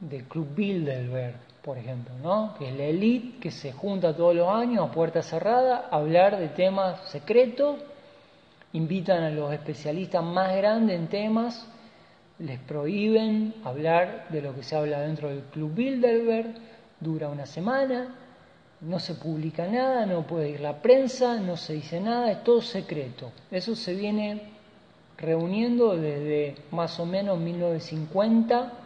del 0.00 0.24
Club 0.24 0.54
Bilderberg, 0.54 1.36
por 1.64 1.78
ejemplo, 1.78 2.14
¿no? 2.22 2.54
que 2.58 2.68
es 2.68 2.76
la 2.76 2.84
élite 2.84 3.38
que 3.40 3.50
se 3.50 3.72
junta 3.72 4.14
todos 4.14 4.34
los 4.34 4.48
años 4.48 4.86
a 4.86 4.92
puerta 4.92 5.22
cerrada 5.22 5.88
a 5.90 5.96
hablar 5.96 6.38
de 6.38 6.48
temas 6.48 7.00
secretos, 7.08 7.78
invitan 8.74 9.22
a 9.22 9.30
los 9.30 9.50
especialistas 9.50 10.22
más 10.22 10.54
grandes 10.54 10.96
en 11.00 11.08
temas, 11.08 11.66
les 12.38 12.58
prohíben 12.60 13.54
hablar 13.64 14.26
de 14.28 14.42
lo 14.42 14.54
que 14.54 14.62
se 14.62 14.76
habla 14.76 15.00
dentro 15.00 15.30
del 15.30 15.40
Club 15.44 15.74
Bilderberg, 15.74 16.54
dura 17.00 17.30
una 17.30 17.46
semana, 17.46 18.14
no 18.82 18.98
se 18.98 19.14
publica 19.14 19.66
nada, 19.66 20.04
no 20.04 20.26
puede 20.26 20.50
ir 20.50 20.60
la 20.60 20.82
prensa, 20.82 21.40
no 21.40 21.56
se 21.56 21.74
dice 21.74 21.98
nada, 21.98 22.30
es 22.30 22.44
todo 22.44 22.60
secreto. 22.60 23.32
Eso 23.50 23.74
se 23.74 23.94
viene 23.94 24.50
reuniendo 25.16 25.96
desde 25.96 26.56
más 26.72 27.00
o 27.00 27.06
menos 27.06 27.38
1950 27.38 28.83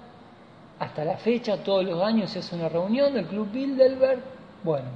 hasta 0.79 1.05
la 1.05 1.16
fecha, 1.16 1.62
todos 1.62 1.85
los 1.85 2.03
años 2.03 2.31
se 2.31 2.39
hace 2.39 2.55
una 2.55 2.68
reunión 2.68 3.12
del 3.12 3.26
Club 3.26 3.51
Bilderberg. 3.51 4.22
Bueno, 4.62 4.89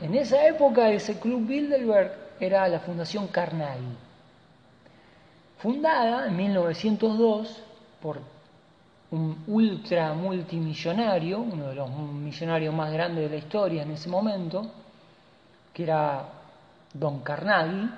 en 0.00 0.14
esa 0.14 0.46
época 0.46 0.90
ese 0.90 1.18
Club 1.18 1.46
Bilderberg 1.46 2.12
era 2.40 2.66
la 2.68 2.80
Fundación 2.80 3.28
Carnegie, 3.28 3.96
fundada 5.58 6.26
en 6.26 6.36
1902 6.36 7.62
por 8.00 8.20
un 9.10 9.44
ultra 9.48 10.14
multimillonario, 10.14 11.40
uno 11.40 11.68
de 11.68 11.74
los 11.74 11.90
millonarios 11.90 12.74
más 12.74 12.92
grandes 12.92 13.24
de 13.24 13.30
la 13.30 13.36
historia 13.36 13.82
en 13.82 13.90
ese 13.90 14.08
momento, 14.08 14.70
que 15.72 15.82
era 15.82 16.24
Don 16.92 17.20
Carnegie, 17.20 17.88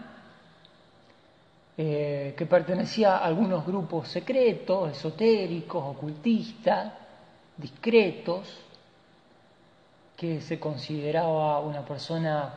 eh, 1.76 2.34
que 2.36 2.44
pertenecía 2.44 3.16
a 3.16 3.24
algunos 3.24 3.64
grupos 3.64 4.08
secretos, 4.08 4.92
esotéricos, 4.92 5.82
ocultistas, 5.82 6.92
discretos, 7.56 8.60
que 10.16 10.40
se 10.40 10.60
consideraba 10.60 11.60
una 11.60 11.82
persona 11.84 12.54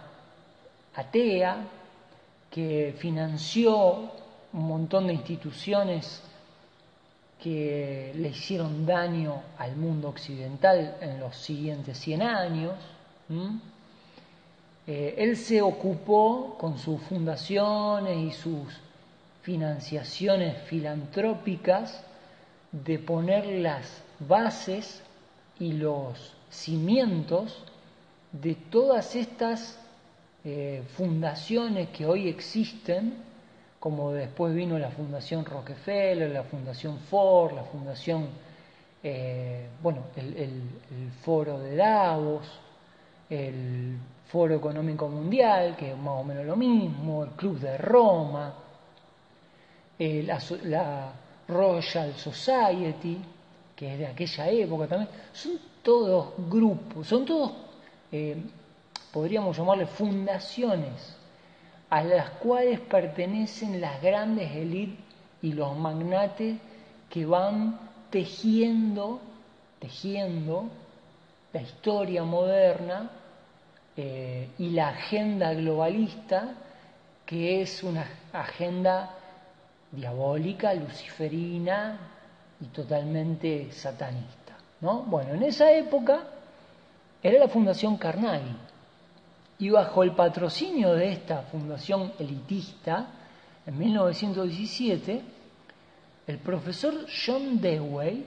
atea, 0.95 1.57
que 2.51 2.93
financió 2.97 4.11
un 4.53 4.67
montón 4.67 5.07
de 5.07 5.13
instituciones 5.13 6.21
que 7.41 8.11
le 8.15 8.29
hicieron 8.29 8.85
daño 8.85 9.41
al 9.57 9.75
mundo 9.75 10.09
occidental 10.09 10.97
en 10.99 11.19
los 11.19 11.35
siguientes 11.37 11.97
100 11.99 12.21
años. 12.21 12.73
Eh, 14.87 15.15
él 15.17 15.35
se 15.37 15.61
ocupó 15.61 16.57
con 16.57 16.77
sus 16.77 17.01
fundaciones 17.01 18.17
y 18.17 18.31
sus 18.31 18.84
financiaciones 19.45 20.57
filantrópicas 20.63 22.03
de 22.71 22.97
poner 22.97 23.45
las 23.45 24.01
bases 24.19 25.03
y 25.59 25.73
los 25.73 26.33
cimientos 26.49 27.63
de 28.31 28.55
todas 28.55 29.15
estas 29.15 29.79
eh, 30.43 30.81
fundaciones 30.97 31.89
que 31.89 32.07
hoy 32.07 32.27
existen 32.27 33.13
como 33.79 34.11
después 34.11 34.55
vino 34.55 34.79
la 34.79 34.89
Fundación 34.89 35.45
Rockefeller, 35.45 36.31
la 36.31 36.41
Fundación 36.41 36.97
Ford, 36.97 37.53
la 37.53 37.65
Fundación, 37.65 38.29
eh, 39.03 39.67
bueno, 39.83 40.05
el, 40.15 41.11
Foro 41.21 41.59
de 41.59 41.75
Davos, 41.75 42.47
el 43.29 43.95
Foro 44.25 44.55
Económico 44.55 45.07
Mundial, 45.07 45.75
que 45.75 45.91
es 45.91 45.97
más 45.99 46.19
o 46.19 46.23
menos 46.23 46.47
lo 46.47 46.55
mismo, 46.55 47.25
el 47.25 47.29
Club 47.31 47.59
de 47.59 47.77
Roma, 47.77 48.55
eh, 49.97 50.23
la, 50.63 51.13
Royal 51.47 52.13
Society, 52.15 53.19
que 53.75 53.93
es 53.93 53.99
de 53.99 54.07
aquella 54.07 54.49
época 54.49 54.87
también, 54.87 55.09
son 55.31 55.59
todos 55.83 56.33
grupos, 56.49 57.07
son 57.07 57.23
todos, 57.23 57.51
eh, 58.11 58.35
podríamos 59.11 59.55
llamarle 59.55 59.85
fundaciones 59.85 61.15
a 61.89 62.03
las 62.03 62.31
cuales 62.31 62.79
pertenecen 62.79 63.79
las 63.79 64.01
grandes 64.01 64.51
élites 64.51 64.97
y 65.41 65.53
los 65.53 65.77
magnates 65.77 66.57
que 67.09 67.25
van 67.25 67.79
tejiendo, 68.09 69.19
tejiendo 69.79 70.69
la 71.53 71.61
historia 71.61 72.23
moderna 72.23 73.11
eh, 73.95 74.49
y 74.57 74.71
la 74.71 74.89
agenda 74.89 75.53
globalista, 75.53 76.55
que 77.25 77.61
es 77.61 77.83
una 77.83 78.05
agenda 78.33 79.11
diabólica, 79.91 80.73
luciferina 80.73 81.97
y 82.61 82.65
totalmente 82.65 83.71
satanista. 83.71 84.53
¿no? 84.81 85.01
Bueno, 85.03 85.33
en 85.33 85.43
esa 85.43 85.71
época 85.71 86.23
era 87.21 87.39
la 87.39 87.47
Fundación 87.47 87.97
Carnegie 87.97 88.55
y 89.57 89.69
bajo 89.69 90.03
el 90.03 90.11
patrocinio 90.11 90.93
de 90.93 91.11
esta 91.11 91.43
fundación 91.43 92.11
elitista, 92.19 93.07
en 93.65 93.77
1917, 93.79 95.21
el 96.27 96.37
profesor 96.39 97.05
John 97.25 97.61
Dewey, 97.61 98.25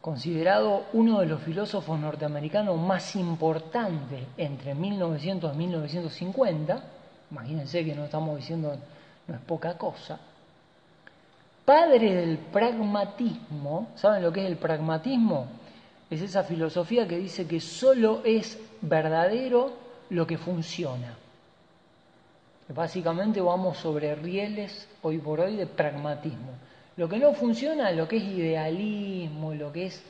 considerado 0.00 0.84
uno 0.92 1.20
de 1.20 1.26
los 1.26 1.42
filósofos 1.42 1.98
norteamericanos 1.98 2.78
más 2.78 3.16
importantes 3.16 4.20
entre 4.36 4.74
1900 4.74 5.52
y 5.52 5.58
1950, 5.58 6.84
imagínense 7.30 7.84
que 7.84 7.94
no 7.94 8.04
estamos 8.04 8.36
diciendo 8.36 8.76
no 9.26 9.34
es 9.34 9.40
poca 9.40 9.76
cosa, 9.76 10.20
padre 11.66 12.14
del 12.14 12.38
pragmatismo, 12.38 13.88
¿saben 13.96 14.22
lo 14.22 14.32
que 14.32 14.40
es 14.40 14.46
el 14.46 14.56
pragmatismo? 14.56 15.48
Es 16.08 16.22
esa 16.22 16.44
filosofía 16.44 17.06
que 17.06 17.18
dice 17.18 17.46
que 17.46 17.60
solo 17.60 18.22
es 18.24 18.58
verdadero 18.80 19.72
lo 20.10 20.26
que 20.26 20.38
funciona. 20.38 21.18
Básicamente 22.68 23.40
vamos 23.40 23.78
sobre 23.78 24.14
rieles 24.14 24.88
hoy 25.02 25.18
por 25.18 25.40
hoy 25.40 25.56
de 25.56 25.66
pragmatismo. 25.66 26.52
Lo 26.96 27.08
que 27.08 27.18
no 27.18 27.34
funciona, 27.34 27.90
lo 27.90 28.06
que 28.06 28.18
es 28.18 28.24
idealismo, 28.24 29.52
lo 29.52 29.72
que 29.72 29.86
es 29.86 30.02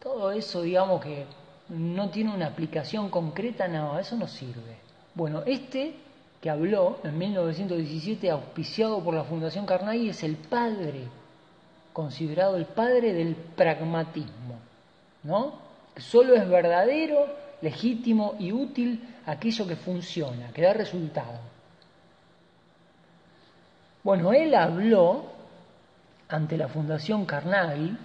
todo 0.00 0.30
eso, 0.30 0.62
digamos 0.62 1.02
que 1.02 1.26
no 1.68 2.08
tiene 2.08 2.32
una 2.32 2.46
aplicación 2.46 3.10
concreta, 3.10 3.68
no, 3.68 3.98
eso 3.98 4.16
no 4.16 4.28
sirve. 4.28 4.78
Bueno, 5.14 5.42
este 5.44 5.94
que 6.40 6.48
habló 6.48 6.98
en 7.04 7.18
1917, 7.18 8.30
auspiciado 8.30 9.02
por 9.04 9.14
la 9.14 9.24
Fundación 9.24 9.66
Carnegie, 9.66 10.10
es 10.10 10.22
el 10.22 10.36
padre, 10.36 11.04
considerado 11.92 12.56
el 12.56 12.64
padre 12.64 13.12
del 13.12 13.34
pragmatismo, 13.34 14.58
¿no? 15.22 15.52
Solo 15.96 16.34
es 16.34 16.48
verdadero 16.48 17.26
legítimo 17.60 18.36
y 18.38 18.52
útil 18.52 19.06
aquello 19.26 19.66
que 19.66 19.76
funciona, 19.76 20.50
que 20.52 20.62
da 20.62 20.72
resultado. 20.72 21.38
Bueno, 24.02 24.32
él 24.32 24.54
habló 24.54 25.24
ante 26.28 26.56
la 26.56 26.68
Fundación 26.68 27.26
Carnegie 27.26 27.96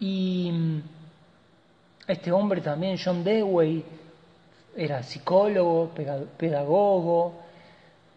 y 0.00 0.52
este 2.06 2.30
hombre 2.30 2.60
también, 2.60 2.98
John 3.02 3.24
Dewey, 3.24 3.82
era 4.76 5.02
psicólogo, 5.02 5.90
pedagogo, 6.38 7.34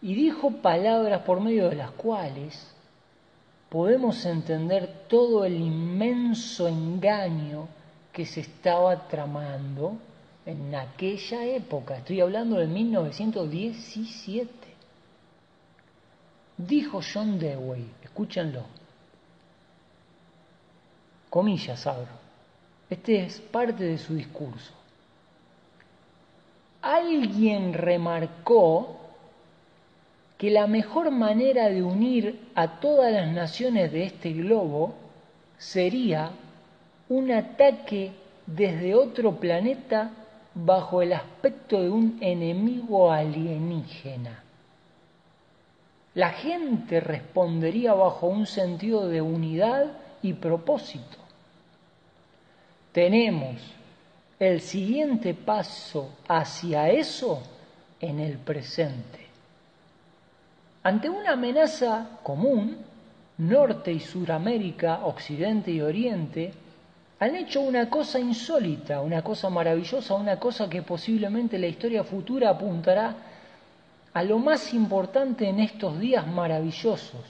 y 0.02 0.14
dijo 0.14 0.52
palabras 0.52 1.22
por 1.22 1.42
medio 1.42 1.70
de 1.70 1.76
las 1.76 1.92
cuales 1.92 2.72
podemos 3.70 4.26
entender 4.26 5.06
todo 5.08 5.46
el 5.46 5.56
inmenso 5.56 6.68
engaño 6.68 7.68
que 8.14 8.26
se 8.26 8.42
estaba 8.42 9.08
tramando 9.08 9.98
en 10.46 10.76
aquella 10.76 11.44
época. 11.46 11.98
Estoy 11.98 12.22
hablando 12.22 12.58
de 12.58 12.68
1917. 12.68 14.50
Dijo 16.58 17.02
John 17.02 17.38
Dewey, 17.38 17.86
escúchenlo, 18.02 18.64
comillas 21.30 21.86
abro, 21.86 22.08
este 22.90 23.26
es 23.26 23.42
parte 23.42 23.84
de 23.84 23.98
su 23.98 24.14
discurso. 24.14 24.72
Alguien 26.86 27.74
remarcó 27.74 28.96
que 30.38 30.52
la 30.52 30.68
mejor 30.68 31.10
manera 31.10 31.68
de 31.68 31.82
unir 31.82 32.40
a 32.54 32.80
todas 32.80 33.12
las 33.12 33.28
naciones 33.34 33.92
de 33.92 34.04
este 34.04 34.34
globo 34.34 34.94
sería 35.58 36.30
un 37.10 37.32
ataque 37.32 38.12
desde 38.46 38.94
otro 38.94 39.38
planeta 39.38 40.12
bajo 40.54 41.02
el 41.02 41.14
aspecto 41.14 41.82
de 41.82 41.90
un 41.90 42.20
enemigo 42.22 43.12
alienígena. 43.12 44.44
La 46.14 46.30
gente 46.30 47.00
respondería 47.00 47.96
bajo 47.96 48.28
un 48.28 48.46
sentido 48.46 49.08
de 49.08 49.24
unidad 49.24 49.88
y 50.22 50.34
propósito. 50.34 51.18
Tenemos 52.92 53.75
el 54.40 54.60
siguiente 54.60 55.34
paso 55.34 56.10
hacia 56.28 56.90
eso 56.90 57.42
en 58.00 58.20
el 58.20 58.38
presente. 58.38 59.26
Ante 60.84 61.10
una 61.10 61.32
amenaza 61.32 62.20
común, 62.22 62.78
Norte 63.38 63.92
y 63.92 64.00
Suramérica, 64.00 65.06
Occidente 65.06 65.72
y 65.72 65.82
Oriente, 65.82 66.54
han 67.20 67.36
hecho 67.36 67.62
una 67.62 67.90
cosa 67.90 68.20
insólita, 68.20 69.02
una 69.02 69.22
cosa 69.22 69.50
maravillosa, 69.50 70.16
una 70.16 70.38
cosa 70.38 70.70
que 70.70 70.82
posiblemente 70.82 71.58
la 71.58 71.68
historia 71.68 72.04
futura 72.04 72.50
apuntará 72.50 73.16
a 74.14 74.24
lo 74.24 74.38
más 74.38 74.74
importante 74.74 75.48
en 75.48 75.60
estos 75.60 75.98
días 76.00 76.28
maravillosos. 76.28 77.26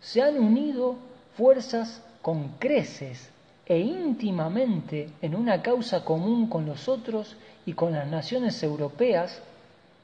Se 0.00 0.22
han 0.22 0.38
unido 0.38 0.96
fuerzas 1.36 2.02
con 2.20 2.48
creces 2.58 3.30
e 3.66 3.78
íntimamente 3.78 5.10
en 5.20 5.34
una 5.34 5.60
causa 5.60 6.04
común 6.04 6.48
con 6.48 6.66
los 6.66 6.88
otros 6.88 7.36
y 7.66 7.72
con 7.72 7.92
las 7.92 8.06
naciones 8.06 8.62
europeas 8.62 9.42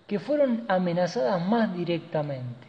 que 0.07 0.19
fueron 0.19 0.65
amenazadas 0.69 1.47
más 1.47 1.75
directamente. 1.75 2.67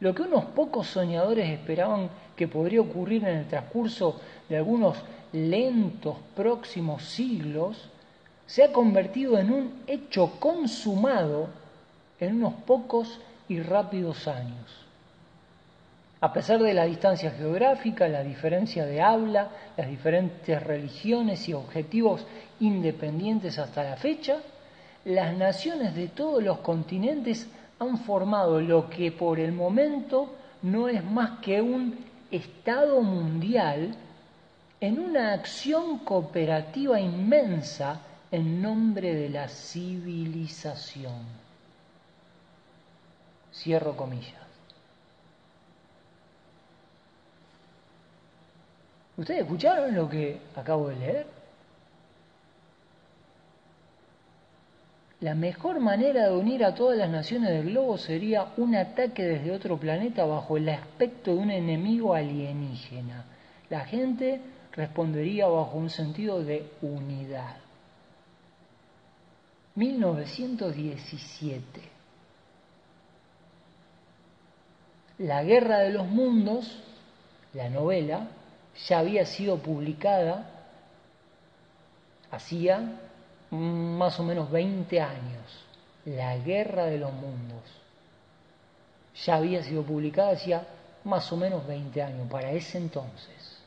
Lo 0.00 0.14
que 0.14 0.22
unos 0.22 0.44
pocos 0.46 0.88
soñadores 0.88 1.48
esperaban 1.48 2.10
que 2.36 2.48
podría 2.48 2.80
ocurrir 2.80 3.24
en 3.24 3.38
el 3.38 3.48
transcurso 3.48 4.20
de 4.48 4.56
algunos 4.56 4.96
lentos 5.32 6.16
próximos 6.34 7.04
siglos, 7.04 7.88
se 8.46 8.64
ha 8.64 8.72
convertido 8.72 9.38
en 9.38 9.52
un 9.52 9.82
hecho 9.86 10.32
consumado 10.40 11.48
en 12.18 12.36
unos 12.36 12.54
pocos 12.66 13.20
y 13.48 13.60
rápidos 13.60 14.26
años. 14.26 14.87
A 16.20 16.32
pesar 16.32 16.60
de 16.60 16.74
la 16.74 16.84
distancia 16.84 17.30
geográfica, 17.30 18.08
la 18.08 18.24
diferencia 18.24 18.84
de 18.84 19.00
habla, 19.00 19.50
las 19.76 19.88
diferentes 19.88 20.60
religiones 20.62 21.48
y 21.48 21.52
objetivos 21.52 22.26
independientes 22.58 23.58
hasta 23.58 23.84
la 23.84 23.96
fecha, 23.96 24.38
las 25.04 25.36
naciones 25.36 25.94
de 25.94 26.08
todos 26.08 26.42
los 26.42 26.58
continentes 26.58 27.48
han 27.78 27.98
formado 27.98 28.60
lo 28.60 28.90
que 28.90 29.12
por 29.12 29.38
el 29.38 29.52
momento 29.52 30.34
no 30.62 30.88
es 30.88 31.04
más 31.04 31.38
que 31.38 31.62
un 31.62 32.08
Estado 32.30 33.00
mundial 33.00 33.94
en 34.80 34.98
una 34.98 35.32
acción 35.32 36.00
cooperativa 36.00 37.00
inmensa 37.00 38.02
en 38.30 38.60
nombre 38.60 39.14
de 39.14 39.30
la 39.30 39.48
civilización. 39.48 41.22
Cierro 43.50 43.96
comillas. 43.96 44.47
¿Ustedes 49.18 49.42
escucharon 49.42 49.94
lo 49.96 50.08
que 50.08 50.40
acabo 50.54 50.88
de 50.88 50.96
leer? 50.96 51.26
La 55.20 55.34
mejor 55.34 55.80
manera 55.80 56.28
de 56.28 56.36
unir 56.36 56.64
a 56.64 56.76
todas 56.76 56.96
las 56.96 57.10
naciones 57.10 57.50
del 57.50 57.70
globo 57.70 57.98
sería 57.98 58.52
un 58.56 58.76
ataque 58.76 59.24
desde 59.24 59.50
otro 59.50 59.76
planeta 59.76 60.24
bajo 60.24 60.56
el 60.56 60.68
aspecto 60.68 61.34
de 61.34 61.38
un 61.38 61.50
enemigo 61.50 62.14
alienígena. 62.14 63.24
La 63.68 63.80
gente 63.80 64.40
respondería 64.72 65.48
bajo 65.48 65.76
un 65.76 65.90
sentido 65.90 66.44
de 66.44 66.70
unidad. 66.80 67.56
1917 69.74 71.80
La 75.18 75.42
Guerra 75.42 75.78
de 75.78 75.90
los 75.90 76.06
Mundos, 76.06 76.80
la 77.52 77.68
novela, 77.68 78.28
ya 78.86 78.98
había 79.00 79.26
sido 79.26 79.58
publicada 79.58 80.58
hacía 82.30 83.00
más 83.50 84.20
o 84.20 84.22
menos 84.22 84.50
20 84.50 85.00
años. 85.00 85.64
La 86.04 86.36
Guerra 86.38 86.86
de 86.86 86.98
los 86.98 87.12
Mundos. 87.12 87.62
Ya 89.24 89.36
había 89.36 89.62
sido 89.62 89.82
publicada 89.82 90.32
hacía 90.32 90.66
más 91.04 91.30
o 91.32 91.36
menos 91.36 91.66
20 91.66 92.02
años, 92.02 92.28
para 92.30 92.52
ese 92.52 92.78
entonces. 92.78 93.58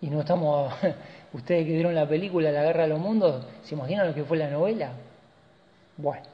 Y 0.00 0.08
no 0.08 0.20
estamos, 0.20 0.74
ustedes 1.32 1.64
que 1.64 1.72
vieron 1.72 1.94
la 1.94 2.08
película 2.08 2.50
La 2.50 2.62
Guerra 2.62 2.82
de 2.82 2.88
los 2.88 2.98
Mundos, 2.98 3.46
¿se 3.64 3.74
imaginan 3.74 4.08
lo 4.08 4.14
que 4.14 4.24
fue 4.24 4.36
la 4.36 4.50
novela? 4.50 4.92
Bueno. 5.96 6.31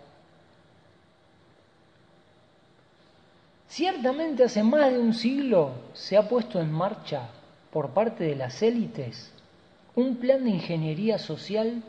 Ciertamente 3.79 4.43
hace 4.43 4.64
más 4.64 4.91
de 4.91 4.99
un 4.99 5.14
siglo 5.14 5.70
se 5.93 6.16
ha 6.16 6.29
puesto 6.29 6.59
en 6.61 6.68
marcha 6.68 7.29
por 7.70 7.91
parte 7.91 8.24
de 8.24 8.35
las 8.35 8.61
élites 8.61 9.33
un 9.95 10.16
plan 10.16 10.43
de 10.43 10.51
ingeniería 10.51 11.16
social 11.16 11.81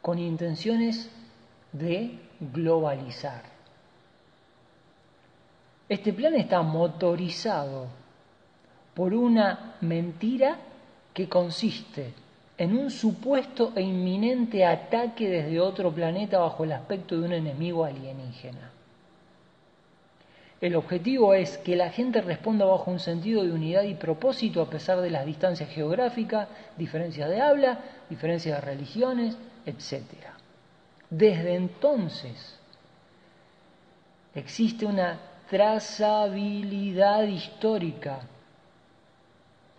con 0.00 0.18
intenciones 0.18 1.10
de 1.70 2.18
globalizar. 2.40 3.42
Este 5.86 6.14
plan 6.14 6.34
está 6.34 6.62
motorizado 6.62 7.88
por 8.94 9.12
una 9.12 9.74
mentira 9.82 10.56
que 11.12 11.28
consiste 11.28 12.14
en 12.56 12.74
un 12.74 12.90
supuesto 12.90 13.74
e 13.76 13.82
inminente 13.82 14.64
ataque 14.64 15.28
desde 15.28 15.60
otro 15.60 15.92
planeta 15.92 16.38
bajo 16.38 16.64
el 16.64 16.72
aspecto 16.72 17.18
de 17.18 17.26
un 17.26 17.34
enemigo 17.34 17.84
alienígena. 17.84 18.73
El 20.64 20.76
objetivo 20.76 21.34
es 21.34 21.58
que 21.58 21.76
la 21.76 21.90
gente 21.90 22.22
responda 22.22 22.64
bajo 22.64 22.90
un 22.90 22.98
sentido 22.98 23.44
de 23.44 23.52
unidad 23.52 23.82
y 23.82 23.96
propósito 23.96 24.62
a 24.62 24.70
pesar 24.70 25.02
de 25.02 25.10
las 25.10 25.26
distancias 25.26 25.68
geográficas, 25.68 26.48
diferencias 26.78 27.28
de 27.28 27.38
habla, 27.38 27.80
diferencias 28.08 28.56
de 28.56 28.60
religiones, 28.62 29.36
etc. 29.66 30.00
Desde 31.10 31.56
entonces 31.56 32.58
existe 34.34 34.86
una 34.86 35.20
trazabilidad 35.50 37.24
histórica 37.24 38.20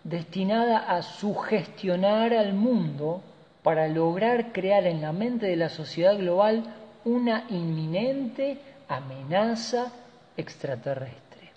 destinada 0.04 0.78
a 0.78 1.02
sugestionar 1.02 2.32
al 2.32 2.54
mundo 2.54 3.24
para 3.64 3.88
lograr 3.88 4.52
crear 4.52 4.86
en 4.86 5.02
la 5.02 5.10
mente 5.10 5.46
de 5.46 5.56
la 5.56 5.68
sociedad 5.68 6.16
global 6.16 6.62
una 7.04 7.44
inminente 7.48 8.58
amenaza 8.86 9.90
extraterrestre. 10.36 11.50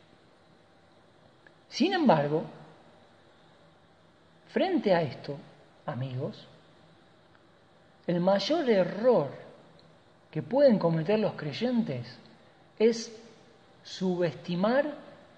Sin 1.69 1.93
embargo, 1.93 2.43
frente 4.47 4.93
a 4.93 5.01
esto, 5.01 5.37
amigos, 5.85 6.47
el 8.07 8.19
mayor 8.19 8.69
error 8.69 9.29
que 10.31 10.41
pueden 10.41 10.79
cometer 10.79 11.19
los 11.19 11.33
creyentes 11.33 12.07
es 12.77 13.11
subestimar 13.83 14.95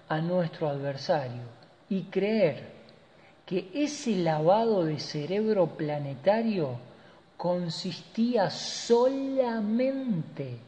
a 0.08 0.20
nuestro 0.20 0.68
adversario 0.68 1.42
y 1.88 2.04
creer 2.04 2.72
que 3.44 3.70
ese 3.74 4.16
lavado 4.16 4.84
de 4.84 4.98
cerebro 4.98 5.66
planetario 5.66 6.78
consistía 7.36 8.48
solamente, 8.50 10.00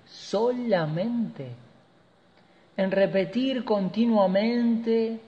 solamente 0.06 1.63
en 2.76 2.90
repetir 2.90 3.64
continuamente 3.64 5.20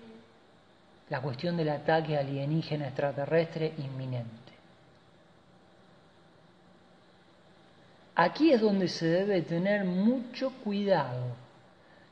la 1.09 1.21
cuestión 1.21 1.57
del 1.57 1.69
ataque 1.69 2.17
alienígena 2.17 2.89
extraterrestre 2.89 3.73
inminente. 3.79 4.47
Aquí 8.17 8.51
es 8.51 8.61
donde 8.61 8.89
se 8.89 9.07
debe 9.07 9.43
tener 9.43 9.85
mucho 9.85 10.51
cuidado, 10.65 11.37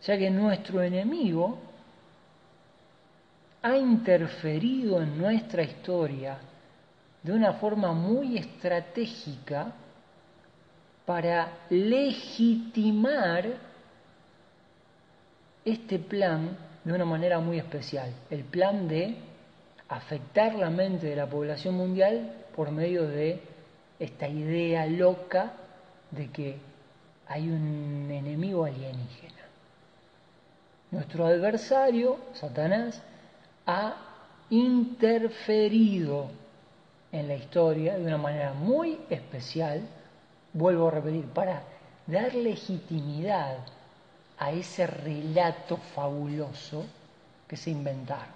ya 0.03 0.19
que 0.19 0.31
nuestro 0.31 0.83
enemigo 0.83 1.59
ha 3.63 3.77
interferido 3.77 5.01
en 5.01 5.17
nuestra 5.17 5.63
historia 5.63 6.37
de 7.23 7.33
una 7.33 7.55
forma 7.55 7.95
muy 7.95 8.37
estratégica 8.37 9.73
para 11.07 11.53
legitimar 11.71 13.49
este 15.65 15.99
plan 15.99 16.57
de 16.85 16.93
una 16.93 17.05
manera 17.05 17.41
muy 17.41 17.59
especial. 17.59 18.13
El 18.31 18.45
plan 18.45 18.89
de 18.89 19.17
afectar 19.89 20.55
la 20.55 20.71
mente 20.71 21.07
de 21.07 21.17
la 21.17 21.27
población 21.27 21.75
mundial 21.75 22.33
por 22.55 22.71
medio 22.71 23.07
de 23.07 23.41
esta 23.99 24.29
idea 24.29 24.87
loca 24.87 25.53
de 26.11 26.31
que 26.31 26.57
hay 27.27 27.49
un 27.49 28.11
enemigo 28.11 28.65
alienígena. 28.65 29.35
Nuestro 30.91 31.27
adversario, 31.27 32.19
Satanás, 32.35 33.03
ha 33.67 33.97
interferido 34.51 36.29
en 37.11 37.29
la 37.29 37.35
historia 37.35 37.97
de 37.97 38.05
una 38.05 38.19
manera 38.19 38.53
muy 38.53 38.99
especial, 39.09 39.81
vuelvo 40.53 40.89
a 40.89 40.93
repetir, 40.93 41.25
para 41.27 41.63
dar 42.07 42.35
legitimidad 42.35 43.59
a 44.39 44.51
ese 44.51 44.87
relato 44.87 45.77
fabuloso 45.77 46.85
que 47.47 47.57
se 47.57 47.71
inventaron. 47.71 48.35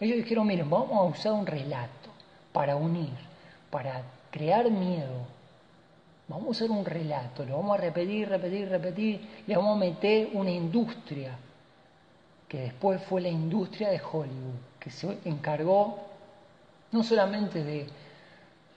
Ellos 0.00 0.16
dijeron, 0.16 0.46
miren, 0.46 0.70
vamos 0.70 0.92
a 0.92 1.02
usar 1.02 1.32
un 1.32 1.46
relato 1.46 2.10
para 2.52 2.76
unir, 2.76 3.12
para 3.70 4.02
crear 4.30 4.70
miedo. 4.70 5.26
Vamos 6.28 6.46
a 6.46 6.50
usar 6.50 6.70
un 6.70 6.84
relato, 6.84 7.44
lo 7.44 7.56
vamos 7.56 7.78
a 7.78 7.80
repetir, 7.80 8.28
repetir, 8.28 8.68
repetir, 8.68 9.42
y 9.46 9.54
vamos 9.54 9.76
a 9.76 9.80
meter 9.80 10.28
una 10.34 10.50
industria, 10.50 11.36
que 12.46 12.60
después 12.60 13.02
fue 13.02 13.20
la 13.20 13.28
industria 13.28 13.90
de 13.90 14.00
Hollywood, 14.00 14.54
que 14.78 14.90
se 14.90 15.18
encargó 15.24 15.98
no 16.92 17.02
solamente 17.02 17.64
de 17.64 17.86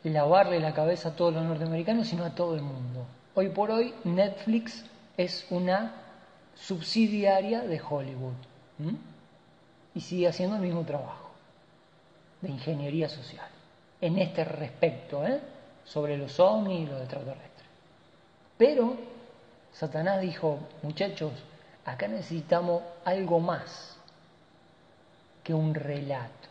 lavarle 0.03 0.59
la 0.59 0.73
cabeza 0.73 1.09
a 1.09 1.15
todos 1.15 1.33
los 1.33 1.43
norteamericanos, 1.43 2.07
sino 2.07 2.25
a 2.25 2.35
todo 2.35 2.55
el 2.55 2.61
mundo. 2.61 3.05
Hoy 3.35 3.49
por 3.49 3.71
hoy 3.71 3.93
Netflix 4.03 4.85
es 5.17 5.45
una 5.49 5.93
subsidiaria 6.55 7.61
de 7.61 7.81
Hollywood 7.81 8.33
y 9.93 10.01
sigue 10.01 10.27
haciendo 10.27 10.55
el 10.55 10.61
mismo 10.61 10.83
trabajo 10.83 11.29
de 12.41 12.49
ingeniería 12.49 13.09
social 13.09 13.47
en 13.99 14.17
este 14.17 14.43
respecto, 14.43 15.25
¿eh? 15.25 15.39
sobre 15.85 16.17
los 16.17 16.39
ovnis 16.39 16.81
y 16.81 16.91
los 16.91 17.01
extraterrestres. 17.01 17.65
Pero 18.57 18.95
Satanás 19.73 20.21
dijo, 20.21 20.59
muchachos, 20.81 21.33
acá 21.85 22.07
necesitamos 22.07 22.81
algo 23.05 23.39
más 23.39 23.95
que 25.43 25.53
un 25.53 25.73
relato. 25.73 26.49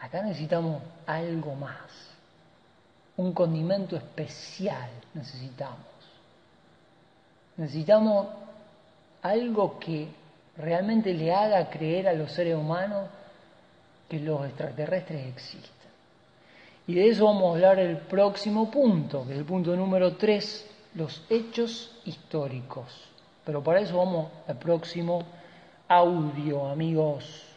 Acá 0.00 0.22
necesitamos 0.22 0.82
algo 1.06 1.54
más. 1.54 1.76
Un 3.16 3.32
condimento 3.32 3.96
especial 3.96 4.90
necesitamos. 5.14 5.91
Necesitamos 7.62 8.26
algo 9.22 9.78
que 9.78 10.08
realmente 10.56 11.14
le 11.14 11.32
haga 11.32 11.70
creer 11.70 12.08
a 12.08 12.12
los 12.12 12.32
seres 12.32 12.56
humanos 12.56 13.06
que 14.08 14.18
los 14.18 14.44
extraterrestres 14.46 15.28
existen. 15.28 15.70
Y 16.88 16.94
de 16.94 17.08
eso 17.08 17.26
vamos 17.26 17.44
a 17.44 17.54
hablar 17.54 17.78
el 17.78 17.98
próximo 17.98 18.68
punto, 18.68 19.24
que 19.24 19.34
es 19.34 19.38
el 19.38 19.44
punto 19.44 19.76
número 19.76 20.16
3, 20.16 20.70
los 20.96 21.22
hechos 21.30 22.00
históricos. 22.04 23.08
Pero 23.44 23.62
para 23.62 23.78
eso 23.78 23.96
vamos 23.96 24.32
al 24.48 24.58
próximo 24.58 25.22
audio, 25.86 26.66
amigos. 26.66 27.51